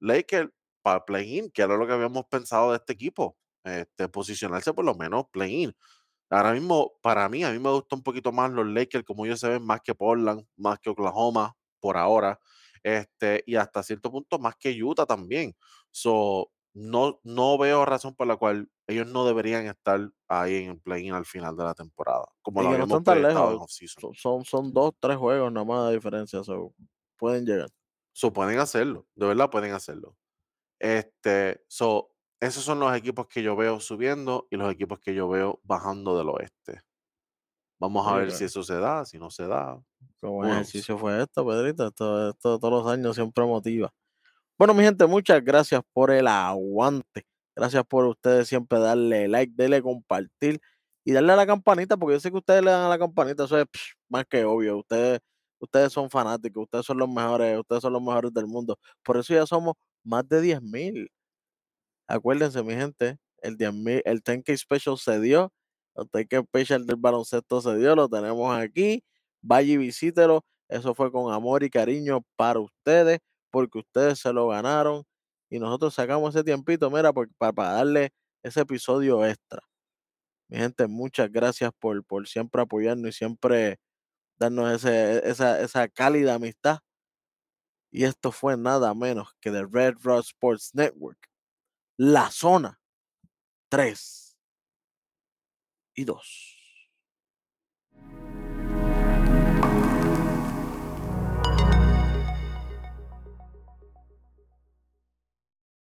[0.00, 0.50] Lakers
[0.82, 3.36] para play-in, que era lo que habíamos pensado de este equipo.
[3.64, 5.74] Este, posicionarse por lo menos play-in.
[6.30, 9.40] Ahora mismo, para mí, a mí me gusta un poquito más los Lakers, como ellos
[9.40, 12.38] se ven, más que Portland, más que Oklahoma, por ahora.
[12.82, 15.54] Este, y hasta cierto punto más que Utah también.
[15.90, 20.80] So, no, no veo razón por la cual ellos no deberían estar ahí en el
[20.80, 23.56] play-in al final de la temporada, como lo no están tan en lejos.
[23.62, 24.14] off-season.
[24.14, 26.44] Son, son, dos, tres juegos nada más de diferencia.
[26.44, 26.72] so,
[27.16, 27.68] pueden llegar.
[28.12, 30.16] So, pueden hacerlo, de verdad pueden hacerlo.
[30.78, 35.28] Este, so, esos son los equipos que yo veo subiendo y los equipos que yo
[35.28, 36.82] veo bajando del oeste.
[37.80, 39.80] Vamos a ver si eso se da, si no se da.
[40.20, 40.68] Qué buen Who knows?
[40.68, 41.88] ejercicio fue esto, Pedrito.
[41.88, 43.92] Esto, esto todos los años siempre motiva.
[44.58, 47.24] Bueno, mi gente, muchas gracias por el aguante.
[47.54, 50.60] Gracias por ustedes siempre darle like, darle compartir
[51.04, 53.44] y darle a la campanita, porque yo sé que ustedes le dan a la campanita,
[53.44, 53.66] eso es
[54.08, 54.78] más que obvio.
[54.78, 55.20] Ustedes,
[55.60, 58.76] ustedes son fanáticos, ustedes son los mejores, ustedes son los mejores del mundo.
[59.04, 59.74] Por eso ya somos
[60.04, 61.08] más de 10 mil.
[62.08, 65.52] Acuérdense, mi gente, el 10,000 el 10K Special se dio,
[65.94, 69.04] el 10K Special del baloncesto se dio, lo tenemos aquí.
[69.42, 70.44] Vaya y visítelo.
[70.68, 75.04] Eso fue con amor y cariño para ustedes, porque ustedes se lo ganaron.
[75.50, 78.12] Y nosotros sacamos ese tiempito, mira, por- para, darle
[78.42, 79.62] ese episodio extra.
[80.48, 83.78] Mi gente, muchas gracias por, siempre apoyarnos y siempre
[84.38, 86.80] darnos esa, esa cálida amistad.
[87.90, 91.18] Y esto fue nada menos que de Red Rod Sports Network,
[91.98, 92.80] la zona
[93.70, 94.38] 3
[95.94, 96.57] y 2.